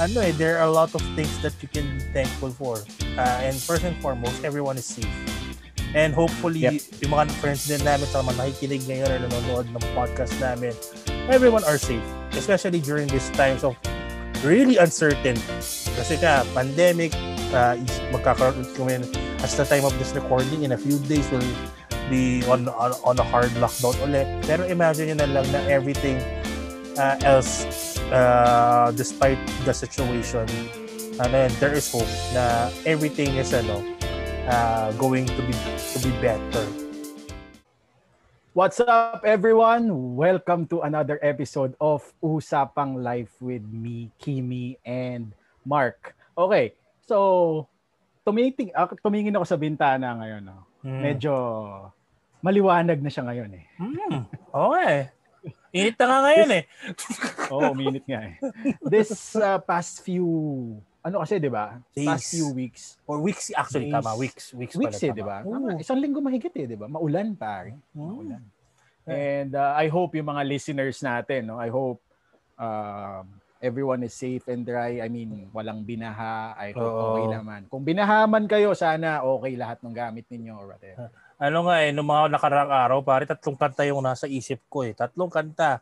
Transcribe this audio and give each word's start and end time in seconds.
ano 0.00 0.24
eh, 0.24 0.32
there 0.32 0.56
are 0.56 0.64
a 0.64 0.72
lot 0.72 0.88
of 0.96 1.04
things 1.12 1.30
that 1.44 1.52
you 1.60 1.68
can 1.68 1.84
be 2.00 2.02
thankful 2.16 2.48
for. 2.48 2.80
Uh, 3.20 3.44
and 3.44 3.52
first 3.54 3.84
and 3.84 3.94
foremost, 4.00 4.40
everyone 4.42 4.80
is 4.80 4.88
safe. 4.88 5.12
And 5.92 6.16
hopefully, 6.16 6.64
yep. 6.64 6.80
yung 7.04 7.12
mga 7.12 7.34
friends 7.42 7.68
din 7.68 7.84
namin 7.84 8.08
sa 8.08 8.24
mga 8.24 8.40
nakikinig 8.40 8.82
ngayon 8.88 9.08
or 9.12 9.18
nanonood 9.28 9.66
ng 9.68 9.84
podcast 9.92 10.32
namin, 10.40 10.72
everyone 11.28 11.66
are 11.68 11.76
safe. 11.76 12.02
Especially 12.32 12.80
during 12.80 13.12
these 13.12 13.28
times 13.36 13.60
of 13.60 13.76
really 14.40 14.80
uncertain. 14.80 15.36
Kasi 15.98 16.16
ka, 16.16 16.48
pandemic, 16.56 17.12
uh, 17.52 17.76
magkakaroon 18.14 18.64
kami 18.72 19.04
as 19.44 19.52
the 19.58 19.66
time 19.68 19.84
of 19.84 19.92
this 20.00 20.16
recording 20.16 20.64
in 20.64 20.72
a 20.72 20.80
few 20.80 20.96
days 21.10 21.28
will 21.28 21.44
be 22.08 22.40
on, 22.48 22.70
on, 22.72 22.94
on 23.04 23.18
a 23.18 23.26
hard 23.26 23.50
lockdown 23.60 23.98
ulit. 24.00 24.26
Pero 24.46 24.64
imagine 24.64 25.12
nyo 25.12 25.26
na 25.26 25.28
lang 25.28 25.46
na 25.50 25.60
everything 25.66 26.22
uh, 26.96 27.18
else 27.26 27.66
uh, 28.12 28.90
despite 28.92 29.38
the 29.64 29.72
situation 29.72 30.46
and 31.20 31.30
then 31.32 31.50
there 31.62 31.72
is 31.72 31.90
hope 31.90 32.08
na 32.34 32.70
everything 32.86 33.38
is 33.38 33.54
ano 33.54 33.82
uh, 34.50 34.90
going 34.98 35.26
to 35.26 35.42
be 35.46 35.54
to 35.94 35.98
be 36.02 36.12
better. 36.18 36.66
What's 38.50 38.82
up 38.82 39.22
everyone? 39.22 40.18
Welcome 40.18 40.66
to 40.74 40.82
another 40.82 41.22
episode 41.22 41.78
of 41.78 42.02
Usapang 42.18 42.98
Life 42.98 43.30
with 43.38 43.62
me, 43.70 44.10
Kimi 44.18 44.74
and 44.82 45.30
Mark. 45.62 46.18
Okay. 46.34 46.74
So 47.06 47.66
tumiting 48.26 48.74
uh, 48.74 48.90
tumingin 49.00 49.38
ako 49.38 49.46
sa 49.46 49.56
bintana 49.56 50.18
ngayon, 50.18 50.42
no. 50.50 50.66
Hmm. 50.82 50.98
Medyo 50.98 51.32
maliwanag 52.42 52.98
na 52.98 53.10
siya 53.12 53.22
ngayon 53.22 53.50
eh. 53.54 53.64
Hmm. 53.78 54.26
Okay. 54.50 55.19
Init 55.70 55.96
na 55.98 56.06
nga 56.06 56.18
ngayon 56.26 56.50
eh. 56.56 56.64
Oo, 57.54 57.70
oh, 57.70 57.74
minute 57.74 58.06
nga 58.06 58.20
eh. 58.26 58.34
This 58.82 59.38
uh, 59.38 59.62
past 59.62 60.02
few 60.02 60.26
ano 61.00 61.24
kasi 61.24 61.40
'di 61.40 61.48
ba? 61.48 61.80
Past 61.96 62.36
few 62.36 62.52
weeks 62.52 63.00
or 63.08 63.24
weeks 63.24 63.48
actually 63.56 63.88
days, 63.88 63.96
tama, 63.96 64.12
weeks, 64.20 64.52
weeks, 64.52 64.76
weeks 64.76 65.00
pala, 65.00 65.08
eh, 65.08 65.12
'di 65.16 65.24
ba? 65.24 65.36
Isang 65.80 65.96
linggo 65.96 66.20
mahigit 66.20 66.52
eh, 66.52 66.66
'di 66.68 66.76
ba? 66.76 66.86
Maulan 66.92 67.32
pare. 67.38 67.72
Hmm. 67.96 68.04
Maulan. 68.04 68.42
And 69.10 69.56
uh, 69.56 69.74
I 69.74 69.88
hope 69.88 70.14
yung 70.14 70.28
mga 70.28 70.44
listeners 70.46 71.00
natin, 71.02 71.50
no, 71.50 71.58
I 71.58 71.72
hope 71.72 71.98
uh, 72.60 73.24
everyone 73.58 74.04
is 74.06 74.14
safe 74.14 74.46
and 74.46 74.62
dry. 74.62 75.02
I 75.02 75.08
mean, 75.08 75.50
walang 75.50 75.82
binaha. 75.82 76.54
I 76.54 76.70
hope 76.76 76.94
oh. 76.94 77.06
okay 77.16 77.26
naman. 77.32 77.60
Kung 77.66 77.82
binaha 77.82 78.28
man 78.28 78.46
kayo, 78.46 78.76
sana 78.76 79.24
okay 79.24 79.56
lahat 79.56 79.82
ng 79.82 79.94
gamit 79.96 80.28
ninyo 80.30 80.52
or 80.54 80.76
whatever. 80.76 81.08
Ano 81.40 81.64
nga 81.64 81.80
eh, 81.80 81.88
nung 81.88 82.04
mga 82.04 82.36
nakarang 82.36 82.68
araw, 82.68 83.00
pare, 83.00 83.24
tatlong 83.24 83.56
kanta 83.56 83.88
yung 83.88 84.04
nasa 84.04 84.28
isip 84.28 84.60
ko 84.68 84.84
eh. 84.84 84.92
Tatlong 84.92 85.32
kanta. 85.32 85.80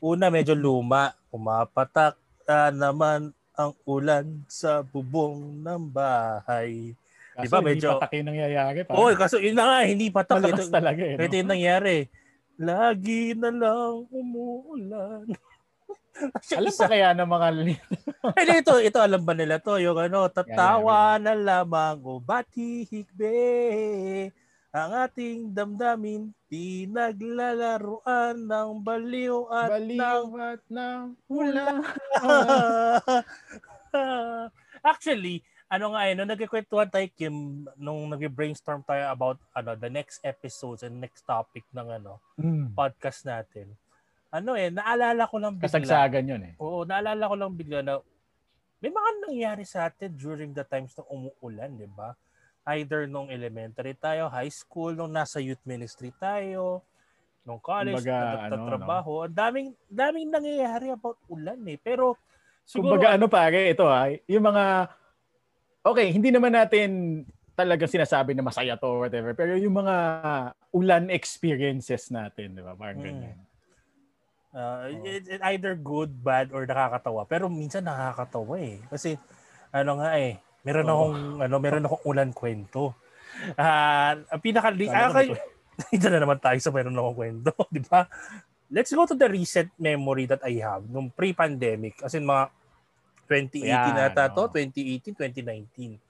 Una, 0.00 0.32
medyo 0.32 0.56
luma. 0.56 1.12
Pumapatak 1.28 2.16
uh, 2.48 2.72
naman 2.72 3.36
ang 3.52 3.76
ulan 3.84 4.24
sa 4.48 4.80
bubong 4.80 5.60
ng 5.60 5.92
bahay. 5.92 6.96
Kaso 7.36 7.44
diba, 7.44 7.60
medyo... 7.60 7.88
hindi 7.92 8.00
patak 8.00 8.12
yung 8.16 8.28
nangyayari. 8.32 8.78
Oo, 8.88 9.12
oh, 9.12 9.12
kaso 9.12 9.36
yun 9.44 9.52
na 9.52 9.64
nga, 9.68 9.78
hindi 9.84 10.08
patak. 10.08 10.40
Malakas 10.40 10.72
ito, 10.72 10.72
talaga 10.72 11.02
eh. 11.04 11.14
No? 11.20 11.20
Ito 11.20 11.34
yung 11.36 11.52
nangyari. 11.52 11.96
Lagi 12.56 13.22
na 13.36 13.50
lang 13.52 14.08
umuulan. 14.08 15.28
alam 16.56 16.72
ba 16.72 16.86
kaya 16.88 17.12
ng 17.12 17.28
mga 17.28 17.48
Ay, 18.32 18.44
ito, 18.64 18.72
ito 18.80 18.98
alam 19.04 19.20
ba 19.20 19.36
nila 19.36 19.60
to? 19.60 19.76
Yung 19.84 20.00
ano, 20.00 20.32
tatawa 20.32 21.20
na 21.20 21.36
lamang 21.36 22.00
o 22.00 22.24
batihigbe 22.24 23.36
ang 24.74 25.06
ating 25.06 25.54
damdamin 25.54 26.34
pinaglalaruan 26.50 28.34
ng 28.34 28.70
baliw 28.82 29.46
at 29.46 29.70
baliw 29.70 30.02
ng, 30.02 30.26
at 30.34 30.62
ng 30.66 31.14
hula. 31.30 31.78
Actually, 34.90 35.46
ano 35.70 35.94
nga 35.94 36.10
eh, 36.10 36.18
nung 36.18 36.26
nagkikwentuhan 36.26 36.90
tayo, 36.90 37.06
Kim, 37.14 37.62
nung 37.78 38.10
nag-brainstorm 38.10 38.82
tayo 38.82 39.14
about 39.14 39.38
ano, 39.54 39.78
the 39.78 39.86
next 39.86 40.18
episodes 40.26 40.82
and 40.82 40.98
next 40.98 41.22
topic 41.22 41.62
ng 41.70 41.94
ano, 41.94 42.18
mm. 42.34 42.74
podcast 42.74 43.30
natin, 43.30 43.70
ano 44.34 44.58
eh, 44.58 44.74
naalala 44.74 45.30
ko 45.30 45.38
lang 45.38 45.54
bigla. 45.54 45.70
Kasagsagan 45.70 46.34
yun 46.34 46.42
eh. 46.50 46.54
Oo, 46.58 46.82
naalala 46.82 47.30
ko 47.30 47.34
lang 47.38 47.54
bigla 47.54 47.78
na 47.86 48.02
may 48.82 48.90
mga 48.90 49.10
nangyari 49.30 49.62
sa 49.62 49.86
atin 49.86 50.18
during 50.18 50.50
the 50.50 50.66
times 50.66 50.98
na 50.98 51.06
umuulan, 51.06 51.78
di 51.78 51.86
ba? 51.86 52.18
Either 52.64 53.04
nung 53.04 53.28
elementary 53.28 53.92
tayo, 53.96 54.32
high 54.32 54.52
school, 54.52 54.96
nung 54.96 55.12
nasa 55.12 55.36
youth 55.40 55.60
ministry 55.68 56.12
tayo, 56.16 56.80
nung 57.44 57.60
college, 57.60 58.00
Kumbaga, 58.00 58.48
ano, 58.48 58.64
trabaho. 58.64 59.12
No? 59.20 59.24
Ang 59.28 59.36
daming, 59.36 59.68
daming 59.86 60.28
nangyayari 60.32 60.88
about 60.92 61.20
ulan 61.28 61.60
eh. 61.68 61.76
Pero 61.76 62.16
siguro... 62.64 62.96
Kumbaga 62.96 63.20
ano 63.20 63.28
pare, 63.28 63.68
ito 63.68 63.84
ha, 63.84 64.08
yung 64.24 64.44
mga, 64.48 64.64
okay, 65.84 66.08
hindi 66.08 66.32
naman 66.32 66.56
natin 66.56 66.88
talagang 67.54 67.90
sinasabi 67.92 68.34
na 68.34 68.42
masaya 68.42 68.74
to 68.74 68.88
or 68.88 69.06
whatever, 69.06 69.30
pero 69.36 69.54
yung 69.54 69.76
mga 69.78 69.96
ulan 70.74 71.06
experiences 71.12 72.10
natin, 72.10 72.58
di 72.58 72.62
ba? 72.64 72.74
Parang 72.74 72.98
hmm. 72.98 73.06
ganyan. 73.06 73.38
Uh, 74.54 74.86
oh. 74.86 75.02
it, 75.02 75.26
it 75.26 75.40
either 75.50 75.74
good, 75.74 76.14
bad, 76.22 76.54
or 76.54 76.62
nakakatawa. 76.62 77.26
Pero 77.26 77.50
minsan 77.50 77.82
nakakatawa 77.82 78.54
eh. 78.62 78.78
Kasi 78.86 79.18
ano 79.74 79.98
nga 79.98 80.14
eh, 80.14 80.38
Meron 80.64 80.88
oh. 80.88 80.92
akong 80.92 81.16
ano, 81.44 81.56
meron 81.60 81.84
akong 81.84 82.04
ulan 82.08 82.30
kwento. 82.32 82.96
Ah, 83.54 84.16
uh, 84.16 84.36
ang 84.36 84.40
pinaka 84.40 84.72
ah, 84.72 85.22
ito 85.90 86.06
na 86.12 86.18
naman 86.22 86.38
tayo 86.40 86.58
sa 86.58 86.72
meron 86.72 86.96
akong 86.96 87.16
kwento, 87.16 87.52
di 87.74 87.82
ba? 87.84 88.08
Let's 88.72 88.90
go 88.90 89.04
to 89.04 89.14
the 89.14 89.28
recent 89.28 89.70
memory 89.76 90.24
that 90.26 90.40
I 90.42 90.58
have 90.64 90.88
nung 90.88 91.12
pre-pandemic. 91.12 92.00
As 92.00 92.16
in 92.16 92.24
mga 92.24 92.50
2018 93.28 93.64
yeah, 93.64 93.92
nata 93.92 94.32
no. 94.32 94.48
to, 94.48 94.60
2018, 94.60 95.14
2019. 95.14 96.00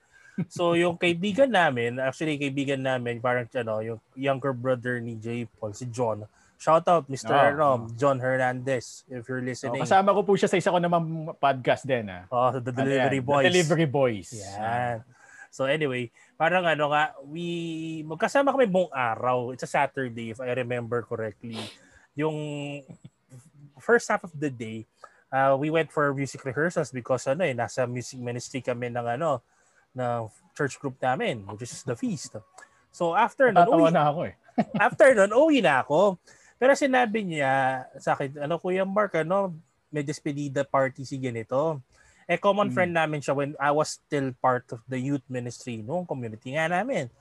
So 0.51 0.75
yung 0.75 0.99
kaibigan 0.99 1.51
namin, 1.51 2.03
actually 2.03 2.39
kaibigan 2.39 2.83
namin, 2.83 3.23
parang 3.23 3.47
ano, 3.55 3.79
yung 3.83 3.99
younger 4.19 4.51
brother 4.51 4.99
ni 4.99 5.15
J. 5.19 5.47
Paul, 5.59 5.75
si 5.75 5.87
John, 5.91 6.27
Shout 6.59 6.87
out 6.89 7.05
Mr. 7.11 7.35
Oh, 7.35 7.53
Rom, 7.53 7.81
John 7.99 8.19
Hernandez 8.19 9.05
if 9.11 9.29
you're 9.29 9.45
listening. 9.45 9.83
Oh, 9.83 9.85
kasama 9.85 10.15
ko 10.15 10.25
po 10.25 10.33
siya 10.39 10.49
sa 10.49 10.57
isa 10.57 10.73
ko 10.73 10.79
namang 10.81 11.35
podcast 11.37 11.85
din 11.85 12.09
ah. 12.09 12.25
Oh, 12.33 12.57
The 12.57 12.73
Delivery 12.73 13.21
ano 13.21 13.29
Boys. 13.29 13.45
The 13.45 13.51
Delivery 13.51 13.89
Boys. 13.91 14.29
Yan. 14.33 15.05
So 15.55 15.71
anyway, 15.71 16.11
parang 16.35 16.67
ano 16.67 16.91
nga, 16.91 17.15
we 17.23 18.03
magkasama 18.03 18.51
kami 18.51 18.67
buong 18.67 18.91
araw. 18.91 19.55
It's 19.55 19.63
a 19.63 19.71
Saturday 19.71 20.35
if 20.35 20.43
I 20.43 20.51
remember 20.51 21.07
correctly. 21.07 21.59
Yung 22.19 22.35
first 23.79 24.11
half 24.11 24.27
of 24.27 24.35
the 24.35 24.51
day, 24.51 24.83
uh, 25.31 25.55
we 25.55 25.71
went 25.71 25.95
for 25.95 26.11
music 26.11 26.43
rehearsals 26.43 26.91
because 26.91 27.27
ano 27.31 27.47
eh, 27.47 27.55
nasa 27.55 27.87
music 27.87 28.19
ministry 28.19 28.67
kami 28.67 28.91
ng 28.91 29.07
ano, 29.19 29.47
ng 29.95 30.27
church 30.59 30.79
group 30.83 30.99
namin, 30.99 31.47
which 31.55 31.71
is 31.71 31.87
the 31.87 31.95
feast. 31.95 32.35
So 32.95 33.15
after 33.15 33.51
nun, 33.51 33.67
uwi, 33.67 33.91
na 33.91 34.11
ako 34.11 34.21
eh. 34.31 34.35
after 34.87 35.15
nun, 35.15 35.31
uwi 35.35 35.63
na 35.63 35.87
ako. 35.87 36.19
Pero 36.65 36.73
sinabi 36.73 37.29
niya 37.29 37.85
sa 38.01 38.17
akin, 38.17 38.41
ano 38.41 38.57
Kuya 38.57 38.89
Mark, 38.89 39.13
ano, 39.21 39.53
may 39.93 40.01
despedida 40.01 40.65
party 40.65 41.05
si 41.05 41.21
ganito. 41.21 41.85
Eh, 42.25 42.41
common 42.41 42.73
hmm. 42.73 42.77
friend 42.81 42.93
namin 42.97 43.21
siya 43.21 43.37
when 43.37 43.53
I 43.61 43.69
was 43.69 44.01
still 44.01 44.33
part 44.41 44.65
of 44.73 44.81
the 44.89 44.97
youth 44.97 45.21
ministry 45.29 45.85
noong 45.85 46.09
community 46.09 46.57
nga 46.57 46.73
namin. 46.73 47.13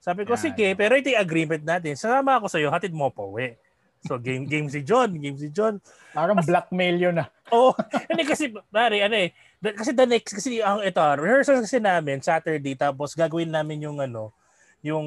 Sabi 0.00 0.24
ko, 0.24 0.32
yeah. 0.32 0.44
sige, 0.48 0.72
pero 0.72 0.96
ito 0.96 1.12
yung 1.12 1.20
agreement 1.20 1.60
natin. 1.60 1.92
Sasama 1.92 2.40
ako 2.40 2.48
sa 2.48 2.56
iyo, 2.56 2.72
hatid 2.72 2.96
mo 2.96 3.12
pa 3.12 3.20
uwi. 3.20 3.60
So, 4.08 4.16
game 4.16 4.48
game 4.48 4.72
si 4.72 4.80
John, 4.80 5.12
game 5.20 5.36
si 5.36 5.52
John. 5.52 5.76
Parang 6.16 6.40
blackmail 6.40 6.96
yun 6.96 7.20
ah. 7.20 7.28
Oo. 7.52 7.76
Oh, 7.76 7.78
hindi 8.08 8.24
kasi, 8.24 8.48
pare, 8.72 9.04
ano 9.04 9.12
eh, 9.12 9.36
kasi 9.76 9.92
the 9.92 10.08
next, 10.08 10.40
kasi 10.40 10.64
ang 10.64 10.80
ito, 10.80 11.04
rehearsal 11.20 11.60
kasi 11.60 11.84
namin, 11.84 12.24
Saturday, 12.24 12.72
tapos 12.72 13.12
gagawin 13.12 13.52
namin 13.52 13.92
yung 13.92 14.00
ano, 14.00 14.32
yung 14.80 15.04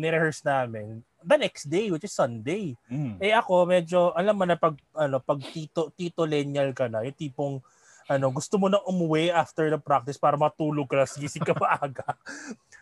ni-rehearse 0.00 0.40
namin 0.40 1.04
the 1.26 1.36
next 1.36 1.66
day 1.66 1.90
which 1.90 2.06
is 2.06 2.14
Sunday. 2.14 2.78
Mm. 2.86 3.18
Eh 3.18 3.34
ako 3.34 3.66
medyo 3.66 4.14
alam 4.14 4.38
mo 4.38 4.46
na 4.46 4.54
pag 4.54 4.78
ano 4.94 5.18
pag 5.18 5.42
tito 5.50 5.90
tito 5.98 6.22
lineal 6.22 6.70
ka 6.70 6.86
na, 6.86 7.02
yung 7.02 7.18
tipong 7.18 7.58
ano, 8.06 8.30
gusto 8.30 8.54
mo 8.54 8.70
na 8.70 8.78
umuwi 8.86 9.34
after 9.34 9.66
the 9.66 9.80
practice 9.82 10.14
para 10.14 10.38
matulog 10.38 10.86
ka, 10.86 11.02
gising 11.18 11.42
ka 11.42 11.54
maaga. 11.58 12.14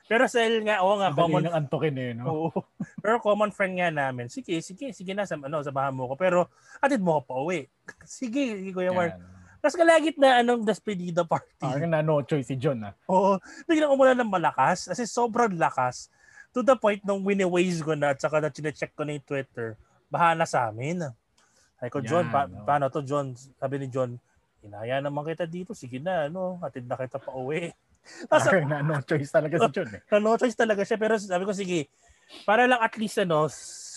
Pero 0.04 0.28
sa 0.28 0.44
nga, 0.44 0.84
oo 0.84 1.00
nga, 1.00 1.08
Dali 1.08 1.16
common... 1.16 1.42
ng 1.48 1.56
antokin 1.56 1.96
eh, 1.96 2.12
no? 2.12 2.24
Oo. 2.28 2.48
Pero 3.00 3.16
common 3.24 3.48
friend 3.48 3.80
nga 3.80 3.88
namin, 3.88 4.28
sige, 4.28 4.60
sige, 4.60 4.92
sige 4.92 5.16
na, 5.16 5.24
sa, 5.24 5.40
ano, 5.40 5.64
samahan 5.64 5.96
mo 5.96 6.12
ko. 6.12 6.14
Pero, 6.20 6.52
atid 6.76 7.00
mo 7.00 7.16
ko 7.16 7.20
pa 7.24 7.34
uwi. 7.40 7.64
sige, 8.04 8.60
sige, 8.60 8.70
Kuya 8.76 8.92
Mark. 8.92 9.16
Tapos 9.64 9.80
kalagit 9.80 10.20
na 10.20 10.44
anong 10.44 10.60
despedida 10.60 11.24
party. 11.24 11.64
Parang 11.64 11.88
na 11.88 12.04
no 12.04 12.20
choice 12.20 12.52
si 12.52 12.60
John, 12.60 12.84
ah. 12.84 12.92
Oo. 13.08 13.40
Biglang 13.64 13.96
umulan 13.96 14.20
ng 14.20 14.28
malakas. 14.28 14.92
Kasi 14.92 15.08
sobrang 15.08 15.56
lakas 15.56 16.12
to 16.54 16.62
the 16.62 16.78
point 16.78 17.02
nung 17.02 17.26
wini-waze 17.26 17.82
ko 17.82 17.98
na 17.98 18.14
at 18.14 18.22
saka 18.22 18.38
na 18.38 18.48
chinecheck 18.48 18.94
ko 18.94 19.02
na 19.02 19.18
yung 19.18 19.26
Twitter, 19.26 19.74
baha 20.06 20.38
na 20.38 20.46
sa 20.46 20.70
amin. 20.70 21.02
Ay 21.82 21.90
ko, 21.90 21.98
John, 21.98 22.30
pa- 22.30 22.46
no? 22.46 22.62
paano 22.62 22.86
to, 22.88 23.02
John? 23.02 23.34
Sabi 23.34 23.82
ni 23.82 23.90
John, 23.90 24.14
inaya 24.62 25.02
naman 25.02 25.26
kita 25.26 25.44
dito, 25.44 25.74
sige 25.74 25.98
na, 25.98 26.30
ano, 26.30 26.62
hatid 26.62 26.86
na 26.86 26.94
kita 26.94 27.18
pa 27.18 27.34
uwi. 27.34 27.74
Tapos, 28.30 28.46
na 28.64 28.80
no 28.80 29.02
choice 29.02 29.34
talaga 29.34 29.58
si 29.58 29.68
John 29.74 29.90
eh. 29.90 30.00
no 30.22 30.38
choice 30.38 30.56
talaga 30.56 30.86
siya, 30.86 30.96
pero 30.96 31.18
sabi 31.18 31.44
ko, 31.44 31.52
sige, 31.52 31.90
para 32.46 32.64
lang 32.70 32.80
at 32.80 32.94
least, 32.96 33.18
ano, 33.18 33.50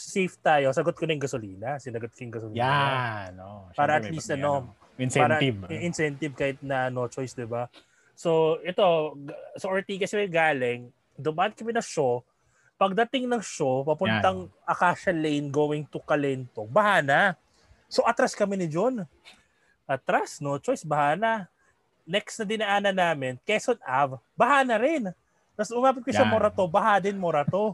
safe 0.07 0.39
tayo, 0.39 0.71
sagot 0.71 0.95
ko 0.95 1.03
na 1.03 1.13
yung 1.13 1.25
gasolina. 1.27 1.77
Sinagot 1.77 2.15
ko 2.15 2.19
yung 2.23 2.33
gasolina. 2.33 2.63
Yan. 2.63 3.35
No. 3.35 3.67
Para 3.75 3.99
at 3.99 4.07
least 4.07 4.31
ano, 4.31 4.73
incentive. 4.95 5.67
Para, 5.67 5.83
incentive 5.83 6.33
kahit 6.33 6.59
na 6.63 6.87
no 6.87 7.11
choice, 7.11 7.35
di 7.35 7.43
ba? 7.43 7.67
So, 8.17 8.57
ito, 8.65 9.13
sa 9.59 9.67
Ortigas 9.69 10.09
kami 10.09 10.31
galing, 10.31 10.89
dumaan 11.19 11.53
kami 11.53 11.75
na 11.75 11.83
show. 11.83 12.23
Pagdating 12.77 13.25
ng 13.25 13.41
show, 13.41 13.81
papuntang 13.81 14.45
Yan. 14.45 14.53
Acacia 14.69 15.09
Lane 15.09 15.49
going 15.49 15.83
to 15.89 15.97
Calento, 16.05 16.69
bahana. 16.69 17.33
So, 17.89 18.05
atras 18.05 18.37
kami 18.37 18.53
ni 18.53 18.69
John. 18.69 19.01
Atras, 19.89 20.37
no 20.37 20.61
choice, 20.61 20.85
bahana. 20.85 21.49
Next 22.07 22.37
na 22.39 22.45
dinaanan 22.45 22.95
namin, 22.95 23.33
Quezon 23.43 23.81
Ave, 23.83 24.21
bahana 24.37 24.77
rin. 24.77 25.11
Tapos 25.57 25.73
umapit 25.73 26.05
ko 26.05 26.13
sa 26.13 26.23
Morato, 26.23 26.63
baha 26.69 27.01
din 27.01 27.17
Morato. 27.17 27.73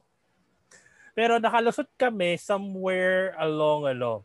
Pero 1.12 1.38
nakalusot 1.38 1.86
kami 2.00 2.40
somewhere 2.40 3.36
along 3.38 3.92
ano, 3.92 4.24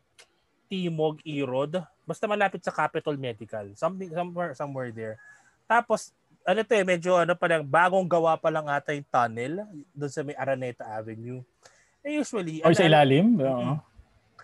Timog 0.71 1.19
Irod. 1.27 1.83
Basta 2.07 2.25
malapit 2.25 2.63
sa 2.63 2.71
Capital 2.73 3.19
Medical. 3.19 3.75
Something 3.75 4.09
somewhere 4.15 4.55
somewhere 4.55 4.89
there. 4.95 5.19
Tapos, 5.67 6.15
ano 6.49 6.65
to 6.65 6.73
eh, 6.73 6.81
medyo 6.81 7.13
ano 7.13 7.37
pa 7.37 7.45
lang, 7.45 7.61
bagong 7.61 8.09
gawa 8.09 8.33
pa 8.41 8.49
lang 8.49 8.65
ata 8.65 8.97
yung 8.97 9.05
tunnel 9.05 9.69
doon 9.93 10.11
sa 10.11 10.25
may 10.25 10.33
Araneta 10.33 10.81
Avenue. 10.89 11.45
Eh, 12.01 12.17
usually... 12.17 12.65
O, 12.65 12.73
sa 12.73 12.89
ilalim? 12.89 13.37
Oo. 13.37 13.77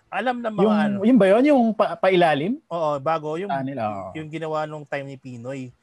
Alam 0.06 0.38
na 0.38 0.54
mga 0.54 0.62
yung, 0.62 0.74
ano. 0.74 0.96
Yung 1.02 1.18
ba 1.18 1.26
yun? 1.26 1.42
Yung 1.50 1.62
pa, 1.74 1.98
pailalim? 1.98 2.62
Oo, 2.70 3.02
bago. 3.02 3.34
Yung, 3.34 3.50
tunnel, 3.50 3.78
oo. 3.82 4.14
yung 4.14 4.28
ginawa 4.30 4.62
nung 4.70 4.86
time 4.86 5.06
ni 5.10 5.18
Pinoy. 5.18 5.74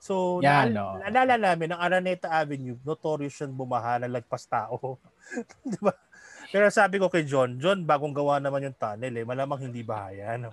So, 0.00 0.40
Yan, 0.44 0.72
naal- 0.72 0.76
no. 0.76 0.96
naalala 1.00 1.34
namin, 1.40 1.72
ang 1.72 1.80
Araneta 1.80 2.28
Avenue, 2.28 2.76
notorious 2.84 3.40
yun 3.40 3.52
bumaha 3.56 4.00
na 4.00 4.08
lagpas 4.08 4.44
tao. 4.48 5.00
Di 5.64 5.80
ba? 5.80 5.96
Pero 6.50 6.66
sabi 6.68 7.00
ko 7.00 7.08
kay 7.08 7.24
John, 7.24 7.56
John, 7.56 7.86
bagong 7.86 8.12
gawa 8.12 8.36
naman 8.36 8.68
yung 8.68 8.76
tunnel 8.76 9.14
eh. 9.14 9.24
Malamang 9.24 9.70
hindi 9.70 9.80
bahaya. 9.86 10.34
No? 10.36 10.50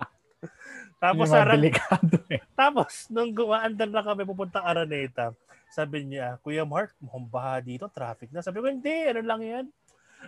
Tapos 0.98 1.30
sa 1.30 1.46
delikado 1.46 2.18
eh. 2.34 2.42
Tapos 2.54 3.06
nung 3.10 3.30
gumaandar 3.30 3.90
na 3.90 4.02
kami 4.02 4.22
pupunta 4.26 4.62
Araneta, 4.62 5.34
sabi 5.70 6.04
niya, 6.08 6.40
Kuya 6.42 6.64
Mark, 6.64 6.96
mukhang 6.98 7.28
baha 7.28 7.60
dito, 7.60 7.86
traffic 7.92 8.32
na. 8.32 8.40
Sabi 8.40 8.64
ko, 8.64 8.72
hindi, 8.72 8.90
ano 9.08 9.20
lang 9.20 9.42
yan. 9.44 9.66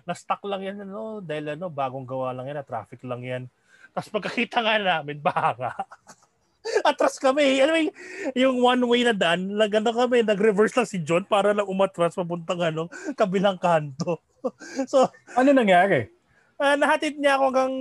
Na-stuck 0.04 0.44
lang 0.46 0.62
yan, 0.62 0.76
ano, 0.84 1.24
dahil 1.24 1.56
ano, 1.56 1.72
bagong 1.72 2.04
gawa 2.04 2.36
lang 2.36 2.52
yan, 2.52 2.60
na 2.60 2.66
traffic 2.66 3.00
lang 3.02 3.24
yan. 3.24 3.42
Tapos 3.90 4.12
pagkakita 4.12 4.60
nga 4.60 4.76
namin, 4.78 5.18
baha 5.18 5.50
nga. 5.56 5.72
atras 6.90 7.16
kami. 7.16 7.60
Alam 7.60 7.74
mo, 7.74 7.80
yung 8.36 8.56
one 8.60 8.82
way 8.84 9.00
na 9.04 9.14
daan, 9.16 9.56
nagano 9.56 9.90
kami, 9.90 10.22
nag-reverse 10.22 10.76
lang 10.76 10.88
si 10.88 11.00
John 11.00 11.24
para 11.24 11.56
lang 11.56 11.66
umatras 11.66 12.16
papuntang 12.16 12.60
ano, 12.60 12.86
kabilang 13.16 13.56
kanto. 13.56 14.20
so, 14.90 15.08
ano 15.36 15.48
nangyari? 15.50 16.08
Uh, 16.60 16.76
nahatid 16.76 17.16
niya 17.16 17.40
ako 17.40 17.44
hanggang 17.52 17.74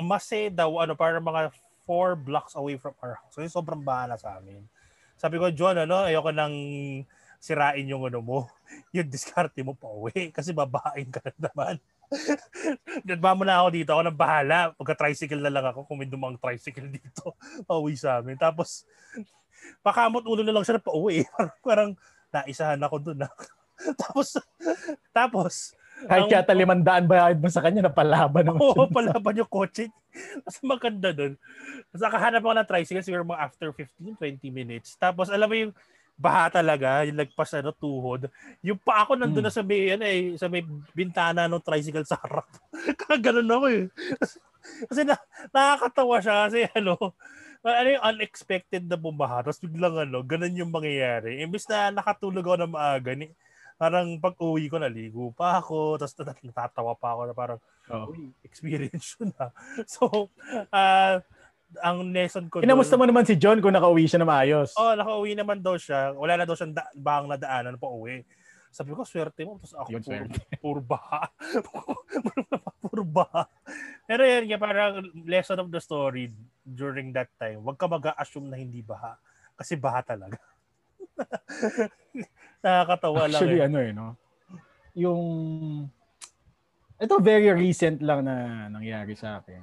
Mase 0.00 0.52
daw, 0.52 0.70
ano, 0.80 0.92
para 0.92 1.16
mga 1.20 1.52
four 1.86 2.18
blocks 2.18 2.58
away 2.58 2.76
from 2.76 2.92
our 3.00 3.16
house. 3.16 3.32
So, 3.32 3.40
sobrang 3.46 3.80
bahala 3.80 4.18
sa 4.18 4.36
amin. 4.36 4.66
Sabi 5.16 5.40
ko, 5.40 5.48
John, 5.54 5.80
ano, 5.80 6.04
ayoko 6.04 6.34
nang 6.34 6.52
sirain 7.40 7.86
yung 7.86 8.04
ano 8.08 8.20
mo, 8.20 8.38
yung 8.96 9.08
diskarte 9.08 9.62
mo 9.62 9.72
pa 9.76 9.88
uwi 9.88 10.34
kasi 10.34 10.50
babaeng 10.50 11.08
ka 11.08 11.22
na 11.24 11.32
naman. 11.48 11.76
Dadba 13.06 13.34
mo 13.34 13.42
na 13.42 13.62
ako 13.62 13.68
dito, 13.72 13.90
ako 13.94 14.02
nang 14.02 14.18
bahala. 14.18 14.58
Pagka-tricycle 14.76 15.42
na 15.42 15.52
lang 15.52 15.66
ako, 15.70 15.86
kung 15.86 15.98
may 16.02 16.10
dumang 16.10 16.38
tricycle 16.38 16.90
dito, 16.90 17.34
pauwi 17.70 17.94
sa 17.98 18.20
amin. 18.20 18.36
Tapos, 18.36 18.84
pakamot 19.80 20.26
ulo 20.26 20.42
na 20.42 20.54
lang 20.54 20.66
siya 20.66 20.78
na 20.78 20.84
pauwi. 20.84 21.24
Parang, 21.32 21.54
parang 21.62 21.90
naisahan 22.30 22.82
ako 22.82 22.96
dun. 23.00 23.24
Ah. 23.24 23.32
tapos, 24.02 24.28
tapos, 25.14 25.54
kahit 26.10 26.28
yata 26.28 26.52
limandaan 26.60 27.08
bayad 27.08 27.38
mo 27.40 27.48
sa 27.48 27.64
kanya 27.64 27.88
na 27.88 27.92
palaban. 27.92 28.52
Oo, 28.52 28.84
palaban 28.88 29.40
yung 29.40 29.48
kotse. 29.48 29.88
Mas 30.44 30.56
maganda 30.60 31.12
doon. 31.12 31.36
Tapos 31.92 32.02
nakahanap 32.04 32.40
ako 32.44 32.54
ng 32.56 32.68
tricycle 32.68 33.04
siguro 33.04 33.24
mga 33.24 33.42
after 33.42 33.68
15-20 33.72 34.52
minutes. 34.52 34.96
Tapos 34.96 35.32
alam 35.32 35.48
mo 35.48 35.56
yung 35.56 35.72
baha 36.16 36.48
talaga, 36.48 37.04
yung 37.04 37.20
lagpas 37.20 37.52
ano, 37.60 37.76
tuhod. 37.76 38.32
Yung 38.64 38.80
pa 38.80 39.04
ako 39.04 39.20
nandun 39.20 39.44
hmm. 39.44 39.48
na 39.48 39.52
sa 39.52 39.60
may, 39.60 39.80
ano, 39.92 40.04
eh, 40.08 40.32
sa 40.40 40.48
may 40.48 40.64
bintana 40.96 41.44
ng 41.44 41.60
tricycle 41.60 42.08
sa 42.08 42.16
harap. 42.24 42.48
Kaganon 43.04 43.52
ako 43.52 43.66
eh. 43.68 43.84
Kasi 44.88 45.04
na, 45.04 45.20
nakakatawa 45.52 46.16
siya 46.24 46.34
kasi 46.48 46.58
ano, 46.72 47.12
ano 47.60 47.88
yung 47.92 48.04
unexpected 48.16 48.88
na 48.88 48.96
bumaha. 48.96 49.44
Tapos 49.44 49.60
biglang 49.60 50.08
ano, 50.08 50.24
ganun 50.24 50.56
yung 50.56 50.72
mangyayari. 50.72 51.44
Imbis 51.44 51.68
na 51.68 51.92
nakatulog 51.92 52.44
ako 52.48 52.56
na 52.64 52.68
maaga, 52.68 53.12
ni, 53.12 53.28
parang 53.76 54.16
pag 54.20 54.34
uwi 54.40 54.72
ko, 54.72 54.80
naligo 54.80 55.32
pa 55.36 55.60
ako, 55.60 55.94
tapos 56.00 56.16
natatawa 56.42 56.96
pa 56.96 57.08
ako 57.16 57.22
na 57.28 57.34
parang, 57.36 57.58
oh. 57.92 58.12
uy, 58.12 58.32
experience 58.42 59.16
yun 59.20 59.32
ha. 59.36 59.52
So, 59.88 60.32
uh, 60.72 61.20
ang 61.82 61.98
lesson 62.14 62.46
ko 62.48 62.62
Kinamusta 62.62 62.96
mo 62.96 63.04
naman 63.04 63.26
si 63.26 63.36
John 63.36 63.60
kung 63.60 63.74
nakauwi 63.74 64.08
siya 64.08 64.22
na 64.22 64.28
maayos? 64.28 64.72
Oh, 64.78 64.94
nakauwi 64.94 65.34
naman 65.34 65.60
daw 65.60 65.74
siya. 65.76 66.14
Wala 66.14 66.38
na 66.38 66.46
daw 66.46 66.54
siyang 66.54 66.72
da- 66.72 66.94
bahang 66.94 67.26
na 67.26 67.36
daanan 67.36 67.76
pa 67.76 67.90
uwi. 67.90 68.22
Sabi 68.70 68.92
ko, 68.92 69.02
swerte 69.08 69.42
mo. 69.48 69.58
Tapos 69.58 69.74
ako, 69.74 69.88
puro, 70.04 70.24
puro 70.62 70.80
baha. 70.84 71.22
puro 72.84 73.02
baha. 73.02 73.48
Pero 74.06 74.22
yan, 74.22 74.46
yan, 74.46 74.60
parang 74.60 75.02
lesson 75.26 75.58
of 75.58 75.72
the 75.72 75.80
story 75.82 76.30
during 76.62 77.10
that 77.10 77.32
time. 77.40 77.64
Huwag 77.64 77.80
ka 77.80 77.90
mag-assume 77.90 78.46
na 78.46 78.60
hindi 78.60 78.84
baha. 78.84 79.18
Kasi 79.56 79.74
baha 79.80 80.04
talaga. 80.04 80.38
Nakakatawa 82.66 83.30
lang. 83.30 83.38
Actually, 83.38 83.58
eh. 83.62 83.66
ano 83.70 83.78
eh, 83.78 83.90
no? 83.94 84.06
Yung... 84.98 85.22
Ito 86.98 87.22
very 87.22 87.54
recent 87.54 88.02
lang 88.02 88.26
na 88.26 88.66
nangyari 88.66 89.14
sa 89.14 89.38
akin. 89.38 89.62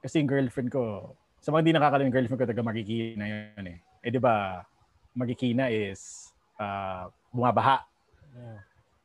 Kasi 0.00 0.24
yung 0.24 0.30
girlfriend 0.30 0.72
ko, 0.72 1.12
sa 1.44 1.52
mga 1.52 1.60
hindi 1.60 1.74
nakakalam 1.76 2.04
yung 2.08 2.16
girlfriend 2.16 2.40
ko, 2.40 2.48
taga 2.48 2.64
Marikina 2.64 3.24
yun 3.28 3.66
eh. 3.68 3.78
Eh 4.00 4.10
di 4.14 4.16
ba, 4.22 4.64
Marikina 5.12 5.68
is 5.68 6.32
uh, 6.56 7.10
bumabaha. 7.34 7.84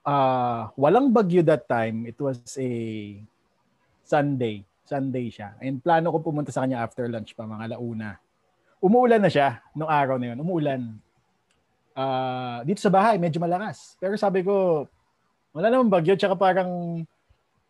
Uh, 0.07 0.71
walang 0.79 1.11
bagyo 1.11 1.43
that 1.43 1.67
time. 1.67 2.07
It 2.07 2.15
was 2.21 2.39
a 2.55 2.69
Sunday. 4.05 4.63
Sunday 4.87 5.27
siya. 5.33 5.57
And 5.59 5.83
plano 5.83 6.13
ko 6.15 6.23
pumunta 6.23 6.53
sa 6.53 6.63
kanya 6.63 6.85
after 6.85 7.09
lunch 7.11 7.35
pa, 7.35 7.43
mga 7.43 7.75
launa. 7.75 8.21
Umuulan 8.79 9.21
na 9.21 9.31
siya 9.31 9.59
nung 9.75 9.89
araw 9.89 10.15
na 10.15 10.31
yun. 10.31 10.39
Umuulan 10.39 10.81
uh, 12.01 12.57
dito 12.65 12.81
sa 12.81 12.91
bahay, 12.93 13.21
medyo 13.21 13.37
malakas. 13.37 13.95
Pero 14.01 14.17
sabi 14.17 14.41
ko, 14.41 14.85
wala 15.53 15.67
naman 15.69 15.91
bagyo, 15.91 16.17
tsaka 16.17 16.33
parang 16.33 17.01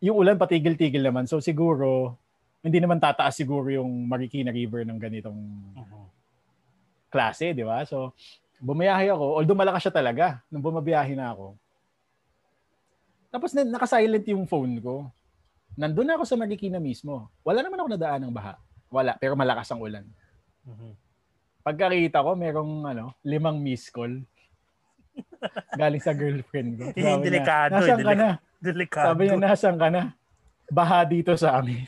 yung 0.01 0.17
ulan 0.17 0.39
patigil-tigil 0.39 1.03
naman. 1.03 1.27
So 1.27 1.43
siguro, 1.43 2.15
hindi 2.61 2.77
naman 2.77 3.01
tataas 3.01 3.35
siguro 3.38 3.67
yung 3.73 3.89
Marikina 4.05 4.53
River 4.53 4.85
ng 4.85 5.00
ganitong 5.01 5.39
uh-huh. 5.75 6.05
klase, 7.09 7.57
di 7.57 7.65
ba? 7.65 7.81
So, 7.89 8.13
bumiyahe 8.61 9.09
ako, 9.09 9.41
although 9.41 9.57
malakas 9.57 9.89
siya 9.89 9.93
talaga, 9.93 10.25
nung 10.53 10.61
bumabiyahe 10.61 11.17
na 11.17 11.33
ako. 11.33 11.57
Tapos 13.33 13.50
na, 13.57 13.65
naka-silent 13.65 14.25
yung 14.29 14.45
phone 14.45 14.77
ko. 14.77 15.09
Nandun 15.73 16.05
na 16.05 16.21
ako 16.21 16.25
sa 16.29 16.38
Marikina 16.38 16.77
mismo. 16.77 17.31
Wala 17.41 17.65
naman 17.65 17.81
ako 17.81 17.89
nadaan 17.97 18.21
ng 18.29 18.35
baha. 18.35 18.53
Wala, 18.91 19.17
pero 19.17 19.33
malakas 19.33 19.71
ang 19.73 19.81
ulan. 19.81 20.05
Uh-huh 20.67 21.00
pagkakita 21.62 22.25
ko, 22.25 22.34
merong 22.34 22.89
ano, 22.89 23.13
limang 23.22 23.62
miss 23.62 23.89
call. 23.94 24.22
Galing 25.77 26.03
sa 26.03 26.13
girlfriend 26.13 26.70
ko. 26.77 26.86
Sabi 26.98 27.25
delikado. 27.30 27.74
Niya, 27.77 27.82
nasaan 27.82 28.01
ka 28.01 28.13
na? 28.13 28.30
Delikado. 28.62 29.06
Sabi 29.06 29.22
niya, 29.25 29.38
nasaan 29.38 29.77
ka 29.77 29.88
na? 29.89 30.03
Baha 30.72 31.00
dito 31.06 31.34
sa 31.38 31.60
amin. 31.60 31.86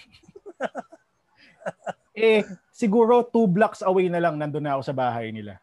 eh, 2.18 2.46
siguro 2.70 3.26
two 3.26 3.50
blocks 3.50 3.82
away 3.82 4.10
na 4.10 4.22
lang 4.22 4.38
nandun 4.38 4.62
na 4.62 4.78
ako 4.78 4.84
sa 4.86 4.96
bahay 4.96 5.34
nila. 5.34 5.58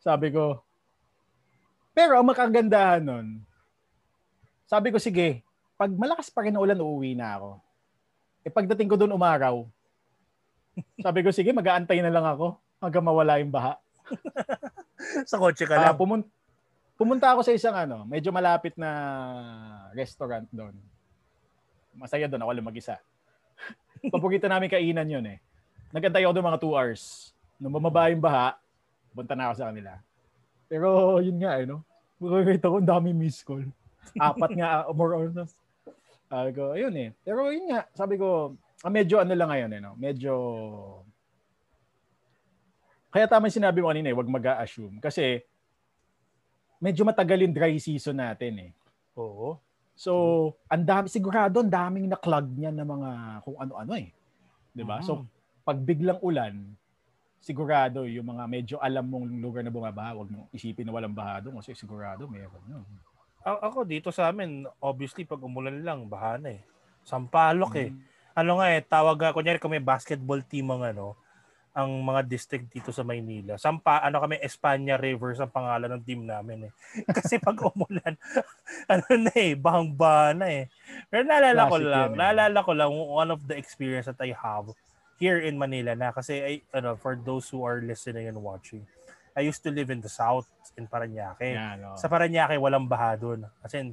Sabi 0.00 0.28
ko, 0.32 0.60
pero 1.94 2.18
ang 2.18 2.26
makagandahan 2.26 3.00
nun, 3.00 3.40
sabi 4.66 4.90
ko, 4.90 4.98
sige, 4.98 5.46
pag 5.78 5.92
malakas 5.94 6.28
pa 6.28 6.42
rin 6.42 6.52
na 6.52 6.60
ulan, 6.60 6.80
uuwi 6.80 7.14
na 7.14 7.38
ako. 7.38 7.50
Eh 8.44 8.52
pagdating 8.52 8.90
ko 8.90 8.96
doon 8.98 9.14
umaraw, 9.14 9.64
sabi 10.98 11.22
ko, 11.22 11.30
sige, 11.30 11.54
mag-aantay 11.54 12.02
na 12.02 12.10
lang 12.10 12.26
ako 12.26 12.58
hanggang 12.82 13.04
mawala 13.04 13.38
yung 13.42 13.52
baha. 13.52 13.78
sa 15.30 15.36
kotse 15.40 15.64
ka 15.64 15.74
lang? 15.76 15.94
Uh, 15.94 15.96
pumun- 15.96 16.28
pumunta 16.94 17.30
ako 17.34 17.42
sa 17.42 17.54
isang 17.54 17.74
ano, 17.74 18.06
medyo 18.06 18.30
malapit 18.30 18.74
na 18.78 18.90
restaurant 19.92 20.46
doon. 20.50 20.74
Masaya 21.94 22.26
doon, 22.26 22.42
ako 22.42 22.52
lang 22.54 22.68
mag-isa. 22.68 22.96
Paborito 24.12 24.46
namin 24.50 24.70
kainan 24.70 25.08
yun 25.08 25.26
eh. 25.26 25.38
Nagantay 25.94 26.26
ako 26.26 26.34
doon 26.34 26.48
mga 26.50 26.62
2 26.62 26.74
hours. 26.74 27.02
Nung 27.58 27.74
bumaba 27.74 28.10
yung 28.10 28.22
baha, 28.22 28.58
punta 29.14 29.38
na 29.38 29.50
ako 29.50 29.54
sa 29.62 29.68
kanila. 29.70 29.92
Pero 30.66 31.18
yun 31.22 31.38
nga 31.38 31.54
eh, 31.62 31.66
no? 31.70 31.86
Makikita 32.18 32.66
ko, 32.66 32.82
dami 32.82 33.14
miss 33.14 33.46
call. 33.46 33.62
Apat 34.18 34.50
nga, 34.58 34.90
more 34.90 35.14
or 35.14 35.26
less. 35.30 35.54
Sabi 36.26 36.50
ko, 36.50 36.74
ayun 36.74 36.94
eh. 36.98 37.08
Pero 37.22 37.46
yun 37.54 37.70
nga, 37.70 37.86
sabi 37.94 38.18
ko, 38.18 38.58
ah, 38.82 38.90
medyo 38.90 39.22
ano 39.22 39.32
lang 39.38 39.50
ngayon 39.50 39.70
eh, 39.70 39.80
no? 39.80 39.92
Medyo 39.94 40.34
kaya 43.14 43.30
tama 43.30 43.46
sinabi 43.46 43.78
mo 43.78 43.94
kanina 43.94 44.10
eh, 44.10 44.16
wag 44.18 44.26
mag-assume. 44.26 44.98
Kasi 44.98 45.46
medyo 46.82 47.06
matagal 47.06 47.46
yung 47.46 47.54
dry 47.54 47.78
season 47.78 48.18
natin 48.18 48.58
eh. 48.58 48.70
Oo. 49.14 49.62
So, 49.94 50.12
ang 50.66 50.82
dami, 50.82 51.06
sigurado, 51.06 51.62
ang 51.62 51.70
daming 51.70 52.10
na-clog 52.10 52.50
niya 52.50 52.74
ng 52.74 52.82
mga 52.82 53.10
kung 53.46 53.54
ano-ano 53.62 53.94
eh. 53.94 54.10
'Di 54.74 54.82
ba? 54.82 54.98
Mm-hmm. 54.98 55.06
So, 55.06 55.22
pag 55.62 55.78
biglang 55.78 56.18
ulan, 56.18 56.74
sigurado 57.38 58.02
yung 58.10 58.34
mga 58.34 58.44
medyo 58.50 58.76
alam 58.82 59.06
mong 59.06 59.30
lugar 59.38 59.62
na 59.62 59.70
bumabaha, 59.70 60.18
wag 60.18 60.28
mong 60.34 60.50
isipin 60.50 60.82
na 60.82 60.92
walang 60.98 61.14
baha 61.14 61.46
doon 61.46 61.62
kasi 61.62 61.78
sigurado 61.78 62.26
meron 62.26 62.58
yun. 62.66 62.82
A- 63.46 63.70
ako 63.70 63.86
dito 63.86 64.10
sa 64.10 64.34
amin, 64.34 64.66
obviously 64.82 65.22
pag 65.22 65.38
umulan 65.38 65.86
lang, 65.86 66.10
baha 66.10 66.42
na 66.42 66.58
eh. 66.58 66.62
Sampalok 67.06 67.78
eh. 67.78 67.94
mm-hmm. 67.94 68.02
eh. 68.10 68.32
Ano 68.34 68.58
nga 68.58 68.66
eh, 68.74 68.82
tawag, 68.82 69.30
kunyari 69.30 69.62
kung 69.62 69.70
may 69.70 69.84
basketball 69.84 70.42
team 70.42 70.66
ang 70.74 70.82
ano, 70.82 71.14
ang 71.74 71.90
mga 72.06 72.22
district 72.30 72.70
dito 72.70 72.94
sa 72.94 73.02
Maynila. 73.02 73.58
Sampa, 73.58 73.98
ano 73.98 74.22
kami, 74.22 74.38
Espanya 74.38 74.94
Rivers 74.94 75.42
ang 75.42 75.50
pangalan 75.50 75.90
ng 75.98 76.02
team 76.06 76.22
namin 76.22 76.70
eh. 76.70 76.72
Kasi 77.18 77.42
pag 77.42 77.58
umulan, 77.58 78.14
ano 78.94 79.06
na 79.18 79.34
eh, 79.34 79.58
bahang 79.58 79.90
na 80.38 80.46
eh. 80.46 80.70
Pero 81.10 81.26
naalala 81.26 81.66
ko 81.66 81.76
lang, 81.82 82.10
yan, 82.10 82.14
eh. 82.14 82.18
naalala 82.22 82.58
ko 82.62 82.72
lang 82.78 82.90
one 82.94 83.30
of 83.34 83.42
the 83.50 83.58
experience 83.58 84.06
that 84.06 84.22
I 84.22 84.30
have 84.38 84.70
here 85.18 85.42
in 85.42 85.58
Manila 85.58 85.98
na 85.98 86.14
kasi 86.14 86.38
I, 86.38 86.52
ano, 86.70 86.94
for 86.94 87.18
those 87.18 87.50
who 87.50 87.66
are 87.66 87.82
listening 87.82 88.30
and 88.30 88.38
watching, 88.38 88.86
I 89.34 89.42
used 89.42 89.66
to 89.66 89.74
live 89.74 89.90
in 89.90 89.98
the 89.98 90.10
south 90.10 90.46
in 90.78 90.86
Paranaque. 90.86 91.58
Yeah, 91.58 91.74
no. 91.74 91.98
Sa 91.98 92.06
Paranaque, 92.06 92.54
walang 92.54 92.86
baha 92.86 93.18
doon. 93.18 93.50
Kasi 93.66 93.82
in, 93.82 93.88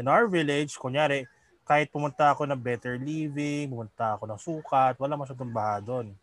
in 0.00 0.08
our 0.08 0.24
village, 0.24 0.72
kunyari, 0.80 1.28
kahit 1.68 1.92
pumunta 1.92 2.32
ako 2.32 2.48
ng 2.48 2.56
better 2.56 2.96
living, 2.96 3.68
pumunta 3.68 4.16
ako 4.16 4.24
ng 4.24 4.40
sukat, 4.40 4.96
wala 4.96 5.20
masyadong 5.20 5.52
baha 5.52 5.84
doon. 5.84 6.16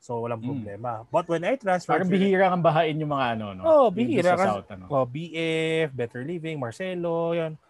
So, 0.00 0.24
walang 0.24 0.40
hmm. 0.40 0.48
problema. 0.48 1.04
Mm. 1.04 1.12
But 1.12 1.28
when 1.28 1.44
I 1.44 1.60
transferred... 1.60 2.00
Parang 2.00 2.08
bihira 2.08 2.48
kang 2.48 2.64
bahain 2.64 2.96
yung 2.96 3.12
mga 3.12 3.26
ano, 3.36 3.46
no? 3.52 3.62
Oh, 3.68 3.86
bihira. 3.92 4.32
Sa 4.32 4.64
South, 4.64 4.72
ano? 4.72 4.88
Oh, 4.88 5.04
BF, 5.04 5.92
Better 5.92 6.24
Living, 6.24 6.56
Marcelo, 6.56 7.36
yan. 7.36 7.60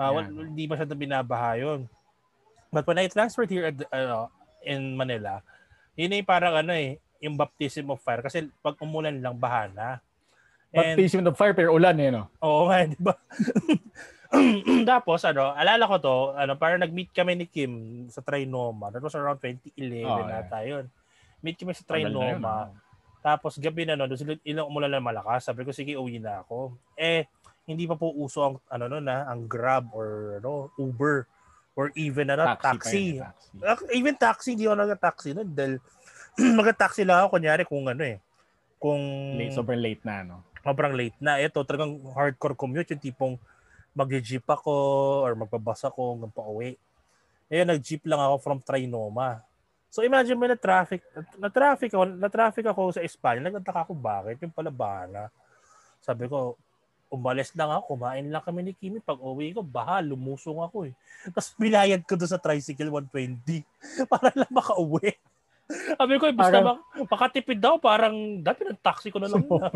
Uh, 0.00 0.16
yeah. 0.16 0.48
Hindi 0.48 0.64
pa 0.64 0.80
siya 0.80 0.96
binabaha 0.96 1.60
yun. 1.60 1.84
But 2.72 2.88
when 2.88 3.04
I 3.04 3.12
transferred 3.12 3.52
here 3.52 3.68
at, 3.68 3.76
uh, 3.92 4.32
in 4.64 4.96
Manila, 4.96 5.44
yun 5.92 6.16
ay 6.16 6.24
parang 6.24 6.56
ano 6.56 6.72
eh, 6.72 6.96
yung 7.20 7.36
baptism 7.36 7.92
of 7.92 8.00
fire. 8.00 8.24
Kasi 8.24 8.48
pag 8.64 8.80
umulan 8.80 9.20
lang, 9.20 9.36
baha 9.36 9.68
na. 9.68 9.88
And, 10.72 10.96
baptism 10.96 11.28
of 11.28 11.36
fire 11.36 11.52
pero 11.52 11.76
ulan 11.76 12.00
eh, 12.00 12.08
no? 12.08 12.32
Oo 12.40 12.72
nga, 12.72 12.80
di 12.96 12.96
ba? 12.96 13.12
Tapos, 14.88 15.20
ano, 15.28 15.52
alala 15.52 15.84
ko 15.84 15.96
to, 16.00 16.16
ano, 16.32 16.56
parang 16.56 16.80
nag-meet 16.80 17.12
kami 17.12 17.36
ni 17.36 17.44
Kim 17.44 18.08
sa 18.08 18.24
Trinoma. 18.24 18.88
That 18.88 19.04
was 19.04 19.12
around 19.12 19.44
2011 19.44 20.08
oh, 20.08 20.24
na 20.24 20.48
tayo. 20.48 20.88
Yeah 20.88 21.03
meet 21.44 21.60
kami 21.60 21.76
sa 21.76 21.84
Trinoma. 21.84 22.72
Tapos 23.20 23.60
gabi 23.60 23.84
na 23.84 24.00
no, 24.00 24.08
doon 24.08 24.20
sila 24.20 24.32
ilang 24.44 24.68
umulan 24.68 24.88
na 24.88 25.04
malakas. 25.04 25.44
Sabi 25.44 25.68
ko 25.68 25.72
sige, 25.76 25.92
uwi 26.00 26.16
na 26.16 26.40
ako. 26.40 26.72
Eh 26.96 27.28
hindi 27.64 27.84
pa 27.88 27.96
po 27.96 28.12
uso 28.12 28.40
ang 28.44 28.54
ano 28.68 28.84
no 28.88 28.98
na, 29.00 29.28
ang 29.28 29.44
Grab 29.44 29.92
or 29.92 30.40
ano, 30.40 30.72
Uber 30.80 31.24
or 31.76 31.92
even 31.96 32.28
ano, 32.32 32.44
taxi. 32.56 32.68
taxi. 32.68 33.04
taxi. 33.60 33.84
Even 33.96 34.14
taxi, 34.16 34.48
hindi 34.56 34.68
ako 34.68 34.76
nag-taxi 34.76 35.28
no 35.36 35.44
dahil 35.44 35.80
mag-taxi 36.60 37.04
lang 37.04 37.24
ako 37.24 37.40
kunyari 37.40 37.62
kung 37.64 37.84
ano 37.88 38.02
eh. 38.04 38.20
Kung 38.76 39.00
late, 39.40 39.56
sobrang 39.56 39.80
late 39.80 40.04
na 40.04 40.16
no. 40.24 40.36
Sobrang 40.60 40.92
late 40.92 41.16
na. 41.20 41.40
Ito 41.40 41.64
talagang 41.64 42.00
hardcore 42.12 42.56
commute 42.56 42.92
yung 42.92 43.04
tipong 43.04 43.34
mag-jeep 43.96 44.44
ako 44.44 44.72
or 45.24 45.32
magbabas 45.32 45.80
ako 45.88 46.16
hanggang 46.16 46.32
pa 46.34 46.44
uwi. 46.44 46.76
Eh 47.48 47.64
nag-jeep 47.64 48.04
lang 48.04 48.20
ako 48.20 48.36
from 48.40 48.58
Trinoma. 48.60 49.40
So 49.94 50.02
imagine 50.02 50.34
mo 50.34 50.50
na 50.50 50.58
traffic, 50.58 51.06
na 51.38 51.46
traffic 51.46 51.94
ako, 51.94 52.18
na 52.18 52.26
traffic 52.26 52.66
ako 52.66 52.98
sa 52.98 53.06
Espanya. 53.06 53.46
Nagtataka 53.46 53.86
ako 53.86 53.94
bakit 53.94 54.42
yung 54.42 54.50
pala 54.50 54.74
bana. 54.74 55.30
Sabi 56.02 56.26
ko, 56.26 56.58
umalis 57.14 57.54
lang 57.54 57.70
ako, 57.70 57.94
kumain 57.94 58.26
lang 58.26 58.42
kami 58.42 58.66
ni 58.66 58.72
Kimi. 58.74 58.98
Pag 58.98 59.22
uwi 59.22 59.54
ko, 59.54 59.62
baha, 59.62 60.02
lumusong 60.02 60.58
ako 60.66 60.90
eh. 60.90 60.92
Tapos 61.30 61.54
binayad 61.54 62.02
ko 62.02 62.18
doon 62.18 62.26
sa 62.26 62.42
tricycle 62.42 62.90
120 62.90 63.62
para 64.10 64.34
lang 64.34 64.50
makauwi. 64.50 65.14
Sabi 65.70 66.14
ko, 66.18 66.26
ibig 66.26 66.42
parang, 66.42 66.64
na 66.66 67.06
makatipid 67.06 67.58
daw, 67.62 67.78
parang 67.78 68.42
dati 68.42 68.66
ng 68.66 68.82
taxi 68.82 69.14
ko 69.14 69.22
na 69.22 69.30
lang. 69.30 69.46
So, 69.46 69.62
na. 69.62 69.70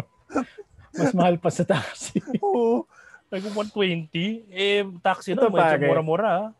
mas 0.98 1.14
mahal 1.14 1.38
pa 1.38 1.54
sa 1.54 1.62
taxi. 1.62 2.18
Oo. 2.42 2.90
Like 3.30 3.46
120. 3.54 4.50
Eh, 4.50 4.82
taxi 4.98 5.38
na, 5.38 5.46
medyo 5.46 5.78
mura-mura. 5.86 6.50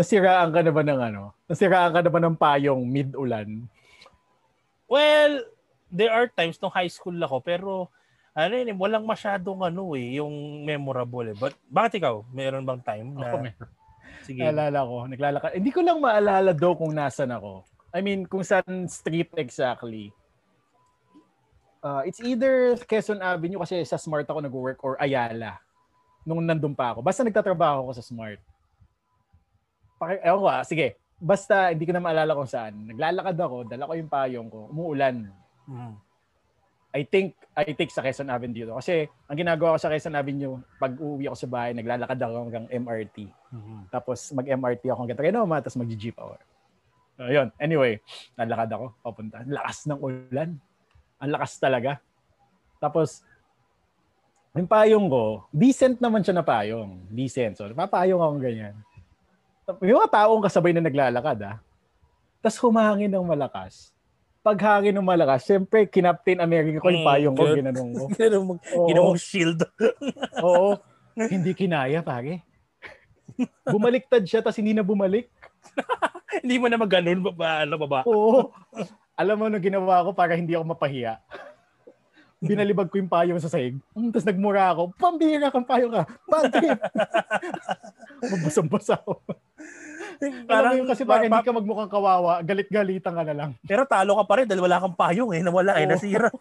Nasiraan 0.00 0.48
ka 0.48 0.64
na 0.64 0.72
ba 0.72 0.80
ng 0.80 1.00
ano? 1.12 1.36
Nasiraan 1.44 1.92
ka 1.92 2.00
na 2.00 2.08
ba 2.08 2.20
ng 2.24 2.32
payong 2.40 2.80
mid-ulan? 2.88 3.68
Well, 4.88 5.44
there 5.92 6.08
are 6.08 6.24
times 6.32 6.56
nung 6.56 6.72
high 6.72 6.88
school 6.88 7.20
ako 7.20 7.44
pero 7.44 7.70
ano 8.32 8.56
yun, 8.56 8.80
walang 8.80 9.04
masyadong 9.04 9.60
ano 9.60 9.92
eh, 9.92 10.16
yung 10.16 10.64
memorable 10.64 11.28
eh. 11.28 11.36
But 11.36 11.52
bakit 11.68 12.00
ikaw? 12.00 12.24
Meron 12.32 12.64
bang 12.64 12.80
time 12.80 13.12
na... 13.12 13.28
Ako 13.28 13.36
meron. 13.44 13.68
Sige. 14.24 14.40
Naalala 14.40 14.80
ko, 14.88 14.96
naglalakad. 15.04 15.50
Hindi 15.60 15.70
ko 15.74 15.80
lang 15.84 15.98
maalala 16.00 16.56
do 16.56 16.70
kung 16.80 16.96
nasan 16.96 17.36
ako. 17.36 17.68
I 17.92 18.00
mean, 18.00 18.24
kung 18.24 18.46
saan 18.46 18.86
street 18.88 19.28
exactly. 19.36 20.14
Uh, 21.84 22.04
it's 22.08 22.20
either 22.24 22.76
Quezon 22.88 23.20
Avenue 23.20 23.60
kasi 23.60 23.84
sa 23.84 24.00
Smart 24.00 24.28
ako 24.28 24.40
nag-work 24.40 24.80
or 24.80 24.96
Ayala 24.96 25.60
nung 26.24 26.40
nandun 26.44 26.76
pa 26.76 26.96
ako. 26.96 27.00
Basta 27.04 27.24
nagtatrabaho 27.24 27.88
ako 27.88 27.92
sa 28.00 28.04
Smart. 28.04 28.40
Paki, 30.00 30.24
ewan 30.24 30.40
ko 30.40 30.48
ah, 30.48 30.64
sige. 30.64 30.96
Basta 31.20 31.68
hindi 31.68 31.84
ko 31.84 31.92
na 31.92 32.00
maalala 32.00 32.32
kung 32.32 32.48
saan. 32.48 32.88
Naglalakad 32.88 33.36
ako, 33.36 33.56
dala 33.68 33.84
ko 33.84 33.92
yung 33.92 34.08
payong 34.08 34.48
ko, 34.48 34.72
umuulan. 34.72 35.28
Mm. 35.68 35.94
I 36.90 37.06
think 37.06 37.38
I 37.54 37.70
take 37.76 37.92
sa 37.92 38.02
Quezon 38.02 38.32
Avenue 38.32 38.64
dito. 38.64 38.74
Kasi 38.74 39.06
ang 39.28 39.36
ginagawa 39.38 39.76
ko 39.76 39.78
sa 39.78 39.92
Quezon 39.92 40.16
Avenue, 40.16 40.58
pag 40.80 40.96
uwi 40.98 41.28
ako 41.28 41.36
sa 41.36 41.50
bahay, 41.52 41.70
naglalakad 41.76 42.18
ako 42.18 42.34
hanggang 42.48 42.66
MRT. 42.66 43.30
Mm-hmm. 43.30 43.80
Tapos 43.92 44.18
mag-MRT 44.34 44.82
ako 44.90 44.98
hanggang 45.04 45.20
Trinoma, 45.20 45.62
tapos 45.62 45.78
mag-jeep 45.78 46.16
ako. 46.18 46.34
So, 47.20 47.28
yun. 47.28 47.52
Anyway, 47.60 48.00
nalakad 48.34 48.72
ako, 48.72 48.96
papunta. 49.04 49.44
Lakas 49.44 49.86
ng 49.86 50.00
ulan. 50.00 50.56
Ang 51.20 51.30
lakas 51.30 51.60
talaga. 51.60 52.00
Tapos, 52.80 53.22
yung 54.56 54.66
payong 54.66 55.06
ko, 55.06 55.46
decent 55.52 56.00
naman 56.00 56.24
siya 56.24 56.40
na 56.40 56.46
payong. 56.48 57.06
Decent. 57.12 57.60
So, 57.60 57.68
papayong 57.70 58.18
ako 58.18 58.34
ganyan. 58.40 58.74
May 59.78 59.94
mga 59.94 60.10
taong 60.10 60.42
kasabay 60.42 60.74
na 60.74 60.82
naglalakad 60.82 61.38
ah. 61.46 61.56
Tapos 62.40 62.58
humangin 62.64 63.12
ng 63.12 63.22
malakas. 63.22 63.94
Pag 64.40 64.56
hangin 64.56 64.96
ng 64.96 65.04
malakas, 65.04 65.44
syempre, 65.44 65.84
kinaptain 65.84 66.40
America 66.40 66.80
ko 66.80 66.88
yung 66.88 67.04
hmm, 67.04 67.10
payong 67.12 67.36
ko, 67.36 67.44
ginanong 67.52 67.90
ko. 67.92 68.04
ginanong 68.88 69.20
shield. 69.20 69.60
Oo. 70.46 70.80
Hindi 71.12 71.52
kinaya, 71.52 72.00
pare. 72.00 72.40
Bumaliktad 73.68 74.24
siya, 74.24 74.40
tapos 74.40 74.56
hindi 74.56 74.72
na 74.72 74.80
bumalik. 74.80 75.28
hindi 76.40 76.56
mo 76.56 76.72
na 76.72 76.80
mag-ganon, 76.80 77.20
ba, 77.36 77.68
ano, 77.68 77.76
baba? 77.84 78.00
Oo. 78.08 78.48
Alam 79.20 79.36
mo, 79.36 79.44
ano 79.52 79.60
ginawa 79.60 80.08
ko 80.08 80.16
para 80.16 80.32
hindi 80.32 80.56
ako 80.56 80.72
mapahiya? 80.72 81.20
Binalibag 82.40 82.88
ko 82.88 82.96
yung 82.96 83.12
payong 83.12 83.40
sa 83.40 83.52
sahig. 83.52 83.76
Mm, 83.92 84.10
tapos 84.10 84.26
nagmura 84.26 84.72
ako, 84.72 84.82
pambira 84.96 85.52
kang 85.52 85.68
payo 85.68 85.92
ka. 85.92 86.08
Bakit? 86.24 86.78
Mabasang-basa 88.32 88.96
ako. 88.96 89.20
Parang 90.48 90.76
yung 90.76 90.88
kasi 90.88 91.04
para 91.04 91.24
hindi 91.24 91.40
ka 91.40 91.52
magmukhang 91.52 91.92
kawawa, 91.92 92.40
galit-galitan 92.44 93.12
ka 93.16 93.24
na 93.24 93.34
lang. 93.36 93.50
Pero 93.64 93.84
talo 93.88 94.16
ka 94.20 94.24
pa 94.24 94.34
rin 94.40 94.48
dahil 94.48 94.64
wala 94.64 94.80
kang 94.80 94.96
payong 94.96 95.32
eh, 95.36 95.40
nawala 95.44 95.80
eh, 95.80 95.88
nasira. 95.88 96.28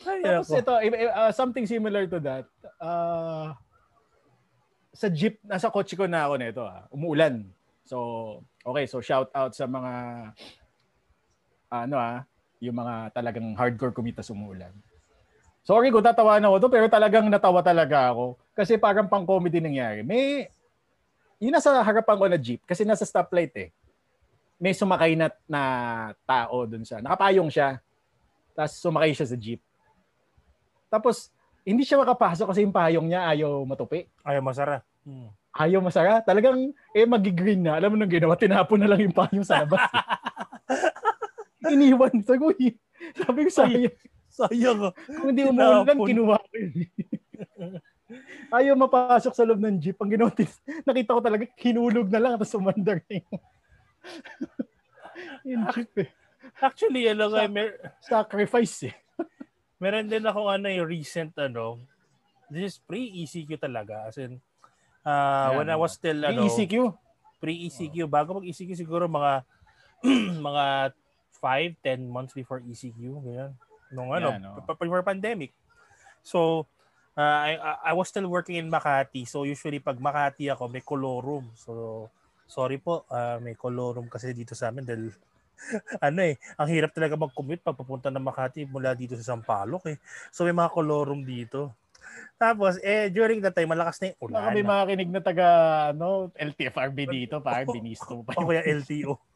Ay, 0.00 0.24
Tapos 0.24 0.48
ito, 0.48 0.72
uh, 0.72 1.32
something 1.32 1.68
similar 1.68 2.08
to 2.08 2.16
that. 2.24 2.48
Uh, 2.80 3.52
sa 4.96 5.12
jeep, 5.12 5.36
nasa 5.44 5.68
kotse 5.68 5.92
ko 5.92 6.08
na 6.08 6.24
ako 6.24 6.34
nito, 6.40 6.64
ah, 6.64 6.88
umuulan. 6.88 7.44
So, 7.84 8.40
okay, 8.64 8.88
so 8.88 9.04
shout 9.04 9.28
out 9.36 9.52
sa 9.52 9.68
mga 9.68 9.92
ano 11.70 11.96
ah, 12.00 12.24
yung 12.60 12.76
mga 12.76 13.16
talagang 13.16 13.56
hardcore 13.56 13.96
kumita 13.96 14.20
sumulan. 14.20 14.70
Sorry 15.64 15.88
kung 15.92 16.04
tatawanan 16.04 16.48
ako 16.48 16.56
to, 16.68 16.68
pero 16.72 16.86
talagang 16.88 17.26
natawa 17.28 17.60
talaga 17.64 18.12
ako. 18.12 18.36
Kasi 18.56 18.76
parang 18.76 19.08
pang 19.08 19.24
comedy 19.24 19.60
nangyari. 19.60 20.04
May, 20.04 20.48
yun 21.40 21.52
nasa 21.52 21.80
harapan 21.80 22.16
ko 22.16 22.24
na 22.28 22.40
jeep, 22.40 22.60
kasi 22.68 22.84
nasa 22.84 23.04
stoplight 23.08 23.52
eh. 23.56 23.68
May 24.60 24.76
sumakay 24.76 25.16
na, 25.16 25.32
na 25.48 25.62
tao 26.28 26.68
dun 26.68 26.84
sa, 26.84 27.00
nakapayong 27.00 27.48
siya. 27.48 27.80
Tapos 28.52 28.76
sumakay 28.76 29.12
siya 29.16 29.28
sa 29.28 29.36
jeep. 29.40 29.60
Tapos, 30.92 31.32
hindi 31.64 31.84
siya 31.84 32.00
makapasok 32.02 32.50
kasi 32.50 32.60
yung 32.64 32.74
payong 32.74 33.06
niya 33.08 33.30
ayaw 33.30 33.62
matupi. 33.64 34.08
Ayaw 34.26 34.42
masara. 34.42 34.82
Hmm. 35.06 35.30
Ayaw 35.54 35.80
masara. 35.80 36.18
Talagang, 36.24 36.72
eh, 36.92 37.06
magigreen 37.06 37.62
na. 37.62 37.78
Alam 37.78 37.94
mo 37.94 37.96
nang 38.00 38.10
ginawa, 38.10 38.34
tinapon 38.34 38.80
na 38.80 38.88
lang 38.90 39.00
yung 39.06 39.14
payong 39.14 39.46
sa 39.46 39.62
labas. 39.62 39.80
Eh. 41.66 41.74
iniwan. 41.76 42.14
Sabi 42.24 42.38
ko, 42.38 42.46
sabi 43.16 43.38
ko 43.46 43.50
sayang. 43.50 43.94
Sayang. 44.30 44.80
Kung 44.94 45.28
hindi 45.32 45.44
umuulan, 45.44 45.98
kinuha 45.98 46.36
ko 46.38 46.54
yun. 46.56 46.72
Ayaw 48.56 48.74
mapasok 48.74 49.32
sa 49.34 49.46
loob 49.46 49.62
ng 49.62 49.78
jeep. 49.78 49.94
Ang 50.02 50.18
ginawa, 50.18 50.34
nakita 50.82 51.14
ko 51.14 51.22
talaga, 51.22 51.46
hinulog 51.62 52.10
na 52.10 52.18
lang 52.18 52.32
tapos 52.34 52.58
umandar 52.58 52.98
na 53.06 53.22
yung, 53.22 53.30
yung 55.54 55.62
jeep 55.70 55.94
eh. 56.02 56.10
Actually, 56.58 57.06
ano 57.06 57.30
nga, 57.30 57.46
mer- 57.46 57.78
sacrifice 58.02 58.90
eh. 58.90 58.94
Meron 59.82 60.10
din 60.10 60.26
ako 60.26 60.50
ano 60.50 60.66
yung 60.66 60.90
recent 60.90 61.38
ano, 61.38 61.78
this 62.50 62.74
is 62.74 62.76
pre-ECQ 62.82 63.62
talaga. 63.62 64.10
As 64.10 64.18
in, 64.18 64.42
Uh, 65.00 65.56
when 65.56 65.68
I 65.72 65.80
was 65.80 65.96
still, 65.96 66.20
ano, 66.28 66.44
ECQ? 66.44 66.92
Pre-ECQ. 67.40 68.04
Bago 68.04 68.36
mag-ECQ 68.36 68.76
siguro 68.76 69.08
mga 69.08 69.48
mga 70.46 70.92
5, 71.40 71.80
10 71.82 72.04
months 72.06 72.36
before 72.36 72.60
ECQ. 72.60 73.00
Ganyan. 73.24 73.52
Nung 73.90 74.14
ano, 74.14 74.30
yeah, 74.30 74.38
no? 74.38 74.62
before 74.62 75.02
pandemic. 75.02 75.50
So, 76.22 76.68
uh, 77.16 77.38
I, 77.50 77.58
I 77.90 77.92
was 77.96 78.08
still 78.12 78.28
working 78.30 78.60
in 78.60 78.70
Makati. 78.70 79.26
So, 79.26 79.42
usually 79.42 79.82
pag 79.82 79.98
Makati 79.98 80.52
ako, 80.52 80.70
may 80.70 80.84
colorum. 80.84 81.50
So, 81.58 82.06
sorry 82.46 82.78
po, 82.78 83.08
uh, 83.10 83.42
may 83.42 83.58
colorum 83.58 84.06
kasi 84.06 84.30
dito 84.30 84.54
sa 84.54 84.70
amin 84.70 84.86
dahil 84.86 85.10
ano 86.06 86.20
eh, 86.24 86.40
ang 86.56 86.68
hirap 86.72 86.96
talaga 86.96 87.20
mag-commute 87.20 87.60
pag 87.60 87.76
papunta 87.76 88.08
ng 88.08 88.22
Makati 88.22 88.64
mula 88.64 88.96
dito 88.96 89.18
sa 89.18 89.34
Sampaloc 89.34 89.84
eh. 89.90 89.98
So, 90.30 90.46
may 90.46 90.54
mga 90.54 90.70
colorum 90.70 91.26
dito. 91.26 91.74
Tapos, 92.40 92.80
eh, 92.80 93.12
during 93.12 93.38
that 93.44 93.52
time, 93.52 93.70
malakas 93.70 94.00
na 94.00 94.12
yung 94.12 94.20
ulan. 94.28 94.40
Baka 94.40 94.56
may 94.56 94.66
makinig 94.66 95.10
na 95.12 95.20
taga, 95.20 95.46
ano, 95.92 96.32
LTFRB 96.34 96.98
dito, 97.06 97.38
parang 97.42 97.70
binisto 97.76 98.24
pa. 98.24 98.38
O 98.38 98.48
kaya 98.48 98.64
LTO 98.64 99.29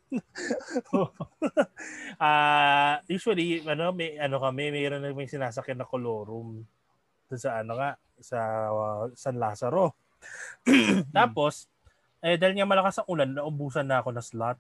uh, 2.20 2.94
usually 3.14 3.62
ano 3.64 3.90
may 3.94 4.18
ano 4.18 4.38
kami 4.38 4.70
mayroon 4.70 5.02
na 5.02 5.14
may 5.14 5.30
sinasakyan 5.30 5.80
na 5.82 5.88
colorum 5.88 6.64
dun 7.28 7.40
sa 7.40 7.60
ano 7.62 7.78
nga 7.78 7.98
sa 8.20 8.38
uh, 8.70 9.04
San 9.16 9.36
Lazaro. 9.38 9.94
Tapos 11.16 11.68
eh 12.24 12.40
dahil 12.40 12.56
nga 12.56 12.68
malakas 12.68 13.00
ang 13.00 13.08
ulan, 13.12 13.30
naubusan 13.36 13.84
na 13.84 14.00
ako 14.00 14.16
ng 14.16 14.24
slot. 14.24 14.58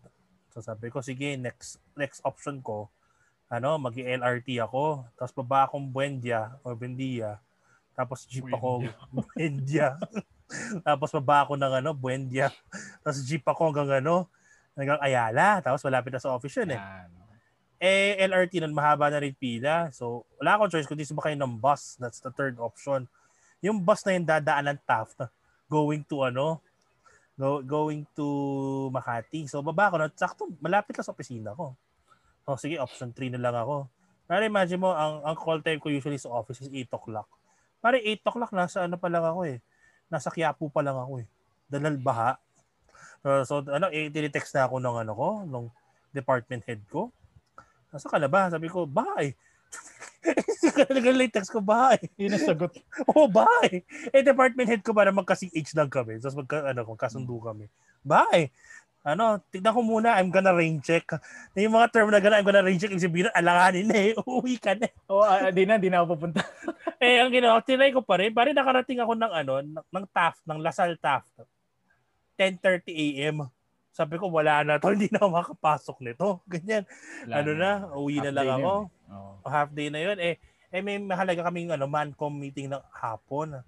So 0.52 0.60
sabi 0.60 0.92
ko 0.92 1.00
sige, 1.00 1.34
next 1.40 1.80
next 1.96 2.20
option 2.22 2.60
ko 2.60 2.92
ano, 3.52 3.76
magi-LRT 3.78 4.58
ako. 4.64 5.04
Tapos 5.14 5.32
baba 5.36 5.68
akong 5.68 5.86
Buendia 5.88 6.56
o 6.64 6.74
Bendia. 6.74 7.38
Tapos 7.94 8.26
jeep 8.26 8.48
ako 8.50 8.88
Buendia. 9.14 9.94
Tapos 10.86 11.14
baba 11.20 11.46
ako 11.46 11.54
ng 11.54 11.72
ano, 11.84 11.90
Buendia. 11.94 12.50
Tapos 13.06 13.22
jeep 13.22 13.46
ako 13.46 13.70
hanggang 13.70 14.02
ano, 14.02 14.26
hanggang 14.74 15.00
Ayala. 15.00 15.62
Tapos 15.62 15.82
malapit 15.82 16.14
na 16.14 16.22
sa 16.22 16.34
office 16.34 16.54
yun 16.62 16.74
eh. 16.74 16.82
Eh, 17.82 18.16
LRT 18.30 18.62
nun, 18.62 18.74
mahaba 18.74 19.10
na 19.10 19.20
rin 19.20 19.34
pila. 19.34 19.90
So, 19.90 20.24
wala 20.38 20.56
akong 20.56 20.72
choice 20.72 20.88
kundi 20.88 21.04
sumakay 21.04 21.34
ng 21.34 21.58
bus. 21.58 21.98
That's 21.98 22.22
the 22.22 22.30
third 22.30 22.56
option. 22.62 23.10
Yung 23.60 23.82
bus 23.82 24.06
na 24.06 24.16
yung 24.16 24.26
dadaan 24.28 24.72
ng 24.72 24.80
Taft 24.86 25.26
going 25.68 26.04
to 26.06 26.24
ano, 26.24 26.60
go, 27.36 27.60
going 27.60 28.06
to 28.14 28.26
Makati. 28.94 29.50
So, 29.50 29.60
baba 29.60 29.90
ko 29.90 29.96
na, 29.98 30.08
sakto, 30.12 30.48
malapit 30.62 30.96
lang 30.96 31.06
sa 31.06 31.12
opisina 31.12 31.50
ko. 31.52 31.74
So, 32.46 32.56
sige, 32.56 32.76
option 32.78 33.10
3 33.10 33.34
na 33.34 33.40
lang 33.40 33.56
ako. 33.56 33.88
Para 34.24 34.48
imagine 34.48 34.80
mo, 34.80 34.92
ang, 34.92 35.20
ang 35.20 35.36
call 35.36 35.60
time 35.60 35.80
ko 35.80 35.92
usually 35.92 36.16
sa 36.16 36.32
office 36.32 36.64
is 36.64 36.70
8 36.72 36.96
o'clock. 36.96 37.28
Para 37.84 38.00
8 38.00 38.24
o'clock, 38.24 38.52
nasa 38.56 38.88
ano 38.88 38.96
pa 38.96 39.12
lang 39.12 39.24
ako 39.24 39.44
eh. 39.44 39.58
Nasa 40.08 40.32
Quiapo 40.32 40.72
pa 40.72 40.80
lang 40.80 40.96
ako 40.96 41.20
eh. 41.20 41.26
Dalal 41.68 42.00
baha. 42.00 42.40
Uh, 43.24 43.40
so 43.48 43.64
ano, 43.72 43.88
eh, 43.88 44.12
text 44.28 44.52
na 44.52 44.68
ako 44.68 44.84
ng 44.84 44.96
ano 45.00 45.12
ko, 45.16 45.28
ng 45.48 45.64
department 46.12 46.62
head 46.68 46.84
ko. 46.92 47.08
Nasa 47.88 48.06
ka 48.06 48.20
na 48.20 48.28
ba? 48.28 48.52
Sabi 48.52 48.68
ko, 48.68 48.84
bye. 48.84 49.32
Nag-late 50.92 51.32
text 51.32 51.48
ko, 51.48 51.64
bye. 51.64 52.00
Yun 52.20 52.36
ang 52.36 52.44
sagot. 52.44 52.72
Oo, 53.08 53.24
oh, 53.24 53.28
bye. 53.28 53.80
Eh, 54.12 54.20
department 54.20 54.68
head 54.68 54.82
ko 54.84 54.92
para 54.92 55.08
magkasing 55.08 55.52
age 55.56 55.72
lang 55.72 55.88
kami. 55.88 56.20
Tapos 56.20 56.36
magka, 56.36 56.68
ano, 56.68 56.84
magkasundo 56.84 57.34
kami. 57.40 57.66
Bye. 58.04 58.52
Ano, 59.04 59.36
tignan 59.52 59.76
ko 59.76 59.84
muna, 59.84 60.16
I'm 60.16 60.32
gonna 60.32 60.56
rain 60.56 60.80
check. 60.80 61.04
Yung 61.60 61.76
mga 61.76 61.92
term 61.92 62.08
na 62.08 62.24
gana, 62.24 62.40
I'm 62.40 62.48
gonna 62.48 62.64
rain 62.64 62.80
check, 62.80 62.88
ibig 62.88 63.04
sabihin, 63.04 63.28
alanganin 63.36 63.84
na 63.84 63.96
eh, 64.00 64.16
uuwi 64.16 64.56
ka 64.56 64.72
na. 64.72 64.88
Oo, 65.12 65.20
oh, 65.20 65.28
uh, 65.28 65.52
di 65.52 65.68
na, 65.68 65.76
di 65.76 65.92
na 65.92 66.00
ako 66.00 66.16
pupunta. 66.16 66.40
eh, 67.04 67.20
ang 67.20 67.28
ginawa, 67.28 67.60
tinay 67.60 67.92
ko 67.92 68.00
pa 68.00 68.16
rin, 68.16 68.32
pare 68.32 68.56
nakarating 68.56 69.04
ako 69.04 69.12
ng 69.12 69.32
ano, 69.32 69.52
ng, 69.60 69.84
ng 69.92 70.06
Taft, 70.08 70.40
ng 70.48 70.56
Lasal 70.56 70.96
Taft. 70.96 71.36
10.30 72.38 72.90
a.m. 72.90 73.36
Sabi 73.94 74.18
ko, 74.18 74.26
wala 74.26 74.66
na 74.66 74.82
to. 74.82 74.90
Hindi 74.94 75.06
na 75.14 75.22
ako 75.22 75.30
makapasok 75.30 75.96
nito. 76.02 76.42
Ganyan. 76.50 76.82
Wala 77.30 77.34
ano 77.38 77.50
na, 77.54 77.70
uwi 77.94 78.18
na 78.18 78.34
lang 78.34 78.48
ako. 78.58 78.72
Na 78.90 79.14
oh. 79.14 79.34
Half 79.46 79.70
day 79.70 79.88
na 79.88 80.02
yun. 80.02 80.18
Eh, 80.18 80.34
eh 80.74 80.82
may 80.82 80.98
mahalaga 80.98 81.46
kaming 81.46 81.70
ano, 81.70 81.86
mancom 81.86 82.34
meeting 82.34 82.66
ng 82.74 82.82
hapon. 82.90 83.62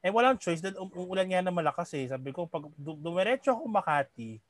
Eh, 0.00 0.08
walang 0.08 0.40
choice. 0.40 0.64
Dahil 0.64 0.80
um, 0.80 0.88
umulan 0.96 1.28
nga 1.28 1.44
na 1.44 1.52
malakas 1.52 1.92
eh. 2.00 2.08
Sabi 2.08 2.32
ko, 2.32 2.48
pag 2.48 2.64
dumiretso 2.80 3.52
ako 3.52 3.68
Makati, 3.68 4.40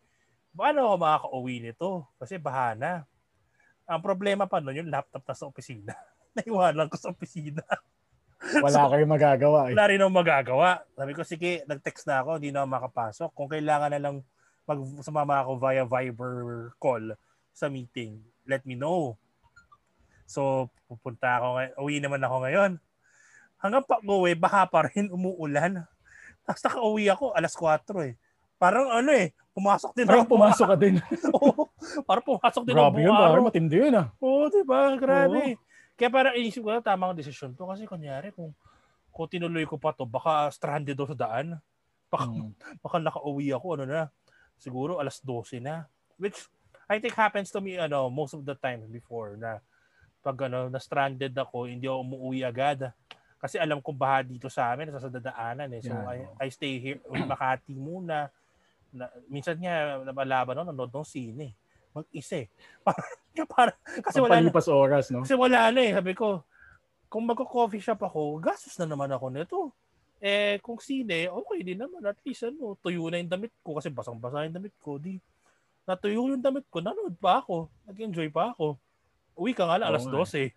paano 0.55 0.87
ako 0.87 0.97
makaka-uwi 1.03 1.55
nito? 1.67 2.07
Kasi 2.23 2.39
bahana. 2.39 3.03
Ang 3.89 4.05
problema 4.05 4.47
pa 4.47 4.63
nun, 4.63 4.77
yung 4.77 4.93
laptop 4.93 5.25
na 5.27 5.35
sa 5.35 5.51
opisina. 5.51 5.99
Naiwanan 6.39 6.87
ko 6.87 6.95
sa 6.95 7.11
opisina. 7.11 7.65
Wala 8.65 8.79
so, 8.87 8.91
kayong 8.95 9.13
magagawa. 9.13 9.59
Eh. 9.69 9.75
Wala 9.75 9.89
rin 9.91 10.01
akong 10.03 10.19
magagawa. 10.23 10.69
Sabi 10.95 11.13
ko, 11.13 11.23
sige, 11.27 11.67
nag-text 11.67 12.07
na 12.07 12.23
ako, 12.23 12.39
hindi 12.39 12.55
na 12.55 12.63
ako 12.63 12.69
makapasok. 12.71 13.31
Kung 13.35 13.51
kailangan 13.51 13.91
na 13.91 14.01
lang 14.01 14.17
mag 14.69 14.81
sumama 15.03 15.43
ako 15.43 15.59
via 15.59 15.83
Viber 15.83 16.71
call 16.77 17.17
sa 17.51 17.67
meeting, 17.67 18.23
let 18.47 18.63
me 18.63 18.79
know. 18.79 19.19
So, 20.29 20.71
pupunta 20.87 21.41
ako, 21.41 21.47
uwi 21.83 21.99
naman 21.99 22.23
ako 22.23 22.47
ngayon. 22.47 22.71
Hanggang 23.59 23.83
pa 23.83 23.99
uwi, 23.99 24.39
baha 24.39 24.71
pa 24.71 24.87
rin, 24.87 25.11
umuulan. 25.17 25.83
Tapos 26.47 26.63
naka-uwi 26.63 27.11
ako, 27.11 27.35
alas 27.35 27.59
4 27.59 27.83
eh. 28.07 28.15
Parang 28.59 28.91
ano 28.91 29.15
eh, 29.15 29.31
pumasok 29.55 29.95
din 29.95 30.07
Parang 30.07 30.27
pumasok 30.27 30.67
ka 30.75 30.77
din. 30.79 30.99
Oo, 31.39 31.71
parang 32.03 32.25
pumasok 32.27 32.63
din 32.67 32.75
Grabe 32.75 33.07
yun, 33.07 33.15
parang 33.15 33.47
matindi 33.47 33.79
yun 33.79 33.95
ah. 33.95 34.07
Oo, 34.19 34.51
diba? 34.51 34.99
Grabe. 34.99 35.55
Oo. 35.55 35.68
Kaya 35.99 36.15
parang 36.15 36.39
inisip 36.39 36.63
ko 36.63 36.71
na 36.71 36.79
tamang 36.79 37.11
desisyon 37.19 37.59
to 37.59 37.67
kasi 37.67 37.83
kunyari 37.83 38.31
kung 38.31 38.55
kung 39.11 39.27
tinuloy 39.27 39.67
ko 39.67 39.75
pa 39.75 39.91
to, 39.91 40.07
baka 40.07 40.47
stranded 40.55 40.95
daw 40.95 41.11
sa 41.11 41.19
daan. 41.19 41.59
Baka, 42.07 42.31
mm. 42.31 42.55
baka 42.87 42.97
nakauwi 43.03 43.51
ako, 43.51 43.67
ano 43.75 43.85
na, 43.91 44.03
siguro 44.63 45.03
alas 45.03 45.19
12 45.27 45.59
na. 45.59 45.91
Which 46.15 46.47
I 46.87 47.03
think 47.03 47.19
happens 47.19 47.51
to 47.51 47.59
me 47.59 47.77
ano 47.83 48.07
most 48.09 48.33
of 48.39 48.47
the 48.47 48.55
time 48.55 48.87
before 48.89 49.35
na 49.35 49.59
pag 50.23 50.39
ano 50.47 50.71
na 50.71 50.79
stranded 50.79 51.35
ako, 51.35 51.67
hindi 51.67 51.91
ako 51.91 52.07
umuwi 52.07 52.47
agad. 52.47 52.95
Kasi 53.43 53.59
alam 53.59 53.83
kong 53.83 53.99
baha 53.99 54.23
dito 54.23 54.47
sa 54.47 54.71
amin 54.71 54.95
sa 54.95 55.11
dadaanan 55.11 55.67
eh. 55.75 55.83
So 55.83 55.95
yeah. 55.95 56.31
I, 56.39 56.47
I 56.47 56.49
stay 56.55 56.79
here 56.79 57.03
in 57.11 57.27
Makati 57.27 57.75
muna. 57.75 58.31
Na, 58.95 59.11
minsan 59.27 59.59
nga 59.59 60.01
nabalaban 60.01 60.63
no, 60.63 60.65
nanood 60.65 60.95
ng 60.95 61.05
sine 61.05 61.59
mag-isa 61.93 62.45
eh. 62.45 62.49
Para, 63.55 63.75
kasi 64.03 64.19
wala 64.19 64.43
na. 64.43 64.51
oras, 64.51 65.15
no? 65.15 65.23
Kasi 65.23 65.39
wala 65.39 65.71
na 65.71 65.81
eh. 65.81 65.93
Sabi 65.95 66.13
ko, 66.15 66.43
kung 67.07 67.25
magko-coffee 67.25 67.83
shop 67.83 68.03
ako, 68.05 68.43
gastos 68.43 68.75
na 68.83 68.87
naman 68.91 69.11
ako 69.15 69.27
nito. 69.31 69.61
Eh, 70.19 70.59
kung 70.59 70.83
sine, 70.83 71.31
okay 71.31 71.63
din 71.63 71.79
naman. 71.79 72.03
At 72.03 72.19
least, 72.27 72.43
ano, 72.51 72.75
tuyo 72.83 73.07
na 73.07 73.23
yung 73.23 73.31
damit 73.31 73.55
ko 73.63 73.79
kasi 73.79 73.89
basang-basa 73.95 74.45
yung 74.45 74.59
damit 74.59 74.75
ko. 74.83 74.99
Di, 74.99 75.17
natuyo 75.87 76.27
yung 76.35 76.43
damit 76.43 76.67
ko, 76.67 76.83
nanood 76.83 77.15
pa 77.17 77.39
ako. 77.41 77.71
Nag-enjoy 77.87 78.29
pa 78.35 78.53
ako. 78.53 78.75
Uwi 79.39 79.55
ka 79.55 79.71
nga 79.71 79.79
lang, 79.79 79.95
alas 79.95 80.05
oh, 80.11 80.27
12 80.27 80.45
eh. 80.45 80.51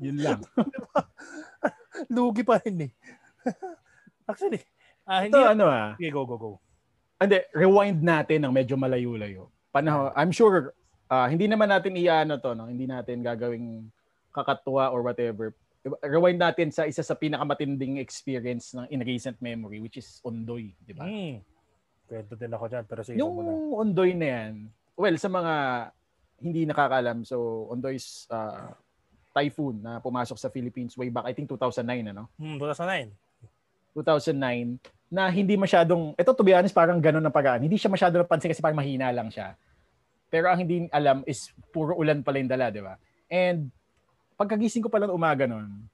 Yun 0.00 0.18
lang. 0.24 0.40
Lugi 2.14 2.42
pa 2.42 2.56
rin 2.64 2.88
eh. 2.88 2.92
Actually, 4.24 4.64
ah, 5.04 5.20
hindi, 5.22 5.36
Ito, 5.36 5.52
ano 5.52 5.64
ah. 5.68 5.92
Okay, 5.94 6.08
go, 6.08 6.24
go, 6.24 6.36
go. 6.40 6.50
Hindi, 7.20 7.38
rewind 7.52 8.00
natin 8.00 8.48
ng 8.48 8.52
medyo 8.56 8.74
malayo-layo 8.80 9.52
panahon, 9.72 10.12
I'm 10.14 10.30
sure 10.30 10.76
uh, 11.08 11.26
hindi 11.26 11.48
naman 11.48 11.72
natin 11.72 11.96
iano 11.96 12.36
to, 12.38 12.52
no? 12.52 12.68
Hindi 12.68 12.84
natin 12.84 13.24
gagawing 13.24 13.88
kakatuwa 14.30 14.92
or 14.92 15.00
whatever. 15.00 15.56
Rewind 16.04 16.38
natin 16.38 16.70
sa 16.70 16.86
isa 16.86 17.02
sa 17.02 17.18
pinakamatinding 17.18 17.98
experience 17.98 18.70
ng 18.76 18.86
in 18.92 19.02
recent 19.02 19.34
memory 19.42 19.82
which 19.82 19.98
is 19.98 20.22
Ondoy, 20.22 20.70
di 20.78 20.94
ba? 20.94 21.08
Mm. 21.08 21.42
Kwento 22.06 22.38
din 22.38 22.54
ako 22.54 22.64
diyan 22.70 22.84
pero 22.86 23.00
sige 23.02 23.18
Yung 23.18 23.34
muna. 23.34 23.50
Ondoy 23.82 24.14
na 24.14 24.26
yan, 24.30 24.54
well, 24.94 25.16
sa 25.18 25.26
mga 25.26 25.54
hindi 26.38 26.62
nakakalam, 26.70 27.26
so 27.26 27.66
Ondoy 27.72 27.98
is 27.98 28.30
uh, 28.30 28.70
typhoon 29.34 29.82
na 29.82 29.98
pumasok 29.98 30.38
sa 30.38 30.52
Philippines 30.52 30.94
way 30.94 31.10
back, 31.10 31.26
I 31.26 31.34
think 31.34 31.50
2009, 31.50 32.14
ano? 32.14 32.30
Hmm, 32.38 32.60
2009. 32.60 33.10
2009 33.96 35.01
na 35.12 35.28
hindi 35.28 35.60
masyadong, 35.60 36.16
ito 36.16 36.30
to 36.32 36.40
be 36.40 36.56
honest, 36.56 36.72
parang 36.72 36.96
ganun 36.96 37.20
ang 37.20 37.36
pag 37.36 37.60
Hindi 37.60 37.76
siya 37.76 37.92
masyado 37.92 38.16
napansin 38.16 38.48
kasi 38.48 38.64
parang 38.64 38.80
mahina 38.80 39.12
lang 39.12 39.28
siya. 39.28 39.52
Pero 40.32 40.48
ang 40.48 40.64
hindi 40.64 40.88
alam 40.88 41.20
is 41.28 41.52
puro 41.68 41.92
ulan 42.00 42.24
pala 42.24 42.40
yung 42.40 42.48
dala, 42.48 42.72
di 42.72 42.80
ba? 42.80 42.96
And 43.28 43.68
pagkagising 44.40 44.80
ko 44.80 44.88
pala 44.88 45.12
umaga 45.12 45.44
nun, 45.44 45.84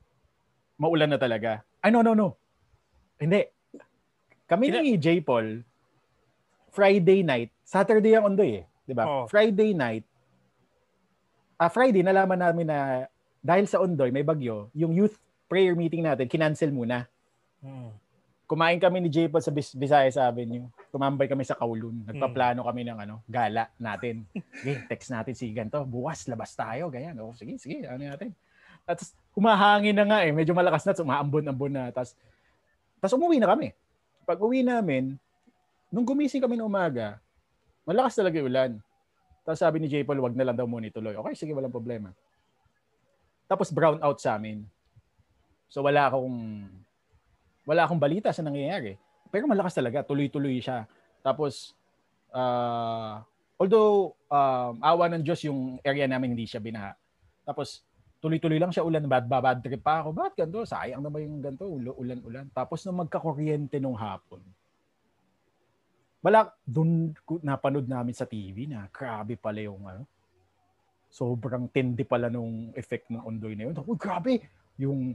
maulan 0.79 1.11
na 1.11 1.19
talaga. 1.19 1.67
Ay, 1.83 1.91
no, 1.91 2.07
no, 2.07 2.15
no. 2.15 2.39
Hindi. 3.19 3.43
Kami 4.47 4.71
ni 4.71 4.95
J. 4.95 5.19
Paul, 5.27 5.67
Friday 6.71 7.27
night, 7.27 7.51
Saturday 7.67 8.15
ang 8.15 8.31
ondoy 8.31 8.63
eh. 8.63 8.65
Di 8.87 8.95
ba? 8.95 9.03
Oh. 9.03 9.27
Friday 9.27 9.75
night, 9.75 10.07
ah, 11.59 11.67
Friday, 11.67 12.07
nalaman 12.07 12.39
namin 12.39 12.71
na 12.71 13.11
dahil 13.43 13.67
sa 13.67 13.83
ondoy, 13.83 14.15
may 14.15 14.23
bagyo, 14.23 14.71
yung 14.79 14.95
youth 14.95 15.19
prayer 15.51 15.75
meeting 15.75 16.07
natin, 16.07 16.31
kinancel 16.31 16.71
muna. 16.71 17.11
Hmm 17.59 17.91
kumain 18.49 18.81
kami 18.81 19.05
ni 19.05 19.13
J-Pod 19.13 19.45
sa 19.45 19.53
Bis- 19.53 19.77
Visayas 19.77 20.17
Avenue. 20.17 20.65
Tumambay 20.89 21.29
kami 21.29 21.45
sa 21.45 21.53
Kowloon. 21.53 22.09
Nagpaplano 22.09 22.65
kami 22.65 22.81
ng 22.89 22.97
ano, 22.97 23.21
gala 23.29 23.69
natin. 23.77 24.25
Sige, 24.65 24.89
text 24.89 25.13
natin 25.13 25.37
si 25.37 25.53
ganto. 25.53 25.85
Buwas, 25.85 26.25
labas 26.25 26.57
tayo. 26.57 26.89
Ganyan. 26.89 27.21
Oh, 27.21 27.37
sige, 27.37 27.61
sige. 27.61 27.85
Ano 27.85 28.09
natin. 28.09 28.33
Tapos 28.89 29.13
humahangin 29.37 29.93
na 29.93 30.05
nga 30.09 30.19
eh. 30.25 30.33
Medyo 30.33 30.57
malakas 30.57 30.89
na. 30.89 30.97
Umaambon-ambon 30.97 31.73
na. 31.77 31.85
Tapos, 31.93 32.17
tapos 33.05 33.15
umuwi 33.21 33.37
na 33.37 33.53
kami. 33.53 33.77
pag 34.25 34.41
uwi 34.41 34.65
namin, 34.65 35.21
nung 35.93 36.09
gumising 36.09 36.41
kami 36.41 36.57
ng 36.57 36.69
umaga, 36.69 37.21
malakas 37.85 38.17
talaga 38.17 38.41
yung 38.41 38.49
ulan. 38.49 38.73
Tapos 39.45 39.61
sabi 39.61 39.77
ni 39.81 39.93
J. 39.93 40.05
Paul, 40.09 40.25
wag 40.25 40.37
na 40.37 40.45
lang 40.49 40.57
daw 40.57 40.65
muna 40.65 40.89
ituloy. 40.89 41.17
Okay, 41.17 41.37
sige, 41.37 41.53
walang 41.53 41.73
problema. 41.73 42.13
Tapos 43.49 43.73
brown 43.73 44.01
out 44.05 44.21
sa 44.21 44.37
amin. 44.37 44.65
So 45.69 45.85
wala 45.85 46.09
akong 46.09 46.65
wala 47.69 47.85
akong 47.85 48.01
balita 48.01 48.33
sa 48.33 48.41
nangyayari. 48.41 48.97
Pero 49.29 49.45
malakas 49.45 49.77
talaga, 49.77 50.01
tuloy-tuloy 50.01 50.57
siya. 50.65 50.89
Tapos 51.21 51.77
uh, 52.33 53.21
although 53.61 54.17
um, 54.33 54.81
awa 54.81 55.13
ng 55.13 55.21
Diyos 55.21 55.45
yung 55.45 55.77
area 55.85 56.09
namin 56.09 56.33
hindi 56.33 56.49
siya 56.49 56.65
binaha. 56.65 56.97
Tapos 57.45 57.85
tuloy-tuloy 58.25 58.57
lang 58.57 58.73
siya 58.73 58.89
ulan, 58.89 59.05
bad, 59.05 59.29
bad 59.29 59.61
trip 59.61 59.85
pa 59.85 60.01
ako. 60.01 60.17
Bakit 60.17 60.33
ganito? 60.41 60.65
Sayang 60.65 61.05
naman 61.05 61.29
yung 61.29 61.37
ganito, 61.45 61.69
ulan-ulan. 61.69 62.49
Tapos 62.57 62.81
nung 62.89 63.05
magkakuryente 63.05 63.77
nung 63.77 63.95
hapon, 64.01 64.41
wala, 66.19 66.51
doon 66.67 67.15
napanood 67.47 67.87
namin 67.87 68.17
sa 68.17 68.27
TV 68.27 68.67
na 68.67 68.91
grabe 68.91 69.39
pala 69.39 69.63
yung 69.63 69.87
ano, 69.87 70.03
sobrang 71.09 71.71
tindi 71.71 72.03
pala 72.03 72.27
nung 72.27 72.75
effect 72.75 73.07
ng 73.09 73.23
ondoy 73.23 73.55
na 73.55 73.71
yun. 73.71 73.77
Uy, 73.87 73.97
grabe! 73.97 74.45
Yung 74.77 75.15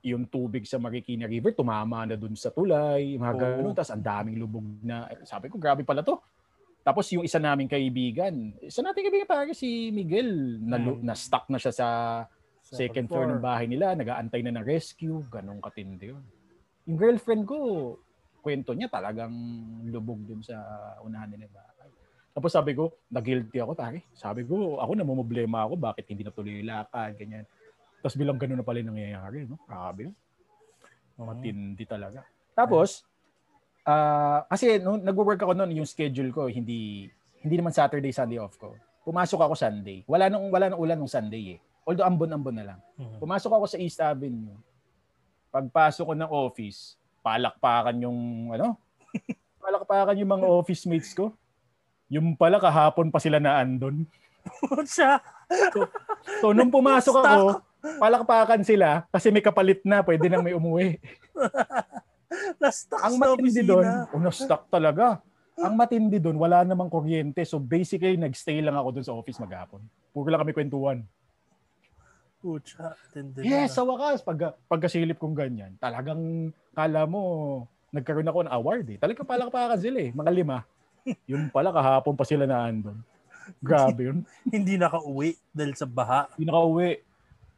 yung 0.00 0.24
tubig 0.28 0.64
sa 0.64 0.80
Marikina 0.80 1.28
River 1.28 1.52
tumama 1.52 2.08
na 2.08 2.16
doon 2.16 2.32
sa 2.36 2.48
tulay, 2.48 3.16
mga 3.16 3.34
oh. 3.34 3.38
ganun. 3.38 3.74
Tapos 3.76 3.92
ang 3.92 4.04
daming 4.04 4.36
lubog 4.40 4.66
na, 4.80 5.08
sabi 5.28 5.52
ko, 5.52 5.60
grabe 5.60 5.84
pala 5.84 6.00
to. 6.00 6.16
Tapos 6.80 7.04
yung 7.12 7.24
isa 7.24 7.36
naming 7.36 7.68
kaibigan, 7.68 8.56
isa 8.64 8.80
nating 8.80 9.04
kaibigan 9.04 9.28
parang 9.28 9.52
si 9.52 9.92
Miguel, 9.92 10.60
na, 10.64 10.80
hmm. 10.80 11.04
na 11.04 11.12
stuck 11.12 11.44
na 11.52 11.60
siya 11.60 11.72
sa 11.76 11.88
second 12.64 13.10
floor 13.10 13.28
ng 13.28 13.42
bahay 13.42 13.68
nila, 13.68 13.92
nagaantay 13.92 14.40
na 14.40 14.56
ng 14.56 14.64
rescue, 14.64 15.20
ganun 15.28 15.60
katindi 15.60 16.16
yun. 16.16 16.24
Yung 16.88 16.96
girlfriend 16.96 17.44
ko, 17.44 17.56
kwento 18.40 18.72
niya 18.72 18.88
talagang 18.88 19.32
lubog 19.92 20.24
dun 20.24 20.40
sa 20.40 20.56
unahan 21.04 21.28
nila 21.28 21.52
bahay. 21.52 21.70
Tapos 22.30 22.54
sabi 22.54 22.72
ko, 22.78 22.94
nag-guilty 23.10 23.58
ako, 23.58 23.74
pare. 23.74 24.06
Sabi 24.14 24.46
ko, 24.46 24.78
ako 24.78 24.90
na 24.94 25.02
namumblema 25.02 25.66
ako, 25.66 25.74
bakit 25.76 26.06
hindi 26.08 26.22
natuloy 26.22 26.62
yung 26.62 26.70
lakad, 26.70 27.18
ganyan. 27.18 27.44
Tapos 28.00 28.16
bilang 28.16 28.40
ganun 28.40 28.60
na 28.60 28.66
pala 28.66 28.80
nangyayari, 28.80 29.44
no? 29.44 29.60
Grabe 29.68 30.08
yun. 30.08 30.14
Matindi 31.20 31.84
talaga. 31.84 32.24
Tapos, 32.56 33.04
Uh, 33.80 34.44
kasi 34.52 34.76
nung 34.76 35.00
nagwo-work 35.00 35.40
ako 35.40 35.56
noon, 35.56 35.82
yung 35.82 35.88
schedule 35.88 36.28
ko 36.30 36.46
hindi 36.52 37.08
hindi 37.40 37.54
naman 37.56 37.72
Saturday, 37.72 38.12
Sunday 38.12 38.36
off 38.36 38.60
ko. 38.60 38.76
Pumasok 39.02 39.40
ako 39.40 39.54
Sunday. 39.56 40.04
Wala 40.04 40.28
nung 40.28 40.52
wala 40.52 40.68
nang 40.68 40.80
ulan 40.80 40.96
nung 41.00 41.10
Sunday 41.10 41.56
eh. 41.56 41.58
Although 41.88 42.04
ambon-ambon 42.04 42.54
na 42.54 42.64
lang. 42.74 42.80
Mm-hmm. 43.00 43.18
Pumasok 43.18 43.52
ako 43.56 43.64
sa 43.64 43.80
East 43.80 43.98
Avenue. 43.98 44.52
Pagpasok 45.48 46.12
ko 46.12 46.14
ng 46.14 46.30
office, 46.30 47.00
palakpakan 47.24 47.96
yung 48.04 48.52
ano? 48.52 48.76
palakpakan 49.64 50.20
yung 50.20 50.32
mga 50.38 50.46
office 50.46 50.84
mates 50.84 51.16
ko. 51.16 51.32
Yung 52.12 52.36
pala 52.36 52.60
kahapon 52.60 53.08
pa 53.08 53.18
sila 53.18 53.40
na 53.40 53.58
andon. 53.58 54.04
So, 54.88 55.04
so 56.40 56.46
nung 56.56 56.72
pumasok 56.72 57.12
ako, 57.12 57.60
palakpakan 57.80 58.62
sila 58.62 59.04
kasi 59.08 59.32
may 59.32 59.44
kapalit 59.44 59.80
na, 59.84 60.04
pwede 60.04 60.28
nang 60.28 60.44
may 60.44 60.56
umuwi. 60.56 61.00
na-stuck 62.62 63.02
Ang 63.02 63.16
matindi 63.18 63.62
doon, 63.64 63.86
oh, 64.12 64.20
na-stuck 64.20 64.68
talaga. 64.70 65.18
Ang 65.60 65.74
matindi 65.76 66.16
doon, 66.16 66.40
wala 66.40 66.64
namang 66.64 66.88
kuryente. 66.88 67.44
So 67.44 67.60
basically, 67.60 68.16
nag-stay 68.16 68.64
lang 68.64 68.76
ako 68.76 68.88
doon 68.96 69.06
sa 69.06 69.16
office 69.16 69.40
maghapon. 69.40 69.84
Puro 70.12 70.28
lang 70.32 70.40
kami 70.40 70.56
kwentuhan. 70.56 70.98
Pucha, 72.40 72.96
tindi 73.12 73.44
Yes, 73.44 73.76
sa 73.76 73.84
wakas, 73.84 74.24
pag, 74.24 74.56
pagkasilip 74.64 75.20
kong 75.20 75.36
ganyan, 75.36 75.76
talagang 75.76 76.48
kala 76.72 77.04
mo, 77.04 77.68
nagkaroon 77.92 78.24
ako 78.24 78.48
ng 78.48 78.54
award 78.56 78.86
eh. 78.96 78.96
Talagang 78.96 79.28
palakpakan 79.28 79.76
sila 79.76 80.08
eh, 80.08 80.10
mga 80.16 80.32
lima. 80.32 80.64
Yung 81.28 81.52
pala, 81.52 81.68
kahapon 81.68 82.16
pa 82.16 82.24
sila 82.24 82.48
na 82.48 82.64
andon. 82.64 82.96
Grabe 83.60 84.00
yun. 84.08 84.18
Hindi 84.54 84.78
nakauwi 84.80 85.36
dahil 85.50 85.74
sa 85.74 85.84
baha. 85.84 86.30
Hindi 86.36 86.48
nakauwi. 86.48 86.90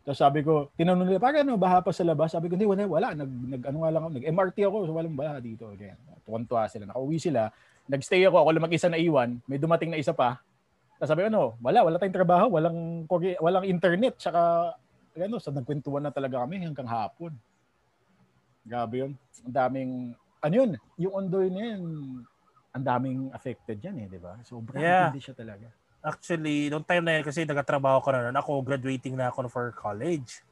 Tapos 0.02 0.18
sabi 0.18 0.42
ko, 0.42 0.66
tinanong 0.74 1.06
nila, 1.06 1.22
parang 1.22 1.46
ano, 1.46 1.54
baha 1.54 1.78
pa 1.78 1.94
sa 1.94 2.02
labas? 2.02 2.34
Sabi 2.34 2.50
ko, 2.50 2.58
hindi, 2.58 2.66
wala, 2.66 2.90
wala. 2.90 3.08
Nag, 3.14 3.30
nag, 3.30 3.62
ano 3.70 3.76
nga 3.86 3.90
lang 3.94 4.02
nag-MRT 4.10 4.58
ako, 4.66 4.76
so 4.90 4.94
walang 4.98 5.14
baha 5.14 5.38
dito. 5.38 5.70
Ganyan. 5.78 5.98
Tuwan-tuwa 6.26 6.66
sila. 6.66 6.90
Nakauwi 6.90 7.18
sila. 7.22 7.46
Nagstay 7.86 8.26
ako, 8.26 8.36
ako 8.42 8.48
lang 8.50 8.66
mag-isa 8.66 8.90
na 8.90 8.98
iwan. 8.98 9.38
May 9.46 9.62
dumating 9.62 9.94
na 9.94 10.02
isa 10.02 10.10
pa. 10.10 10.42
Tapos 10.98 11.10
sabi 11.10 11.22
ko, 11.22 11.28
ano, 11.30 11.42
wala, 11.62 11.86
wala 11.86 11.96
tayong 12.02 12.18
trabaho, 12.18 12.46
walang, 12.50 13.06
walang 13.38 13.66
internet, 13.66 14.18
tsaka, 14.18 14.74
ano, 15.18 15.36
so 15.38 15.54
nagkwentuhan 15.54 16.02
na 16.02 16.14
talaga 16.14 16.42
kami 16.42 16.62
hanggang 16.62 16.86
hapon. 16.86 17.34
Grabe 18.62 19.06
yun. 19.06 19.12
Ang 19.46 19.54
daming, 19.54 19.92
ano 20.42 20.54
yun, 20.54 20.70
yung 20.98 21.14
ondoy 21.14 21.46
na 21.50 21.74
yun, 21.74 21.82
ang 22.72 22.84
daming 22.86 23.20
affected 23.34 23.78
yan 23.82 23.98
eh, 24.02 24.06
di 24.08 24.18
ba? 24.18 24.38
Sobrang 24.46 24.80
yeah. 24.80 25.10
hindi 25.10 25.22
siya 25.22 25.34
talaga. 25.34 25.68
Actually, 26.02 26.66
noong 26.66 26.82
time 26.82 27.06
na 27.06 27.14
yun, 27.18 27.24
kasi 27.24 27.46
nagatrabaho 27.46 28.02
ko 28.02 28.10
na 28.10 28.26
nun, 28.26 28.38
ako 28.38 28.58
graduating 28.66 29.14
na 29.14 29.30
ako 29.30 29.46
for 29.46 29.70
college. 29.70 30.42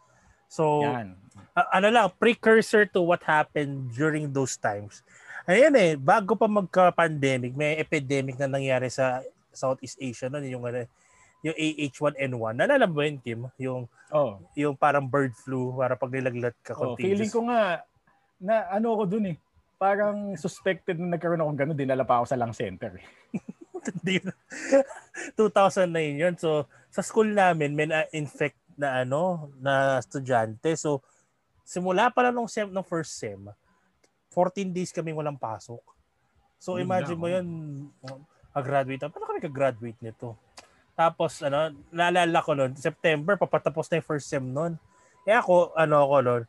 So, 0.47 0.83
Yan. 0.87 1.19
Uh, 1.55 1.67
ano 1.75 1.91
lang, 1.91 2.07
precursor 2.19 2.87
to 2.87 3.03
what 3.03 3.23
happened 3.27 3.91
during 3.95 4.31
those 4.31 4.55
times. 4.55 5.03
Ayan 5.51 5.75
eh, 5.75 5.99
bago 5.99 6.39
pa 6.39 6.47
magka-pandemic, 6.47 7.59
may 7.59 7.79
epidemic 7.83 8.39
na 8.39 8.47
nangyari 8.47 8.87
sa 8.87 9.23
Southeast 9.51 9.99
Asia 9.99 10.31
noon, 10.31 10.47
yung 10.47 10.65
ano, 10.67 10.87
yung 11.43 11.57
AH1N1. 11.57 12.55
Nalala 12.55 12.87
mo 12.87 13.03
yun, 13.03 13.19
Kim? 13.19 13.41
Yung, 13.59 13.91
oh. 14.13 14.39
yung 14.55 14.79
parang 14.79 15.07
bird 15.07 15.35
flu, 15.35 15.75
para 15.75 15.99
pag 15.99 16.13
nilaglat 16.13 16.55
ka. 16.63 16.79
Oh, 16.79 16.95
feeling 16.95 17.33
ko 17.33 17.49
nga, 17.51 17.83
na 18.39 18.71
ano 18.71 18.95
ako 18.95 19.03
dun 19.07 19.35
eh, 19.35 19.37
parang 19.81 20.37
suspected 20.37 21.01
na 21.01 21.17
nagkaroon 21.17 21.41
akong 21.41 21.59
gano'n, 21.67 21.79
dinala 21.79 22.05
pa 22.05 22.21
ako 22.21 22.31
sa 22.31 22.39
lung 22.39 22.55
center. 22.55 23.01
Eh. 23.01 23.07
2009 23.81 24.35
yun. 26.23 26.35
So, 26.37 26.69
sa 26.91 27.03
school 27.03 27.31
namin, 27.31 27.75
may 27.75 27.87
na-infect 27.87 28.59
na 28.77 29.05
ano, 29.05 29.53
na 29.61 29.99
estudyante. 30.01 30.73
So, 30.77 31.05
simula 31.65 32.11
pa 32.11 32.27
lang 32.27 32.35
nung 32.35 32.51
sem, 32.51 32.67
nung 32.69 32.87
first 32.87 33.17
sem, 33.17 33.39
14 34.33 34.71
days 34.71 34.95
kami 34.95 35.13
walang 35.15 35.39
pasok. 35.39 35.83
So, 36.61 36.77
imagine 36.77 37.17
mo 37.17 37.27
yun, 37.27 37.47
a-graduate. 38.53 39.09
Paano 39.09 39.27
kami 39.27 39.41
ka-graduate 39.41 40.01
nito? 40.05 40.37
Tapos, 40.93 41.41
ano, 41.41 41.73
naalala 41.89 42.45
ko 42.45 42.53
noon, 42.53 42.77
September, 42.77 43.39
papatapos 43.41 43.89
na 43.89 44.03
yung 44.03 44.09
first 44.09 44.29
sem 44.29 44.45
noon. 44.45 44.77
Eh 45.25 45.33
ako, 45.33 45.73
ano 45.73 46.05
ako 46.05 46.17
noon, 46.21 46.43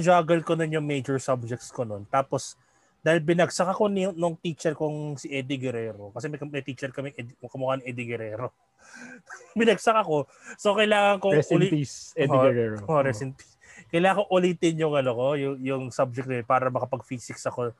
juggle 0.00 0.40
ko 0.40 0.56
noon 0.56 0.80
yung 0.80 0.86
major 0.86 1.20
subjects 1.20 1.68
ko 1.68 1.84
noon. 1.84 2.08
Tapos, 2.08 2.56
dahil 3.02 3.18
binagsak 3.18 3.66
ako 3.66 3.90
ni, 3.90 4.06
nung 4.14 4.38
teacher 4.38 4.78
kong 4.78 5.18
si 5.18 5.26
Eddie 5.34 5.58
Guerrero 5.58 6.14
kasi 6.14 6.30
may, 6.30 6.38
may 6.46 6.62
teacher 6.62 6.94
kami 6.94 7.10
Eddie, 7.18 7.34
kamukha 7.50 7.82
ni 7.82 7.90
Eddie 7.90 8.06
Guerrero. 8.06 8.54
binagsak 9.58 9.98
ako. 9.98 10.30
So 10.54 10.78
kailangan 10.78 11.18
ko 11.18 11.34
Rest 11.34 11.50
uli- 11.50 11.66
in 11.66 11.74
peace, 11.82 12.14
Eddie 12.14 12.38
oh, 12.38 12.42
Guerrero. 12.46 12.76
Oh, 12.86 13.02
rest 13.02 13.26
in 13.26 13.34
peace. 13.34 13.58
Kailangan 13.90 14.22
ko 14.22 14.24
ulitin 14.30 14.78
yung 14.78 14.94
ano 14.94 15.10
ko, 15.18 15.26
yung, 15.34 15.56
yung 15.58 15.84
subject 15.90 16.30
na 16.30 16.46
para 16.46 16.70
makapag-physics 16.70 17.42
ako 17.50 17.74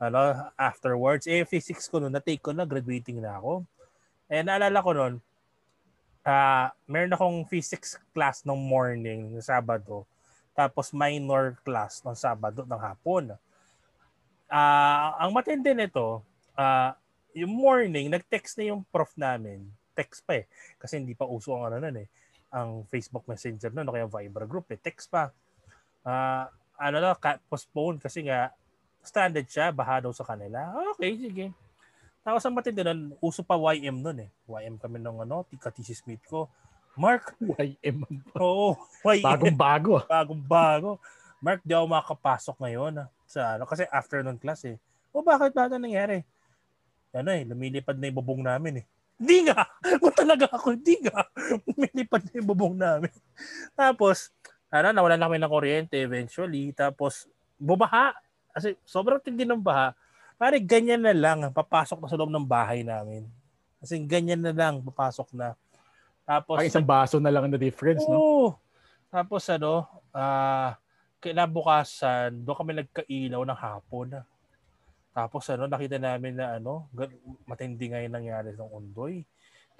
ano, 0.00 0.18
afterwards. 0.56 1.28
Eh, 1.28 1.44
physics 1.44 1.86
ko 1.86 2.00
noon, 2.00 2.10
na-take 2.10 2.42
ko 2.42 2.50
na, 2.50 2.66
graduating 2.66 3.22
na 3.22 3.38
ako. 3.38 3.62
Eh, 4.26 4.42
naalala 4.42 4.80
ko 4.80 4.90
noon, 4.96 5.14
uh, 6.24 6.66
meron 6.88 7.14
akong 7.14 7.38
physics 7.46 8.00
class 8.16 8.42
ng 8.42 8.56
morning, 8.56 9.36
ng 9.36 9.44
Sabado. 9.44 10.08
Tapos 10.56 10.90
minor 10.90 11.58
class 11.62 12.00
ng 12.02 12.16
Sabado 12.16 12.64
ng 12.64 12.80
hapon 12.80 13.36
uh, 14.54 15.08
ang 15.18 15.30
matindi 15.34 15.74
nito, 15.74 16.22
uh, 16.54 16.90
yung 17.34 17.50
morning, 17.50 18.06
nag-text 18.06 18.62
na 18.62 18.70
yung 18.70 18.86
prof 18.94 19.10
namin. 19.18 19.66
Text 19.98 20.22
pa 20.22 20.38
eh. 20.38 20.46
Kasi 20.78 21.02
hindi 21.02 21.18
pa 21.18 21.26
uso 21.26 21.58
ang 21.58 21.66
ano 21.66 21.82
nun 21.82 21.98
eh. 21.98 22.08
Ang 22.54 22.86
Facebook 22.86 23.26
Messenger 23.26 23.74
nun, 23.74 23.90
o 23.90 23.94
kaya 23.94 24.06
Viber 24.06 24.46
group 24.46 24.70
eh. 24.70 24.78
Text 24.78 25.10
pa. 25.10 25.34
Uh, 26.06 26.46
ano 26.78 26.96
na, 27.02 27.18
postpone 27.50 27.98
kasi 27.98 28.30
nga, 28.30 28.54
stranded 29.02 29.50
siya, 29.50 29.74
baha 29.74 30.06
daw 30.06 30.12
sa 30.14 30.22
kanila. 30.24 30.70
Okay, 30.94 31.18
sige. 31.18 31.46
Tapos 32.24 32.40
ang 32.46 32.54
matindi 32.56 32.80
nun, 32.80 33.18
uso 33.20 33.42
pa 33.44 33.58
YM 33.58 34.00
nun 34.00 34.24
eh. 34.24 34.30
YM 34.46 34.78
kami 34.78 35.02
nung 35.02 35.20
ano, 35.20 35.44
tika 35.44 35.68
thesis 35.74 36.00
mate 36.06 36.24
ko. 36.24 36.46
Mark. 36.94 37.34
YM. 37.58 38.06
Oo. 38.38 38.78
YM. 39.02 39.26
Bagong 40.06 40.42
bago. 40.46 40.90
Mark, 41.44 41.60
di 41.60 41.76
ako 41.76 41.92
makakapasok 41.92 42.56
ngayon 42.56 43.04
sa 43.28 43.60
ano 43.60 43.68
kasi 43.68 43.84
afternoon 43.92 44.40
class 44.40 44.64
eh. 44.64 44.80
O 45.12 45.20
bakit 45.20 45.52
ba 45.52 45.68
ito 45.68 45.76
nangyari? 45.76 46.24
Ano 47.12 47.28
eh, 47.36 47.44
lumilipad 47.44 48.00
na 48.00 48.08
yung 48.08 48.18
bubong 48.24 48.40
namin 48.40 48.80
eh. 48.80 48.84
Hindi 49.20 49.52
nga! 49.52 49.68
Kung 50.02 50.16
talaga 50.16 50.48
ako, 50.48 50.72
hindi 50.72 51.04
nga. 51.04 51.28
Lumilipad 51.68 52.24
na 52.24 52.32
yung 52.40 52.48
bubong 52.48 52.74
namin. 52.80 53.12
Tapos, 53.76 54.32
ano, 54.72 54.90
nawalan 54.90 55.20
na 55.20 55.28
kami 55.28 55.38
ng 55.38 55.52
kuryente 55.52 56.00
eventually. 56.00 56.72
Tapos, 56.72 57.28
bumaha. 57.60 58.16
Kasi 58.50 58.74
sobrang 58.82 59.20
tindi 59.20 59.46
ng 59.46 59.60
baha. 59.60 59.94
Pare, 60.34 60.58
ganyan 60.58 61.04
na 61.04 61.14
lang. 61.14 61.46
Papasok 61.54 62.02
na 62.02 62.10
sa 62.10 62.18
loob 62.18 62.32
ng 62.32 62.42
bahay 62.42 62.82
namin. 62.82 63.28
Kasi 63.78 64.00
ganyan 64.02 64.42
na 64.42 64.50
lang, 64.50 64.82
papasok 64.82 65.30
na. 65.36 65.54
Tapos, 66.26 66.58
Ay, 66.58 66.72
isang 66.72 66.82
baso 66.82 67.22
na 67.22 67.30
lang 67.30 67.46
na 67.46 67.60
difference, 67.60 68.02
oo. 68.02 68.10
no? 68.10 68.18
Tapos, 69.12 69.46
ano, 69.46 69.86
ah, 70.10 70.74
uh, 70.74 70.83
kinabukasan, 71.24 72.44
doon 72.44 72.58
kami 72.60 72.72
nagkailaw 72.84 73.40
ng 73.48 73.56
hapon. 73.56 74.20
Tapos 75.16 75.48
ano, 75.48 75.64
nakita 75.64 75.96
namin 75.96 76.36
na 76.36 76.60
ano, 76.60 76.84
matindi 77.48 77.88
ngayon 77.88 78.12
nangyari 78.12 78.52
ng 78.52 78.68
Undoy. 78.68 79.24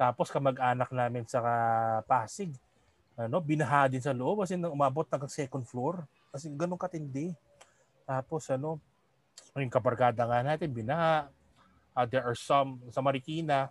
Tapos 0.00 0.32
kamag-anak 0.32 0.88
namin 0.88 1.28
sa 1.28 1.44
Pasig, 2.08 2.56
ano, 3.14 3.44
binaha 3.44 3.92
din 3.92 4.00
sa 4.00 4.16
loob 4.16 4.42
kasi 4.42 4.56
umabot 4.56 5.04
hanggang 5.04 5.28
second 5.28 5.68
floor. 5.68 6.08
Kasi 6.32 6.48
ganun 6.48 6.80
katindi. 6.80 7.36
Tapos 8.08 8.48
ano, 8.48 8.80
yung 9.54 9.70
kabarkada 9.70 10.24
nga 10.24 10.40
natin, 10.40 10.72
binaha. 10.72 11.28
Uh, 11.94 12.08
there 12.10 12.26
are 12.26 12.34
some 12.34 12.82
sa 12.90 12.98
Marikina 12.98 13.70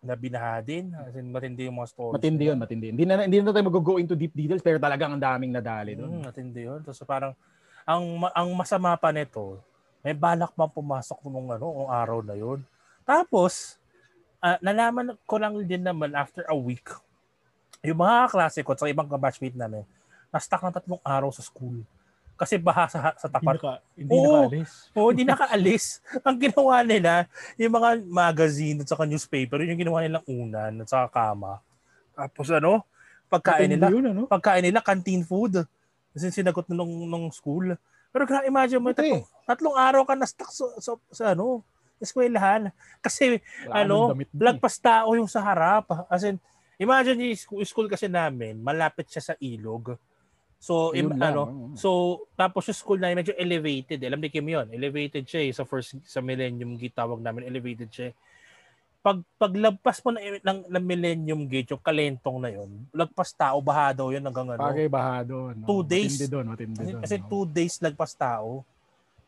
na 0.00 0.16
binaha 0.16 0.64
din. 0.64 0.90
As 0.96 1.12
in, 1.12 1.28
matindi 1.28 1.68
yung 1.68 1.76
mga 1.76 1.92
stories. 1.92 2.16
Matindi 2.16 2.44
yun, 2.48 2.58
matindi. 2.58 2.86
Hindi 2.92 3.04
na, 3.04 3.20
hindi 3.20 3.38
na 3.40 3.52
tayo 3.52 3.68
mag-go 3.68 4.00
into 4.00 4.16
deep 4.16 4.32
details 4.32 4.64
pero 4.64 4.80
talagang 4.80 5.14
ang 5.14 5.22
daming 5.22 5.52
nadali 5.52 5.92
doon. 5.94 6.20
Mm, 6.20 6.22
matindi 6.24 6.60
yun. 6.64 6.80
So, 6.90 7.04
parang, 7.04 7.36
ang, 7.84 8.02
ang 8.32 8.48
masama 8.56 8.96
pa 8.96 9.12
nito, 9.12 9.60
may 10.00 10.16
balak 10.16 10.56
man 10.56 10.72
pumasok 10.72 11.20
nung 11.28 11.52
ano, 11.52 11.66
nung 11.84 11.92
araw 11.92 12.24
na 12.24 12.32
yun. 12.32 12.64
Tapos, 13.04 13.76
uh, 14.40 14.56
nalaman 14.64 15.12
ko 15.28 15.36
lang 15.36 15.54
din 15.68 15.84
naman 15.84 16.16
after 16.16 16.48
a 16.48 16.56
week, 16.56 16.88
yung 17.84 18.00
mga 18.00 18.32
klase 18.32 18.60
ko 18.64 18.72
sa 18.76 18.88
ibang 18.88 19.08
batchmate 19.08 19.56
namin, 19.56 19.84
na-stuck 20.32 20.64
na 20.64 20.72
tatlong 20.72 21.02
araw 21.04 21.28
sa 21.32 21.44
school. 21.44 21.84
Kasi 22.40 22.56
baha 22.56 22.88
sa, 22.88 23.12
sa 23.20 23.28
tapat. 23.28 23.60
Hindi, 23.60 23.60
naka, 23.60 23.72
hindi 23.92 24.16
oo, 24.16 24.24
nakaalis. 24.24 24.70
Oo, 24.96 25.08
hindi 25.12 25.24
nakaalis. 25.28 25.84
Ang 26.26 26.38
ginawa 26.40 26.76
nila, 26.80 27.12
yung 27.60 27.74
mga 27.76 27.88
magazine 28.08 28.80
at 28.80 28.88
saka 28.88 29.04
newspaper, 29.04 29.60
yun 29.60 29.76
yung 29.76 29.82
ginawa 29.84 30.00
nilang 30.00 30.24
unan 30.24 30.72
at 30.80 30.88
saka 30.88 31.12
kama. 31.12 31.60
Tapos 32.16 32.48
ano, 32.48 32.80
pagkain 33.28 33.68
nila, 33.68 33.92
yun, 33.92 34.08
ano? 34.08 34.24
pagkain 34.24 34.64
nila, 34.64 34.80
canteen 34.80 35.20
food. 35.20 35.68
Kasi 36.16 36.32
sinagot 36.32 36.64
na 36.72 36.80
nung, 36.80 37.04
nung 37.04 37.28
school. 37.28 37.76
Pero 38.08 38.24
gra 38.24 38.48
imagine 38.48 38.80
mo, 38.80 38.88
tatlong, 38.96 39.22
tatlong 39.44 39.76
araw 39.76 40.02
ka 40.08 40.16
na-stuck 40.16 40.48
sa, 40.48 40.64
sa, 40.80 40.92
sa 41.12 41.24
ano, 41.36 41.60
eskwelahan. 42.00 42.72
Kasi, 43.04 43.36
Wala 43.68 43.84
ano, 43.84 44.16
lagpas 44.32 44.80
tao 44.80 45.12
yung 45.12 45.28
sa 45.28 45.44
harap. 45.44 45.92
As 46.08 46.24
in, 46.24 46.40
imagine 46.80 47.20
yung 47.20 47.36
school, 47.36 47.62
school 47.68 47.88
kasi 47.92 48.08
namin, 48.08 48.56
malapit 48.64 49.12
siya 49.12 49.20
sa 49.20 49.34
ilog. 49.38 50.00
So, 50.60 50.92
im, 50.92 51.16
ano, 51.16 51.72
so 51.72 52.20
tapos 52.36 52.68
yung 52.68 52.76
school 52.76 53.00
na 53.00 53.16
medyo 53.16 53.32
elevated. 53.32 53.96
Eh. 53.96 54.08
Alam 54.12 54.20
ni 54.20 54.28
Kim 54.28 54.44
'yon, 54.44 54.68
elevated 54.68 55.24
siya 55.24 55.48
eh, 55.48 55.52
sa 55.56 55.64
first 55.64 55.96
sa 56.04 56.20
Millennium 56.20 56.76
Gate 56.76 56.92
tawag 56.92 57.16
namin, 57.24 57.48
elevated 57.48 57.88
siya. 57.88 58.12
Eh. 58.12 58.14
Pag 59.00 59.24
paglagpas 59.40 60.04
mo 60.04 60.12
ng, 60.12 60.44
ng, 60.44 60.58
ng 60.68 60.84
Millennium 60.84 61.48
Gate, 61.48 61.72
yung 61.72 61.80
kalentong 61.80 62.44
na 62.44 62.52
'yon, 62.52 62.68
lagpas 62.92 63.32
tao, 63.32 63.56
baha 63.64 63.96
daw 63.96 64.12
'yun 64.12 64.20
hanggang 64.20 64.52
ano. 64.52 64.60
Bagay 64.60 64.92
baha 64.92 65.24
doon. 65.24 65.64
No? 65.64 65.66
Two 65.66 65.80
days. 65.80 66.20
Matindi 66.20 66.28
doon, 66.28 66.46
matindi 66.52 66.82
doon. 66.92 67.02
Kasi 67.08 67.16
no? 67.16 67.24
two 67.32 67.44
days 67.48 67.74
lagpas 67.80 68.12
tao. 68.12 68.60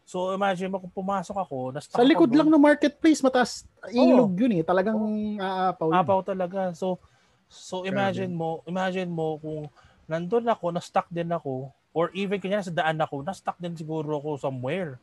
So 0.05 0.37
imagine 0.37 0.69
mo 0.69 0.85
kung 0.85 0.93
pumasok 0.93 1.33
ako, 1.33 1.73
Sa 1.81 2.05
likod 2.05 2.29
lang 2.37 2.53
ng 2.53 2.61
marketplace, 2.61 3.25
mataas 3.25 3.65
ilog 3.89 4.37
oh. 4.37 4.41
yun 4.45 4.61
eh. 4.61 4.63
Talagang 4.69 5.01
oh. 5.01 5.41
aapaw. 5.41 5.89
Aapaw 5.97 6.21
talaga. 6.21 6.77
So 6.77 7.01
so 7.49 7.89
imagine 7.89 8.37
mo, 8.37 8.61
imagine 8.69 9.09
mo 9.09 9.41
kung 9.41 9.73
nandun 10.11 10.47
ako, 10.49 10.75
na-stuck 10.75 11.09
din 11.09 11.31
ako, 11.31 11.71
or 11.93 12.09
even 12.17 12.41
kanya 12.41 12.65
sa 12.65 12.75
daan 12.75 12.99
ako, 12.99 13.23
na-stuck 13.23 13.59
din 13.61 13.77
siguro 13.77 14.19
ako 14.19 14.41
somewhere. 14.41 14.97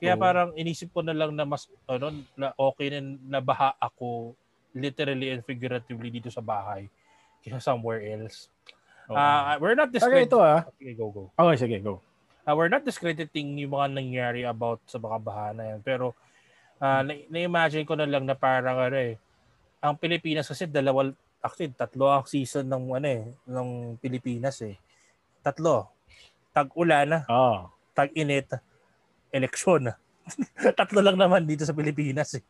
Kaya 0.00 0.16
oh. 0.16 0.20
parang 0.20 0.50
inisip 0.56 0.92
ko 0.96 1.04
na 1.04 1.12
lang 1.12 1.36
na 1.36 1.44
mas 1.44 1.68
ano 1.84 2.24
na 2.32 2.56
okay 2.56 2.88
na 2.88 3.00
nabaha 3.38 3.76
ako 3.76 4.32
literally 4.72 5.28
and 5.28 5.44
figuratively 5.44 6.08
dito 6.08 6.32
sa 6.32 6.40
bahay 6.40 6.88
kaysa 7.44 7.60
somewhere 7.60 8.00
else. 8.00 8.48
Oh. 9.10 9.16
Uh, 9.16 9.58
we're 9.58 9.76
not 9.76 9.90
discrediting. 9.90 10.30
ito 10.30 10.38
ah. 10.38 10.64
Okay, 10.76 10.94
go, 10.94 11.10
go. 11.10 11.24
Okay, 11.34 11.56
sige, 11.58 11.76
go. 11.82 11.98
Uh, 12.46 12.54
we're 12.56 12.72
not 12.72 12.86
discrediting 12.86 13.58
yung 13.58 13.74
mga 13.74 13.88
nangyari 13.92 14.42
about 14.46 14.80
sa 14.86 14.96
mga 14.96 15.18
baha 15.20 15.46
na 15.52 15.64
yan. 15.74 15.80
Pero 15.82 16.16
uh, 16.80 17.02
na- 17.04 17.26
na-imagine 17.28 17.84
ko 17.84 17.98
na 17.98 18.06
lang 18.08 18.24
na 18.24 18.38
parang 18.38 18.78
ano 18.78 18.96
eh, 18.96 19.18
ang 19.82 19.96
Pilipinas 19.96 20.48
kasi 20.48 20.68
dalawa, 20.68 21.10
actually 21.40 21.72
tatlo 21.72 22.12
ang 22.12 22.24
season 22.28 22.68
ng 22.68 22.84
ano 23.00 23.08
eh 23.08 23.24
ng 23.48 23.96
Pilipinas 23.96 24.60
eh. 24.64 24.76
Tatlo. 25.40 25.88
Tag-ulan, 26.52 27.24
oh. 27.30 27.72
tag-init, 27.96 28.60
eleksyon. 29.32 29.88
tatlo 30.78 31.00
lang 31.00 31.16
naman 31.16 31.48
dito 31.48 31.64
sa 31.64 31.72
Pilipinas 31.72 32.36
eh. 32.36 32.44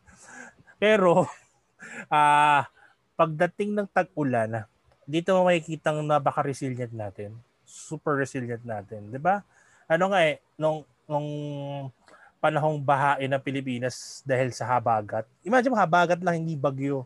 Pero 0.76 1.26
ah 2.14 2.18
uh, 2.18 2.62
pagdating 3.14 3.76
ng 3.76 3.88
tag-ulan, 3.92 4.64
dito 5.04 5.36
mo 5.36 5.46
makikita 5.46 5.92
ng 5.94 6.08
napaka-resilient 6.08 6.94
natin. 6.94 7.36
Super 7.62 8.18
resilient 8.18 8.64
natin, 8.66 9.12
'di 9.12 9.20
ba? 9.20 9.44
Ano 9.86 10.10
nga 10.10 10.24
eh 10.26 10.42
nung 10.58 10.82
nung 11.06 11.28
panahong 12.40 12.80
bahain 12.80 13.28
ng 13.28 13.42
Pilipinas 13.44 14.24
dahil 14.24 14.48
sa 14.50 14.64
habagat. 14.64 15.28
Imagine 15.44 15.76
mo 15.76 15.78
habagat 15.78 16.18
lang 16.24 16.40
hindi 16.40 16.56
bagyo 16.56 17.04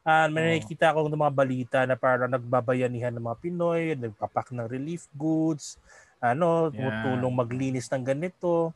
Uh, 0.00 0.26
may 0.32 0.56
nakikita 0.56 0.96
ako 0.96 1.12
ng 1.12 1.20
mga 1.20 1.36
balita 1.36 1.78
na 1.84 1.92
parang 1.92 2.32
nagbabayanihan 2.32 3.12
ng 3.12 3.20
mga 3.20 3.38
Pinoy, 3.40 3.82
nagpapak 4.00 4.48
ng 4.48 4.64
relief 4.64 5.04
goods, 5.12 5.76
ano, 6.24 6.72
yeah. 6.72 7.20
maglinis 7.28 7.92
ng 7.92 8.00
ganito. 8.00 8.72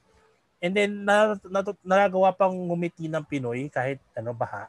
And 0.61 0.77
then, 0.77 1.05
na, 1.05 1.37
na, 1.49 1.61
nagagawa 1.81 2.33
pang 2.37 2.53
ngumiti 2.53 3.09
ng 3.09 3.25
Pinoy 3.25 3.73
kahit 3.73 4.05
ano, 4.13 4.37
baha. 4.37 4.69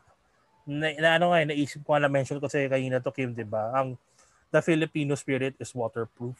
Na, 0.63 0.91
na 0.95 1.09
ano 1.19 1.35
nga, 1.35 1.43
eh, 1.43 1.47
naisip 1.47 1.83
ko 1.83 1.99
na 1.99 2.07
mention 2.07 2.39
ko 2.39 2.47
sa 2.47 2.59
kanina 2.71 3.03
to, 3.03 3.11
Kim, 3.11 3.35
di 3.35 3.43
ba? 3.43 3.75
Ang 3.75 3.99
the 4.47 4.63
Filipino 4.63 5.13
spirit 5.19 5.59
is 5.59 5.75
waterproof. 5.75 6.39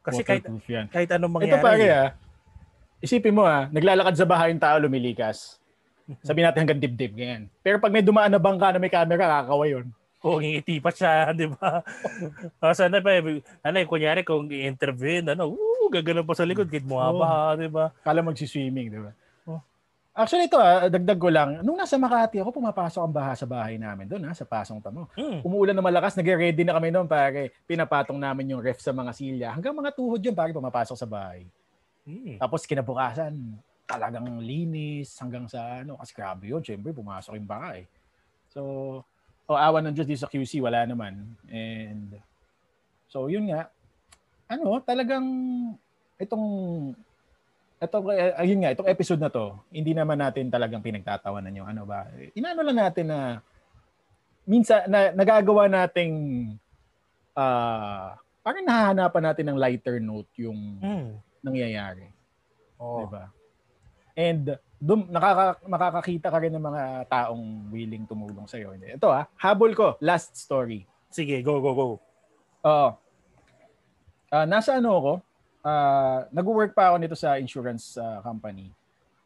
Kasi 0.00 0.24
waterproof 0.24 0.64
kahit, 0.64 0.72
yan. 0.72 0.86
kahit 0.88 1.08
anong 1.12 1.32
mangyari. 1.36 1.60
Ito 1.60 1.64
pare 1.64 1.86
ah, 1.92 2.08
isipin 3.04 3.36
mo 3.36 3.44
ah, 3.44 3.68
naglalakad 3.68 4.16
sa 4.16 4.24
bahay 4.24 4.54
yung 4.54 4.62
tao 4.62 4.80
lumilikas 4.80 5.61
sabi 6.22 6.40
natin 6.42 6.66
hanggang 6.66 6.82
dibdib, 6.82 7.12
ganyan. 7.14 7.46
Pero 7.62 7.78
pag 7.78 7.92
may 7.94 8.04
dumaan 8.04 8.30
na 8.30 8.42
bangka 8.42 8.74
na 8.74 8.82
may 8.82 8.92
camera, 8.92 9.42
kakawa 9.42 9.64
yun. 9.68 9.86
Oo, 10.22 10.38
oh, 10.38 10.40
ngiti 10.40 10.78
pa 10.78 10.94
siya, 10.94 11.28
di 11.38 11.50
ba? 11.50 11.82
oh, 12.62 12.74
sana 12.78 13.02
pa, 13.02 13.18
ano, 13.18 13.76
kunyari 13.90 14.22
kung 14.22 14.46
i-interview, 14.46 15.18
ano, 15.26 15.50
uh, 15.50 15.86
gagano 15.90 16.22
pa 16.22 16.38
sa 16.38 16.46
likod, 16.46 16.70
kit 16.70 16.86
mo 16.86 17.02
oh. 17.02 17.52
di 17.58 17.66
ba? 17.66 17.90
Kala 18.06 18.22
magsiswimming, 18.22 18.86
di 18.86 19.00
ba? 19.02 19.10
Oh. 19.50 19.58
Actually, 20.14 20.46
ito 20.46 20.62
ah, 20.62 20.86
dagdag 20.86 21.18
ko 21.18 21.26
lang. 21.26 21.58
Nung 21.66 21.74
nasa 21.74 21.98
Makati 21.98 22.38
ako, 22.38 22.54
pumapasok 22.54 23.02
ang 23.02 23.10
baha 23.10 23.34
sa 23.34 23.50
bahay 23.50 23.82
namin 23.82 24.06
doon, 24.06 24.22
ha, 24.30 24.32
sa 24.32 24.46
Pasong 24.46 24.78
Tamo. 24.78 25.10
Mm. 25.18 25.42
Umuulan 25.42 25.74
na 25.74 25.82
malakas, 25.82 26.14
nag-ready 26.14 26.62
na 26.62 26.78
kami 26.78 26.94
noon, 26.94 27.10
pare. 27.10 27.50
Pinapatong 27.66 28.18
namin 28.18 28.54
yung 28.54 28.62
ref 28.62 28.78
sa 28.78 28.94
mga 28.94 29.10
silya. 29.10 29.48
Hanggang 29.50 29.74
mga 29.74 29.90
tuhod 29.90 30.22
yun, 30.22 30.38
pare, 30.38 30.54
pumapasok 30.54 30.94
sa 30.94 31.08
bahay. 31.10 31.50
Mm. 32.06 32.38
Tapos 32.38 32.62
kinabukasan, 32.62 33.34
talagang 33.86 34.26
linis 34.40 35.12
hanggang 35.18 35.46
sa 35.50 35.84
ano 35.84 35.98
kasi 36.00 36.12
grabe 36.16 36.48
yun 36.48 36.62
syempre 36.62 36.94
pumasok 36.94 37.36
yung 37.36 37.48
baka 37.48 37.82
eh 37.82 37.86
so 38.48 38.62
oh, 39.48 39.58
awan 39.58 39.90
ng 39.90 39.94
Diyos 39.96 40.22
sa 40.22 40.30
QC 40.30 40.62
wala 40.62 40.86
naman 40.86 41.36
and 41.50 42.16
so 43.10 43.28
yun 43.28 43.50
nga 43.50 43.68
ano 44.48 44.80
talagang 44.84 45.26
itong 46.16 46.46
ito 47.82 47.96
ayun 48.38 48.62
nga 48.62 48.72
itong 48.72 48.90
episode 48.90 49.20
na 49.20 49.32
to 49.32 49.58
hindi 49.74 49.90
naman 49.92 50.22
natin 50.22 50.48
talagang 50.48 50.80
pinagtatawanan 50.80 51.58
yung 51.58 51.66
ano 51.66 51.82
ba 51.82 52.06
inano 52.38 52.62
lang 52.62 52.78
natin 52.78 53.06
na 53.10 53.20
minsan 54.46 54.86
na, 54.90 55.10
nagagawa 55.14 55.70
nating 55.70 56.14
uh, 57.36 58.14
parang 58.42 58.64
nahahanapan 58.66 59.22
natin 59.22 59.46
ng 59.50 59.58
lighter 59.58 59.96
note 60.02 60.30
yung 60.38 60.58
mm. 60.82 61.10
nangyayari. 61.42 62.10
Oh. 62.78 63.06
Diba? 63.06 63.30
And 64.12 64.58
dum, 64.82 65.06
nakaka, 65.08 65.62
makakakita 65.64 66.28
ka 66.28 66.38
rin 66.42 66.52
ng 66.52 66.64
mga 66.64 66.82
taong 67.06 67.70
willing 67.70 68.04
tumulong 68.04 68.50
sa 68.50 68.58
iyo. 68.58 68.74
Ito 68.74 69.08
ah, 69.08 69.30
habol 69.38 69.72
ko, 69.78 69.94
last 70.02 70.34
story. 70.34 70.84
Sige, 71.06 71.38
go, 71.40 71.62
go, 71.62 71.72
go. 71.72 71.88
Oo. 72.66 72.88
Uh, 74.32 74.46
nasa 74.48 74.80
ano 74.80 74.90
ako, 74.96 75.12
uh, 75.62 76.18
nag-work 76.34 76.72
pa 76.74 76.90
ako 76.90 76.96
nito 76.98 77.16
sa 77.16 77.38
insurance 77.38 77.94
uh, 78.00 78.18
company. 78.24 78.74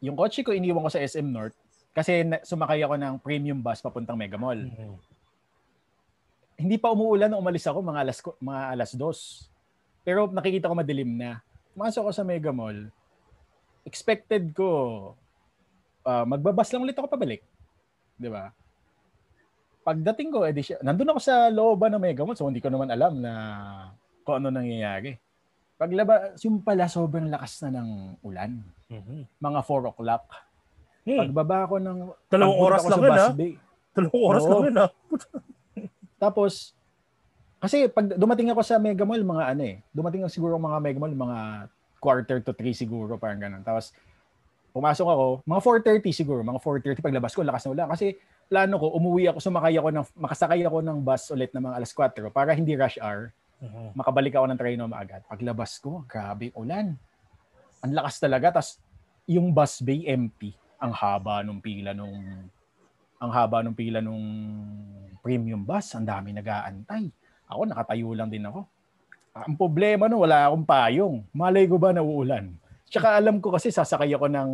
Yung 0.03 0.13
kotse 0.13 0.45
ko 0.45 0.53
iniwan 0.53 0.85
ko 0.85 0.91
sa 0.93 1.01
SM 1.01 1.25
North 1.25 1.57
kasi 1.97 2.21
sumakay 2.45 2.85
ako 2.85 2.93
ng 3.01 3.13
premium 3.23 3.57
bus 3.57 3.81
papuntang 3.81 4.19
Mega 4.19 4.37
Mall. 4.37 4.61
Mm-hmm. 4.61 4.93
Hindi 6.57 6.77
pa 6.77 6.93
umuulan 6.93 7.29
nung 7.29 7.41
umalis 7.41 7.65
ako, 7.65 7.81
mga 7.81 8.01
alas, 8.05 8.17
mga 8.21 8.61
alas 8.73 8.91
dos. 8.93 9.19
Pero 10.05 10.29
nakikita 10.29 10.69
ko 10.69 10.77
madilim 10.77 11.17
na. 11.17 11.41
Pumasok 11.73 12.09
ako 12.09 12.11
sa 12.13 12.25
Mega 12.25 12.53
Mall, 12.53 12.89
expected 13.87 14.51
ko, 14.51 14.69
uh, 16.03 16.25
magbabas 16.27 16.67
lang 16.75 16.83
ulit 16.83 16.99
ako 16.99 17.07
pabalik. 17.07 17.39
Di 18.19 18.27
ba? 18.27 18.51
Pagdating 19.87 20.35
ko, 20.35 20.43
edi 20.43 20.59
siya, 20.59 20.83
nandun 20.83 21.15
ako 21.15 21.19
sa 21.23 21.47
looban 21.47 21.95
ng 21.95 22.03
Mega 22.03 22.27
Mall, 22.27 22.35
so 22.35 22.51
hindi 22.51 22.59
ko 22.59 22.67
naman 22.67 22.91
alam 22.91 23.23
na 23.23 23.31
kung 24.27 24.43
ano 24.43 24.51
nangyayari. 24.51 25.15
Paglaba, 25.79 26.35
yung 26.43 26.59
pala 26.59 26.91
sobrang 26.91 27.31
lakas 27.31 27.63
na 27.63 27.79
ng 27.79 28.19
ulan. 28.19 28.59
Mm-hmm. 28.91 29.21
Mga 29.39 29.59
4 29.63 29.91
o'clock. 29.95 30.25
Hmm. 31.07 31.19
Pagbaba 31.23 31.71
ko 31.71 31.75
ng... 31.79 31.97
Dalawang 32.27 32.59
oras 32.59 32.83
lang 32.83 32.99
yun, 32.99 33.15
ha? 33.15 33.27
Dalawang 33.95 34.25
oras 34.27 34.43
Oo. 34.43 34.51
lang 34.51 34.63
yun, 34.67 34.77
ha? 34.83 34.87
Tapos, 36.19 36.75
kasi 37.57 37.89
pag 37.89 38.05
dumating 38.17 38.51
ako 38.51 38.61
sa 38.65 38.81
Mega 38.81 39.05
Mall, 39.05 39.23
mga 39.23 39.43
ano 39.55 39.63
eh, 39.65 39.81
dumating 39.89 40.25
ako 40.25 40.31
siguro 40.33 40.53
mga 40.59 40.77
Mega 40.81 40.99
Mall, 40.99 41.15
mga 41.15 41.39
quarter 41.97 42.39
to 42.41 42.53
three 42.53 42.73
siguro, 42.73 43.17
parang 43.17 43.41
ganun. 43.41 43.63
Tapos, 43.65 43.93
pumasok 44.71 45.07
ako, 45.09 45.25
mga 45.45 45.61
4.30 46.05 46.13
siguro, 46.13 46.41
mga 46.45 46.61
4.30 46.61 47.01
paglabas 47.01 47.31
ko, 47.33 47.41
lakas 47.41 47.65
na 47.65 47.71
ulan. 47.73 47.87
Kasi 47.89 48.13
plano 48.47 48.75
ko, 48.77 48.87
umuwi 48.95 49.33
ako, 49.33 49.39
sumakay 49.41 49.75
ako 49.75 49.89
ng, 49.91 50.05
makasakay 50.15 50.61
ako 50.63 50.77
ng 50.85 50.97
bus 51.03 51.23
ulit 51.33 51.51
ng 51.51 51.63
mga 51.65 51.75
alas 51.81 51.91
4 51.91 52.29
para 52.29 52.53
hindi 52.53 52.77
rush 52.77 53.01
hour. 53.01 53.33
Uh-huh. 53.57 53.89
Makabalik 53.97 54.37
ako 54.37 54.45
ng 54.53 54.59
train 54.59 54.81
agad. 54.93 55.21
Paglabas 55.25 55.71
ko, 55.81 56.05
grabe 56.05 56.53
ulan. 56.53 56.93
Ang 57.81 57.91
lakas 57.93 58.21
talaga. 58.21 58.61
Tapos 58.61 58.77
yung 59.25 59.49
bus 59.49 59.81
bay 59.81 60.05
empty. 60.05 60.53
Ang 60.77 60.93
haba 60.93 61.41
nung 61.41 61.57
pila 61.57 61.91
nung 61.97 62.45
ang 63.17 63.31
haba 63.33 63.65
nung 63.65 63.73
pila 63.73 63.97
nung 63.97 64.21
premium 65.25 65.65
bus. 65.65 65.89
Ang 65.97 66.05
dami 66.05 66.37
nag-aantay. 66.37 67.09
Ako, 67.49 67.65
nakatayo 67.65 68.13
lang 68.13 68.29
din 68.29 68.45
ako. 68.45 68.69
Ang 69.45 69.55
problema 69.59 70.09
no, 70.09 70.23
wala 70.23 70.49
akong 70.49 70.65
payong. 70.65 71.15
Malay 71.35 71.69
ko 71.69 71.77
ba 71.77 71.93
na 71.93 72.01
uulan? 72.01 72.49
Tsaka 72.87 73.19
alam 73.19 73.43
ko 73.43 73.51
kasi 73.51 73.69
sasakay 73.69 74.15
ako 74.15 74.31
ng 74.31 74.49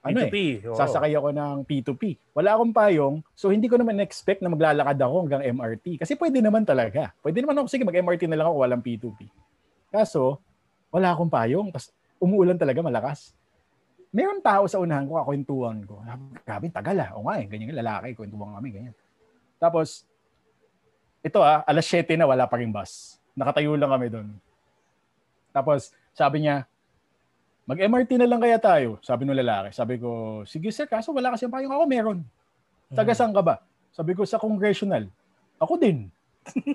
ano 0.00 0.16
P2P. 0.16 0.36
eh, 0.64 0.72
sasakay 0.72 1.12
ako 1.12 1.28
ng 1.30 1.56
P2P. 1.68 2.02
Wala 2.32 2.56
akong 2.56 2.72
payong, 2.72 3.14
so 3.36 3.52
hindi 3.52 3.68
ko 3.68 3.76
naman 3.76 4.00
expect 4.00 4.40
na 4.40 4.48
maglalakad 4.48 4.96
ako 4.96 5.28
hanggang 5.28 5.44
MRT. 5.52 6.00
Kasi 6.00 6.16
pwede 6.16 6.40
naman 6.40 6.64
talaga. 6.64 7.12
Pwede 7.20 7.44
naman 7.44 7.60
ako, 7.60 7.66
sige 7.68 7.84
mag-MRT 7.84 8.24
na 8.24 8.40
lang 8.40 8.48
ako, 8.48 8.56
walang 8.64 8.80
P2P. 8.80 9.28
Kaso, 9.92 10.40
wala 10.88 11.12
akong 11.12 11.28
payong, 11.28 11.68
tapos 11.68 11.92
umuulan 12.16 12.56
talaga 12.56 12.80
malakas. 12.80 13.36
Meron 14.10 14.40
tao 14.40 14.64
sa 14.66 14.80
unahan 14.80 15.04
ko, 15.04 15.20
kakwentuhan 15.20 15.78
ko. 15.84 16.00
Grabe, 16.42 16.66
tagal 16.72 16.96
ah. 16.98 17.10
O 17.14 17.28
nga 17.28 17.38
eh, 17.38 17.46
ganyan 17.46 17.76
lalaki, 17.76 18.16
kwentuhan 18.16 18.56
kami, 18.56 18.68
ganyan. 18.72 18.94
Tapos, 19.60 20.08
ito 21.20 21.44
ah, 21.44 21.60
alas 21.68 21.84
7 21.84 22.16
na 22.16 22.24
wala 22.24 22.48
pa 22.48 22.56
rin 22.56 22.72
bus. 22.72 23.19
Nakatayo 23.34 23.74
lang 23.78 23.90
kami 23.90 24.06
doon. 24.10 24.28
Tapos, 25.50 25.90
sabi 26.14 26.46
niya, 26.46 26.70
Mag-MRT 27.70 28.18
na 28.18 28.26
lang 28.26 28.42
kaya 28.42 28.58
tayo, 28.58 28.98
sabi 28.98 29.22
ng 29.22 29.46
lalaki. 29.46 29.70
Sabi 29.70 29.94
ko, 30.02 30.42
sige 30.42 30.74
sir, 30.74 30.90
kaso 30.90 31.14
wala 31.14 31.30
kasi 31.30 31.46
payong 31.46 31.70
ako, 31.70 31.84
meron. 31.86 32.18
Taga 32.90 33.14
saan 33.14 33.30
ka 33.30 33.46
ba? 33.46 33.62
Sabi 33.94 34.18
ko, 34.18 34.26
sa 34.26 34.42
congressional. 34.42 35.06
Ako 35.62 35.78
din. 35.78 36.10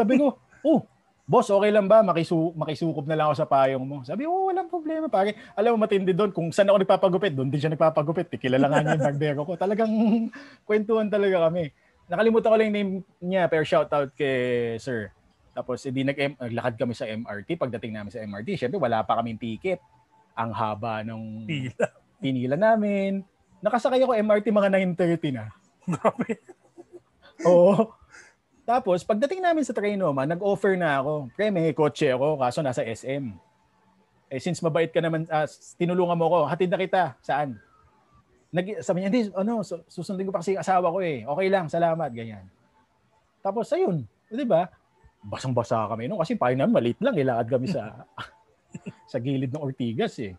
sabi 0.00 0.16
ko, 0.16 0.40
oh, 0.64 0.88
boss, 1.28 1.52
okay 1.52 1.68
lang 1.68 1.84
ba? 1.84 2.00
Makisu 2.00 2.56
makisukob 2.56 3.04
na 3.04 3.12
lang 3.12 3.28
ako 3.28 3.36
sa 3.36 3.44
payong 3.44 3.84
mo. 3.84 4.00
Sabi, 4.08 4.24
oh, 4.24 4.48
walang 4.48 4.72
problema, 4.72 5.04
pare. 5.12 5.36
Alam 5.52 5.76
mo, 5.76 5.84
matindi 5.84 6.16
doon. 6.16 6.32
Kung 6.32 6.48
saan 6.48 6.72
ako 6.72 6.80
nagpapagupit, 6.80 7.36
doon 7.36 7.52
din 7.52 7.60
siya 7.60 7.76
nagpapagupit. 7.76 8.32
Kilala 8.40 8.72
nga 8.72 8.80
niya 8.80 8.96
yung 8.96 9.04
barbero 9.12 9.40
ko. 9.44 9.52
Talagang 9.60 9.92
kwentuhan 10.64 11.12
talaga 11.12 11.52
kami. 11.52 11.68
Nakalimutan 12.10 12.50
ko 12.50 12.56
lang 12.58 12.66
yung 12.68 12.76
name 12.76 12.92
niya, 13.22 13.46
pero 13.46 13.62
shout 13.62 13.86
out 13.94 14.10
kay 14.18 14.74
sir. 14.82 15.14
Tapos 15.54 15.78
hindi 15.86 16.02
nag 16.02 16.18
naglakad 16.42 16.74
kami 16.74 16.94
sa 16.98 17.06
MRT. 17.06 17.54
Pagdating 17.54 17.94
namin 17.94 18.10
sa 18.10 18.18
MRT, 18.18 18.58
syempre 18.58 18.82
wala 18.82 19.06
pa 19.06 19.22
kaming 19.22 19.38
ticket. 19.38 19.78
Ang 20.34 20.50
haba 20.50 21.06
nung 21.06 21.46
pila. 21.46 21.86
Pinila 22.18 22.58
namin. 22.58 23.22
Nakasakay 23.62 24.02
ako 24.02 24.18
MRT 24.18 24.50
mga 24.50 24.70
9:30 24.98 25.38
na. 25.38 25.54
Grabe. 25.86 26.42
Oo. 27.48 27.94
Tapos 28.66 29.06
pagdating 29.06 29.42
namin 29.42 29.62
sa 29.62 29.74
Trinoma, 29.74 30.26
nag-offer 30.26 30.74
na 30.74 30.98
ako. 30.98 31.30
Pre, 31.34 31.46
may 31.50 31.70
kotse 31.74 32.10
ako 32.10 32.38
kaso 32.42 32.58
nasa 32.62 32.82
SM. 32.82 33.30
Eh 34.30 34.38
since 34.38 34.62
mabait 34.62 34.90
ka 34.90 35.02
naman, 35.02 35.26
uh, 35.26 35.46
tinulungan 35.74 36.14
mo 36.14 36.26
ako, 36.30 36.38
hatid 36.46 36.70
na 36.70 36.78
kita. 36.78 37.18
Saan? 37.22 37.58
Nag, 38.50 38.82
sabi 38.82 39.02
niya, 39.02 39.08
hindi, 39.14 39.22
ano, 39.30 39.62
susundin 39.86 40.26
ko 40.26 40.34
pa 40.34 40.42
kasi 40.42 40.58
asawa 40.58 40.90
ko 40.90 40.98
eh. 41.00 41.22
Okay 41.22 41.48
lang, 41.48 41.70
salamat, 41.70 42.10
ganyan. 42.10 42.44
Tapos, 43.40 43.70
ayun, 43.70 44.02
di 44.26 44.46
ba? 44.46 44.66
basang-basa 45.20 45.84
kami 45.92 46.08
no 46.08 46.20
kasi 46.20 46.36
payo 46.36 46.56
namin 46.56 46.72
maliit 46.72 46.98
lang 47.04 47.16
ilakad 47.16 47.48
kami 47.52 47.68
sa 47.68 48.08
sa 49.10 49.18
gilid 49.20 49.52
ng 49.52 49.60
Ortigas 49.60 50.16
eh. 50.22 50.32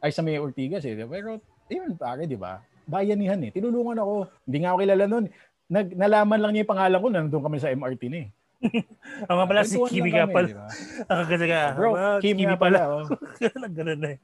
Ay 0.00 0.10
sa 0.14 0.24
may 0.24 0.40
Ortigas 0.40 0.86
eh. 0.88 0.96
Pero 0.96 1.42
yun 1.68 1.94
pare, 1.98 2.24
di 2.24 2.38
ba? 2.38 2.62
Bayanihan 2.88 3.38
eh. 3.44 3.50
Tinulungan 3.52 4.00
ako. 4.00 4.14
Hindi 4.46 4.58
nga 4.62 4.70
ako 4.74 4.78
kilala 4.82 5.04
noon. 5.06 5.24
Nag, 5.72 5.86
nalaman 5.96 6.40
lang 6.40 6.50
niya 6.52 6.62
yung 6.64 6.72
pangalan 6.72 6.98
ko 7.00 7.08
nandun 7.08 7.44
kami 7.44 7.56
sa 7.60 7.72
MRT 7.72 8.02
ni. 8.08 8.22
Eh. 8.22 8.28
Ang 9.30 9.36
nga 9.42 9.46
pala 9.48 9.66
si 9.66 9.74
Kimi 9.74 10.14
ka 10.14 10.30
pala. 10.30 10.46
Diba? 10.46 10.68
Kasi 11.26 11.46
ka, 11.50 11.60
bro, 11.74 11.90
Kimi, 12.22 12.46
Kimi 12.46 12.54
pala. 12.54 12.80
Oh. 12.86 13.06
Ganun 13.78 13.98
na 13.98 14.08
eh. 14.14 14.18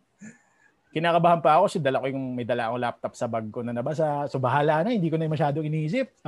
Kinakabahan 0.89 1.45
pa 1.45 1.61
ako 1.61 1.69
kasi 1.69 1.79
dala 1.85 2.01
ko 2.01 2.07
yung 2.09 2.33
may 2.33 2.49
dala 2.49 2.73
akong 2.73 2.83
laptop 2.83 3.13
sa 3.13 3.29
bag 3.29 3.47
ko 3.53 3.61
na 3.61 3.77
nabasa. 3.77 4.25
So 4.33 4.41
bahala 4.41 4.81
na, 4.81 4.97
hindi 4.97 5.13
ko 5.13 5.21
na 5.21 5.29
masyadong 5.29 5.69
iniisip. 5.69 6.25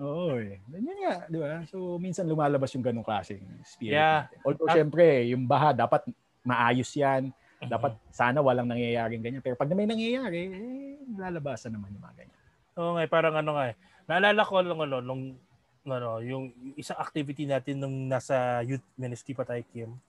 Oo 0.00 0.40
eh. 0.40 0.64
Ganyan 0.64 0.98
nga, 1.04 1.14
di 1.28 1.36
ba? 1.36 1.60
So, 1.68 2.00
minsan 2.00 2.24
lumalabas 2.24 2.72
yung 2.72 2.80
ganong 2.80 3.04
klaseng 3.04 3.44
spirit. 3.68 4.00
Yeah. 4.00 4.32
Although, 4.48 4.64
uh, 4.64 4.72
syempre, 4.72 5.28
yung 5.28 5.44
baha, 5.44 5.76
dapat 5.76 6.08
maayos 6.40 6.88
yan. 6.96 7.28
Uh-huh. 7.28 7.68
Dapat 7.68 8.00
sana 8.08 8.40
walang 8.40 8.64
nangyayaring 8.64 9.20
ganyan. 9.20 9.44
Pero 9.44 9.60
pag 9.60 9.68
na 9.68 9.76
may 9.76 9.84
nangyayari, 9.84 10.48
eh, 10.48 10.96
lalabasan 11.20 11.76
naman 11.76 11.92
yung 11.92 12.00
mga 12.00 12.16
ganyan. 12.16 12.40
Oo 12.80 12.96
nga, 12.96 13.02
eh, 13.04 13.10
parang 13.12 13.36
ano 13.36 13.50
nga 13.60 13.64
eh. 13.68 13.76
Naalala 14.08 14.40
ko 14.48 14.52
lang 14.64 14.80
ano, 14.80 14.98
nung 15.04 15.36
ano, 15.84 16.24
yung 16.24 16.48
isang 16.80 16.96
activity 16.96 17.44
natin 17.44 17.84
nung 17.84 18.08
nasa 18.08 18.64
youth 18.64 18.84
ministry 18.96 19.36
pa 19.36 19.44
tayo, 19.44 19.60
Kim, 19.68 20.00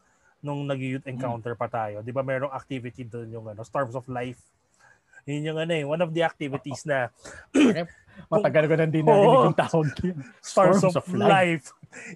nung 0.41 0.65
nag-youth 0.65 1.05
hmm. 1.05 1.13
encounter 1.13 1.53
pa 1.53 1.69
tayo. 1.69 2.01
Di 2.01 2.11
ba 2.11 2.25
merong 2.25 2.51
activity 2.51 3.05
doon 3.05 3.29
yung 3.29 3.45
ano, 3.49 3.61
Storms 3.61 3.95
of 3.95 4.05
Life. 4.09 4.41
Yun 5.29 5.53
yung 5.53 5.59
ano 5.61 5.73
eh, 5.73 5.85
one 5.85 6.01
of 6.01 6.11
the 6.11 6.25
activities 6.25 6.81
na 6.83 7.13
Matagal 8.27 8.67
ko 8.67 8.73
nang 8.75 8.91
din 8.91 9.05
narinig 9.07 9.45
yung 9.49 9.57
tawag 9.57 9.87
yun. 10.03 10.17
Stars 10.43 10.83
of, 10.83 10.93
of 10.99 11.07
life. 11.15 11.31
life. 11.31 11.65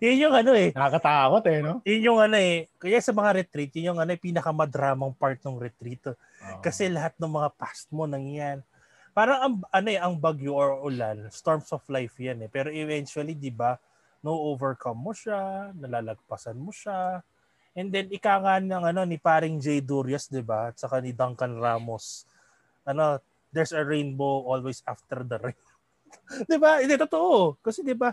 yun 0.04 0.28
yung 0.28 0.36
ano 0.36 0.52
eh. 0.56 0.70
Nakakatakot 0.76 1.44
eh, 1.50 1.60
no? 1.64 1.74
Yun 1.84 2.02
yung 2.04 2.20
ano 2.20 2.38
eh. 2.40 2.68
Kaya 2.80 3.00
sa 3.00 3.12
mga 3.16 3.44
retreat, 3.44 3.72
yun 3.80 3.96
yung 3.96 4.00
ano 4.00 4.12
eh, 4.12 4.20
pinakamadramang 4.20 5.16
part 5.16 5.40
ng 5.44 5.58
retreat. 5.60 6.04
Oh. 6.12 6.16
Kasi 6.62 6.92
lahat 6.92 7.16
ng 7.20 7.32
mga 7.32 7.50
past 7.56 7.90
mo 7.92 8.08
nang 8.08 8.28
yan. 8.28 8.62
Parang 9.16 9.40
ang, 9.40 9.56
ano 9.72 9.88
eh, 9.88 10.00
ang 10.00 10.20
bagyo 10.20 10.52
or 10.56 10.84
ulan, 10.84 11.32
storms 11.32 11.72
of 11.72 11.84
life 11.88 12.16
yan 12.20 12.44
eh. 12.44 12.50
Pero 12.52 12.68
eventually, 12.68 13.36
di 13.36 13.52
ba, 13.52 13.80
no 14.20 14.36
overcome 14.52 15.00
mo 15.00 15.12
siya, 15.16 15.72
nalalagpasan 15.76 16.58
mo 16.60 16.72
siya. 16.76 17.24
And 17.76 17.92
then, 17.92 18.08
ika 18.08 18.40
nga 18.40 18.64
ng 18.64 18.84
ano, 18.88 19.04
ni 19.04 19.20
paring 19.20 19.60
Jay 19.60 19.84
Durias, 19.84 20.32
di 20.32 20.40
ba? 20.40 20.72
At 20.72 20.80
saka 20.80 21.04
ni 21.04 21.12
Duncan 21.12 21.60
Ramos. 21.60 22.24
Ano, 22.88 23.20
there's 23.56 23.72
a 23.72 23.84
rainbow 23.84 24.44
always 24.48 24.84
after 24.84 25.24
the 25.24 25.40
rain. 25.40 25.60
'Di 26.48 26.58
ba? 26.60 26.84
Hindi 26.84 27.00
totoo. 27.00 27.56
Kasi 27.64 27.84
'di 27.84 27.96
ba? 27.96 28.12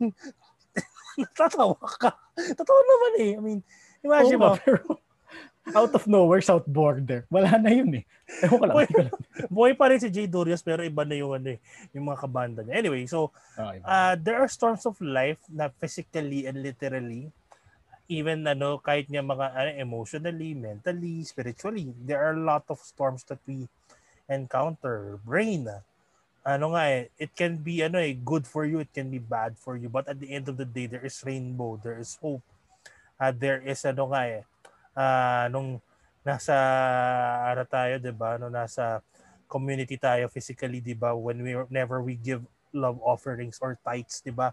Natatawa 1.20 1.78
ka. 1.96 2.12
Totoo 2.36 2.80
naman 2.84 3.12
eh. 3.22 3.32
I 3.38 3.40
mean, 3.40 3.60
imagine 4.04 4.36
oh, 4.42 4.52
mo. 4.52 4.60
Pero 4.60 5.00
out 5.78 5.92
of 5.96 6.04
nowhere, 6.04 6.44
South 6.44 6.66
Border. 6.68 7.24
Wala 7.32 7.56
na 7.56 7.70
yun 7.72 8.02
eh. 8.02 8.04
Ewan 8.44 8.58
ko 8.60 8.64
lang. 8.66 8.76
Boy, 8.76 8.86
boy 9.48 9.72
pa 9.78 9.88
rin 9.88 10.02
si 10.02 10.10
Jay 10.10 10.26
Durias 10.28 10.60
pero 10.60 10.84
iba 10.84 11.06
na 11.06 11.16
yung, 11.16 11.32
ano, 11.38 11.54
eh, 11.54 11.60
yung 11.94 12.10
mga 12.10 12.20
kabanda 12.26 12.60
niya. 12.60 12.84
Anyway, 12.84 13.06
so 13.06 13.30
uh, 13.56 14.12
there 14.18 14.42
are 14.42 14.50
storms 14.50 14.84
of 14.84 14.98
life 15.00 15.40
na 15.48 15.70
physically 15.80 16.44
and 16.44 16.60
literally 16.60 17.30
even 18.08 18.44
ano 18.44 18.76
kahit 18.80 19.08
nga 19.08 19.24
mga 19.24 19.46
ano, 19.56 19.70
emotionally, 19.80 20.52
mentally, 20.52 21.24
spiritually, 21.24 21.92
there 22.04 22.20
are 22.20 22.36
a 22.36 22.44
lot 22.44 22.64
of 22.68 22.80
storms 22.80 23.24
that 23.28 23.40
we 23.48 23.68
encounter. 24.28 25.20
Brain, 25.24 25.68
ano 26.44 26.76
nga 26.76 26.82
eh, 26.92 27.08
it 27.16 27.32
can 27.32 27.56
be 27.56 27.80
ano 27.80 27.96
eh, 27.96 28.12
good 28.12 28.44
for 28.44 28.68
you, 28.68 28.84
it 28.84 28.92
can 28.92 29.08
be 29.08 29.20
bad 29.20 29.56
for 29.56 29.80
you. 29.80 29.88
But 29.88 30.08
at 30.08 30.20
the 30.20 30.28
end 30.28 30.48
of 30.52 30.60
the 30.60 30.68
day, 30.68 30.84
there 30.84 31.04
is 31.04 31.16
rainbow, 31.24 31.80
there 31.80 31.96
is 31.96 32.16
hope. 32.20 32.44
Uh, 33.16 33.32
there 33.32 33.64
is 33.64 33.80
ano 33.88 34.12
nga 34.12 34.22
eh, 34.28 34.42
uh, 34.92 35.48
nung 35.48 35.80
nasa 36.24 36.56
ara 37.48 37.64
tayo, 37.64 37.96
'di 38.00 38.12
ba? 38.12 38.36
No 38.36 38.52
nasa 38.52 39.00
community 39.48 39.96
tayo 39.96 40.28
physically, 40.28 40.84
'di 40.84 40.96
ba? 40.96 41.16
When 41.16 41.40
we 41.40 41.56
never 41.72 42.04
we 42.04 42.20
give 42.20 42.44
love 42.74 43.00
offerings 43.00 43.56
or 43.64 43.80
tithes, 43.80 44.20
'di 44.20 44.32
ba? 44.36 44.52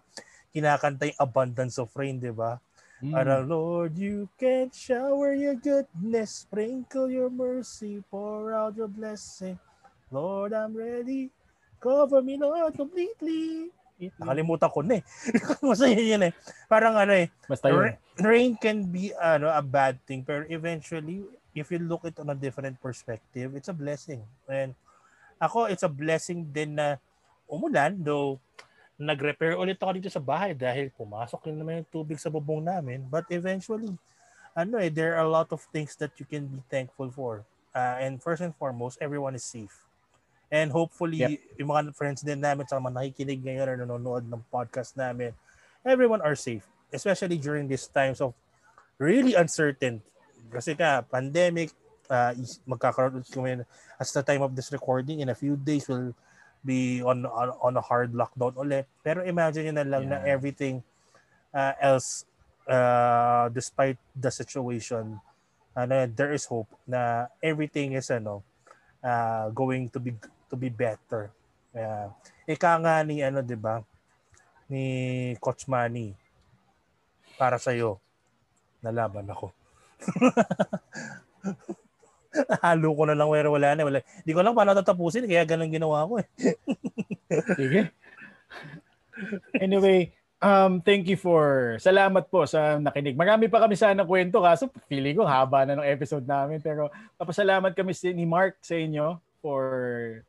Kinakanta 0.52 1.08
yung 1.12 1.20
abundance 1.20 1.76
of 1.76 1.92
rain, 1.92 2.16
'di 2.16 2.32
ba? 2.32 2.56
Mm. 3.02 3.10
Para 3.10 3.42
Lord, 3.42 3.98
you 3.98 4.30
can 4.38 4.70
shower 4.70 5.34
your 5.34 5.58
goodness, 5.58 6.46
sprinkle 6.46 7.10
your 7.10 7.28
mercy, 7.28 7.98
pour 8.06 8.54
out 8.54 8.78
your 8.78 8.86
blessing. 8.86 9.58
Lord, 10.14 10.54
I'm 10.54 10.76
ready 10.76 11.34
Cover 11.82 12.22
me, 12.22 12.38
Lord, 12.38 12.78
completely. 12.78 13.74
Nakalimutan 14.22 14.70
ko 14.70 14.86
na 14.86 15.02
eh. 15.02 15.04
Masaya 15.66 15.98
yun 15.98 16.30
eh. 16.30 16.32
Parang 16.70 16.94
ano 16.94 17.10
eh. 17.10 17.26
Basta 17.50 17.74
yun. 17.74 17.98
Rain 18.22 18.54
can 18.54 18.86
be 18.86 19.10
ano, 19.18 19.50
a 19.50 19.58
bad 19.58 19.98
thing, 20.06 20.22
pero 20.22 20.46
eventually, 20.46 21.26
if 21.58 21.74
you 21.74 21.82
look 21.82 22.06
at 22.06 22.14
it 22.14 22.22
on 22.22 22.30
a 22.30 22.38
different 22.38 22.78
perspective, 22.78 23.58
it's 23.58 23.66
a 23.66 23.74
blessing. 23.74 24.22
And 24.46 24.78
ako, 25.42 25.66
it's 25.74 25.82
a 25.82 25.90
blessing 25.90 26.54
din 26.54 26.78
na 26.78 27.02
umulan, 27.50 27.98
though 27.98 28.38
nag-repair 29.02 29.58
ulit 29.58 29.76
ako 29.82 29.98
dito 29.98 30.10
sa 30.12 30.22
bahay 30.22 30.54
dahil 30.54 30.94
pumasok 30.94 31.50
din 31.50 31.58
naman 31.58 31.82
yung 31.82 31.90
tubig 31.90 32.22
sa 32.22 32.30
bubong 32.30 32.62
namin. 32.62 33.02
But 33.10 33.26
eventually, 33.34 33.90
ano 34.54 34.78
eh, 34.78 34.88
there 34.92 35.18
are 35.18 35.26
a 35.26 35.32
lot 35.32 35.50
of 35.50 35.60
things 35.74 35.98
that 35.98 36.14
you 36.22 36.26
can 36.28 36.46
be 36.46 36.62
thankful 36.70 37.10
for. 37.10 37.42
Uh, 37.74 37.98
and 37.98 38.22
first 38.22 38.44
and 38.44 38.54
foremost, 38.54 39.00
everyone 39.02 39.34
is 39.34 39.42
safe. 39.42 39.72
And 40.52 40.68
hopefully, 40.68 41.24
yep. 41.24 41.40
yung 41.56 41.72
mga 41.72 41.96
friends 41.96 42.20
din 42.20 42.38
namin 42.38 42.68
sa 42.68 42.76
mga 42.76 43.00
nakikinig 43.00 43.40
ngayon 43.40 43.66
or 43.72 43.76
nanonood 43.80 44.24
ng 44.28 44.42
podcast 44.52 44.94
namin, 44.94 45.32
everyone 45.80 46.20
are 46.20 46.36
safe. 46.36 46.62
Especially 46.92 47.40
during 47.40 47.64
these 47.64 47.88
times 47.88 48.20
of 48.20 48.36
really 49.00 49.32
uncertain. 49.32 50.04
Kasi 50.52 50.76
ka, 50.76 51.00
pandemic, 51.08 51.72
uh, 52.12 52.36
magkakaroon 52.68 53.24
as 53.96 54.12
the 54.12 54.20
time 54.20 54.44
of 54.44 54.52
this 54.52 54.68
recording 54.68 55.24
in 55.24 55.32
a 55.32 55.36
few 55.36 55.56
days 55.56 55.88
will 55.88 56.12
be 56.64 57.02
on 57.02 57.26
on, 57.26 57.50
on 57.58 57.74
a 57.76 57.84
hard 57.84 58.14
lockdown 58.14 58.54
ulit. 58.54 58.86
Pero 59.02 59.22
imagine 59.26 59.70
nyo 59.70 59.74
na 59.82 59.86
lang 59.86 60.04
yeah. 60.06 60.22
na 60.22 60.26
everything 60.26 60.82
uh, 61.54 61.74
else 61.82 62.24
uh, 62.70 63.50
despite 63.50 63.98
the 64.14 64.30
situation 64.30 65.18
ano 65.72 66.06
there 66.06 66.32
is 66.36 66.44
hope 66.46 66.68
na 66.86 67.26
everything 67.42 67.96
is 67.98 68.08
ano 68.12 68.44
uh, 69.02 69.50
going 69.50 69.88
to 69.90 69.98
be 69.98 70.14
to 70.48 70.56
be 70.56 70.68
better. 70.70 71.32
Uh, 71.72 72.12
ika 72.46 72.78
nga 72.78 73.02
ni 73.02 73.24
ano 73.24 73.40
'di 73.40 73.56
ba 73.56 73.80
ni 74.68 74.84
Coach 75.40 75.68
Manny 75.68 76.14
para 77.36 77.58
sa 77.58 77.74
iyo 77.74 77.98
nalaban 78.84 79.26
ako. 79.26 79.50
Halo 82.64 82.96
ko 82.96 83.02
na 83.08 83.16
lang 83.16 83.28
pero 83.28 83.52
wala 83.52 83.76
na. 83.76 83.82
Wala. 83.84 84.00
Hindi 84.24 84.32
ko 84.32 84.40
lang 84.40 84.56
paano 84.56 84.76
tatapusin 84.76 85.28
kaya 85.28 85.44
ganun 85.44 85.72
ginawa 85.72 86.08
ko 86.08 86.20
eh. 86.20 86.28
Sige. 87.58 87.92
Anyway, 89.60 90.12
um, 90.40 90.80
thank 90.82 91.06
you 91.06 91.16
for, 91.20 91.76
salamat 91.78 92.26
po 92.32 92.48
sa 92.48 92.80
nakinig. 92.80 93.14
Marami 93.14 93.46
pa 93.46 93.62
kami 93.62 93.76
sana 93.76 94.02
kwento 94.02 94.40
kaso 94.40 94.68
feeling 94.88 95.16
ko 95.16 95.28
haba 95.28 95.64
na 95.68 95.78
ng 95.78 95.88
episode 95.88 96.24
namin 96.24 96.58
pero 96.58 96.88
papasalamat 97.20 97.76
kami 97.76 97.92
ni 98.12 98.24
Mark 98.24 98.58
sa 98.64 98.74
inyo 98.74 99.20
for 99.42 99.64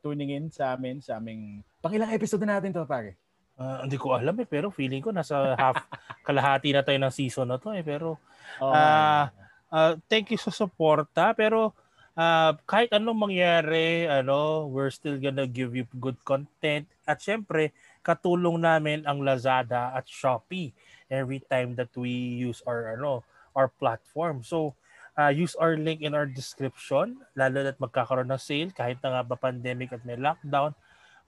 tuning 0.02 0.34
in 0.34 0.46
sa 0.50 0.74
amin, 0.74 0.98
sa 0.98 1.22
aming, 1.22 1.62
pangilang 1.80 2.10
episode 2.12 2.42
na 2.44 2.58
natin 2.58 2.74
to 2.74 2.84
pare? 2.90 3.14
Uh, 3.54 3.86
hindi 3.86 4.02
ko 4.02 4.18
alam 4.18 4.34
eh, 4.42 4.50
pero 4.50 4.74
feeling 4.74 5.06
ko 5.06 5.14
nasa 5.14 5.54
half, 5.54 5.78
kalahati 6.28 6.74
na 6.74 6.82
tayo 6.82 6.98
ng 6.98 7.14
season 7.14 7.46
na 7.46 7.62
to 7.62 7.70
eh. 7.78 7.86
Pero, 7.86 8.18
oh. 8.58 8.74
uh, 8.74 9.30
uh, 9.70 9.94
thank 10.10 10.34
you 10.34 10.42
sa 10.42 10.50
suporta. 10.50 11.38
Pero, 11.38 11.78
uh, 12.18 12.52
kahit 12.66 12.94
anong 12.94 13.30
mangyari, 13.30 14.10
ano, 14.10 14.70
we're 14.70 14.94
still 14.94 15.18
gonna 15.18 15.50
give 15.50 15.74
you 15.74 15.86
good 15.98 16.18
content. 16.26 16.86
At 17.06 17.20
syempre, 17.20 17.74
katulong 18.06 18.62
namin 18.62 19.06
ang 19.06 19.22
Lazada 19.22 19.94
at 19.94 20.06
Shopee 20.08 20.74
every 21.10 21.42
time 21.46 21.76
that 21.78 21.92
we 21.94 22.12
use 22.42 22.62
our 22.66 22.98
ano, 22.98 23.22
our 23.54 23.70
platform. 23.70 24.42
So, 24.42 24.74
uh, 25.18 25.30
use 25.30 25.54
our 25.58 25.78
link 25.78 26.02
in 26.02 26.18
our 26.18 26.26
description, 26.26 27.22
lalo 27.38 27.58
na't 27.66 27.78
magkakaroon 27.78 28.30
ng 28.30 28.42
sale 28.42 28.72
kahit 28.74 28.98
na 29.02 29.20
nga 29.20 29.22
ba 29.26 29.38
pandemic 29.38 29.94
at 29.94 30.02
may 30.06 30.18
lockdown. 30.18 30.74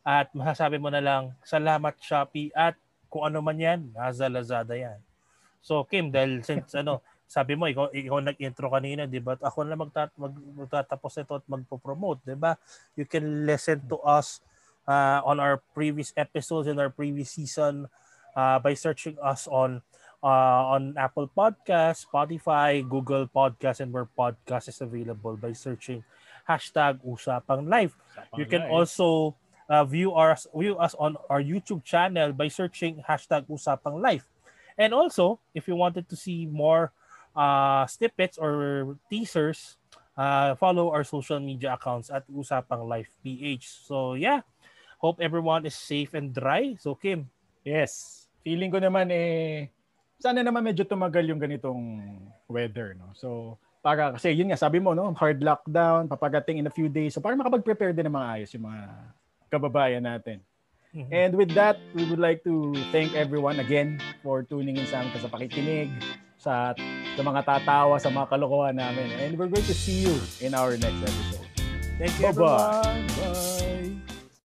At 0.06 0.30
masasabi 0.38 0.78
mo 0.78 0.94
na 0.94 1.02
lang, 1.02 1.34
salamat 1.42 1.98
Shopee 1.98 2.54
at 2.54 2.78
kung 3.10 3.26
ano 3.26 3.42
man 3.42 3.58
yan, 3.58 3.90
nasa 3.94 4.30
Lazada 4.30 4.78
yan. 4.78 5.02
So 5.66 5.82
Kim, 5.82 6.14
dahil 6.14 6.46
since 6.46 6.78
ano, 6.78 7.02
sabi 7.26 7.58
mo, 7.58 7.66
ikaw, 7.66 7.90
ikaw 7.90 8.22
nag-intro 8.22 8.70
kanina, 8.70 9.10
di 9.10 9.20
ba? 9.20 9.36
Ako 9.42 9.66
na 9.66 9.76
magtat 9.76 10.14
mag, 10.16 10.34
magtatapos 10.34 11.18
ito 11.18 11.34
at 11.36 11.46
magpo-promote, 11.50 12.22
di 12.24 12.38
ba? 12.38 12.56
You 12.94 13.10
can 13.10 13.46
listen 13.46 13.82
to 13.90 13.98
us 14.06 14.42
uh, 14.86 15.22
on 15.26 15.42
our 15.42 15.62
previous 15.74 16.14
episodes 16.16 16.70
in 16.70 16.78
our 16.78 16.94
previous 16.94 17.34
season 17.34 17.90
uh, 18.38 18.58
by 18.62 18.78
searching 18.78 19.18
us 19.22 19.50
on 19.50 19.82
uh, 20.26 20.74
on 20.74 20.98
Apple 20.98 21.30
Podcasts, 21.30 22.06
Spotify, 22.10 22.82
Google 22.82 23.30
Podcasts, 23.30 23.82
and 23.82 23.94
where 23.94 24.10
podcast 24.10 24.70
is 24.70 24.82
available 24.82 25.38
by 25.38 25.54
searching 25.54 26.02
hashtag 26.50 26.98
Usapang 27.06 27.70
Live. 27.70 27.94
Usapang 27.94 28.38
you 28.38 28.46
can 28.46 28.66
Live. 28.66 28.72
also 28.72 29.36
uh, 29.70 29.86
view, 29.86 30.14
our, 30.14 30.38
view 30.58 30.78
us 30.78 30.96
on 30.98 31.18
our 31.30 31.42
YouTube 31.42 31.84
channel 31.84 32.34
by 32.34 32.48
searching 32.48 33.04
hashtag 33.08 33.46
Usapang 33.46 34.02
Live. 34.02 34.26
And 34.78 34.94
also, 34.94 35.40
if 35.54 35.68
you 35.68 35.76
wanted 35.76 36.10
to 36.10 36.16
see 36.16 36.46
more 36.46 36.92
uh, 37.36 37.86
snippets 37.86 38.40
or 38.40 38.96
teasers, 39.12 39.78
uh, 40.18 40.56
follow 40.56 40.90
our 40.90 41.04
social 41.04 41.40
media 41.40 41.76
accounts 41.76 42.10
at 42.10 42.24
Usapang 42.32 42.88
Life 42.88 43.12
PH. 43.22 43.86
So 43.86 44.16
yeah, 44.16 44.42
hope 44.98 45.20
everyone 45.22 45.68
is 45.68 45.76
safe 45.76 46.16
and 46.16 46.34
dry. 46.34 46.76
So 46.80 46.96
Kim. 46.96 47.30
Yes. 47.62 48.26
Feeling 48.46 48.70
ko 48.70 48.78
naman 48.78 49.10
eh, 49.10 49.74
sana 50.22 50.46
naman 50.46 50.62
medyo 50.62 50.86
tumagal 50.86 51.26
yung 51.26 51.42
ganitong 51.42 51.82
weather. 52.48 52.94
No? 52.94 53.10
So 53.18 53.58
para 53.86 54.18
kasi 54.18 54.34
yun 54.34 54.50
nga 54.50 54.58
sabi 54.58 54.82
mo 54.82 54.98
no 54.98 55.14
hard 55.14 55.46
lockdown 55.46 56.10
papagating 56.10 56.58
in 56.58 56.66
a 56.66 56.74
few 56.74 56.90
days 56.90 57.14
so 57.14 57.22
para 57.22 57.38
makapag-prepare 57.38 57.94
din 57.94 58.10
ng 58.10 58.18
mga 58.18 58.30
ayos 58.34 58.50
yung 58.58 58.66
mga 58.66 58.82
kababayan 59.54 60.02
natin 60.02 60.42
mm-hmm. 60.90 61.14
and 61.14 61.38
with 61.38 61.54
that 61.54 61.78
we 61.94 62.02
would 62.10 62.18
like 62.18 62.42
to 62.42 62.74
thank 62.90 63.14
everyone 63.14 63.62
again 63.62 64.02
for 64.26 64.42
tuning 64.42 64.74
in 64.74 64.90
sa 64.90 65.06
amin 65.06 65.14
sa 65.22 65.30
pakikinig 65.30 65.94
sa, 66.46 66.78
sa 67.18 67.22
mga 67.26 67.42
tatawa, 67.42 67.98
sa 67.98 68.14
mga 68.14 68.30
kalokohan 68.30 68.78
namin. 68.78 69.10
And 69.18 69.34
we're 69.34 69.50
going 69.50 69.66
to 69.66 69.74
see 69.74 70.06
you 70.06 70.14
in 70.46 70.54
our 70.54 70.78
next 70.78 71.02
episode. 71.02 71.50
Thank 71.98 72.14
you, 72.22 72.30
Bye-bye. 72.30 72.86
everyone. 72.86 73.34
Bye. 73.34 73.55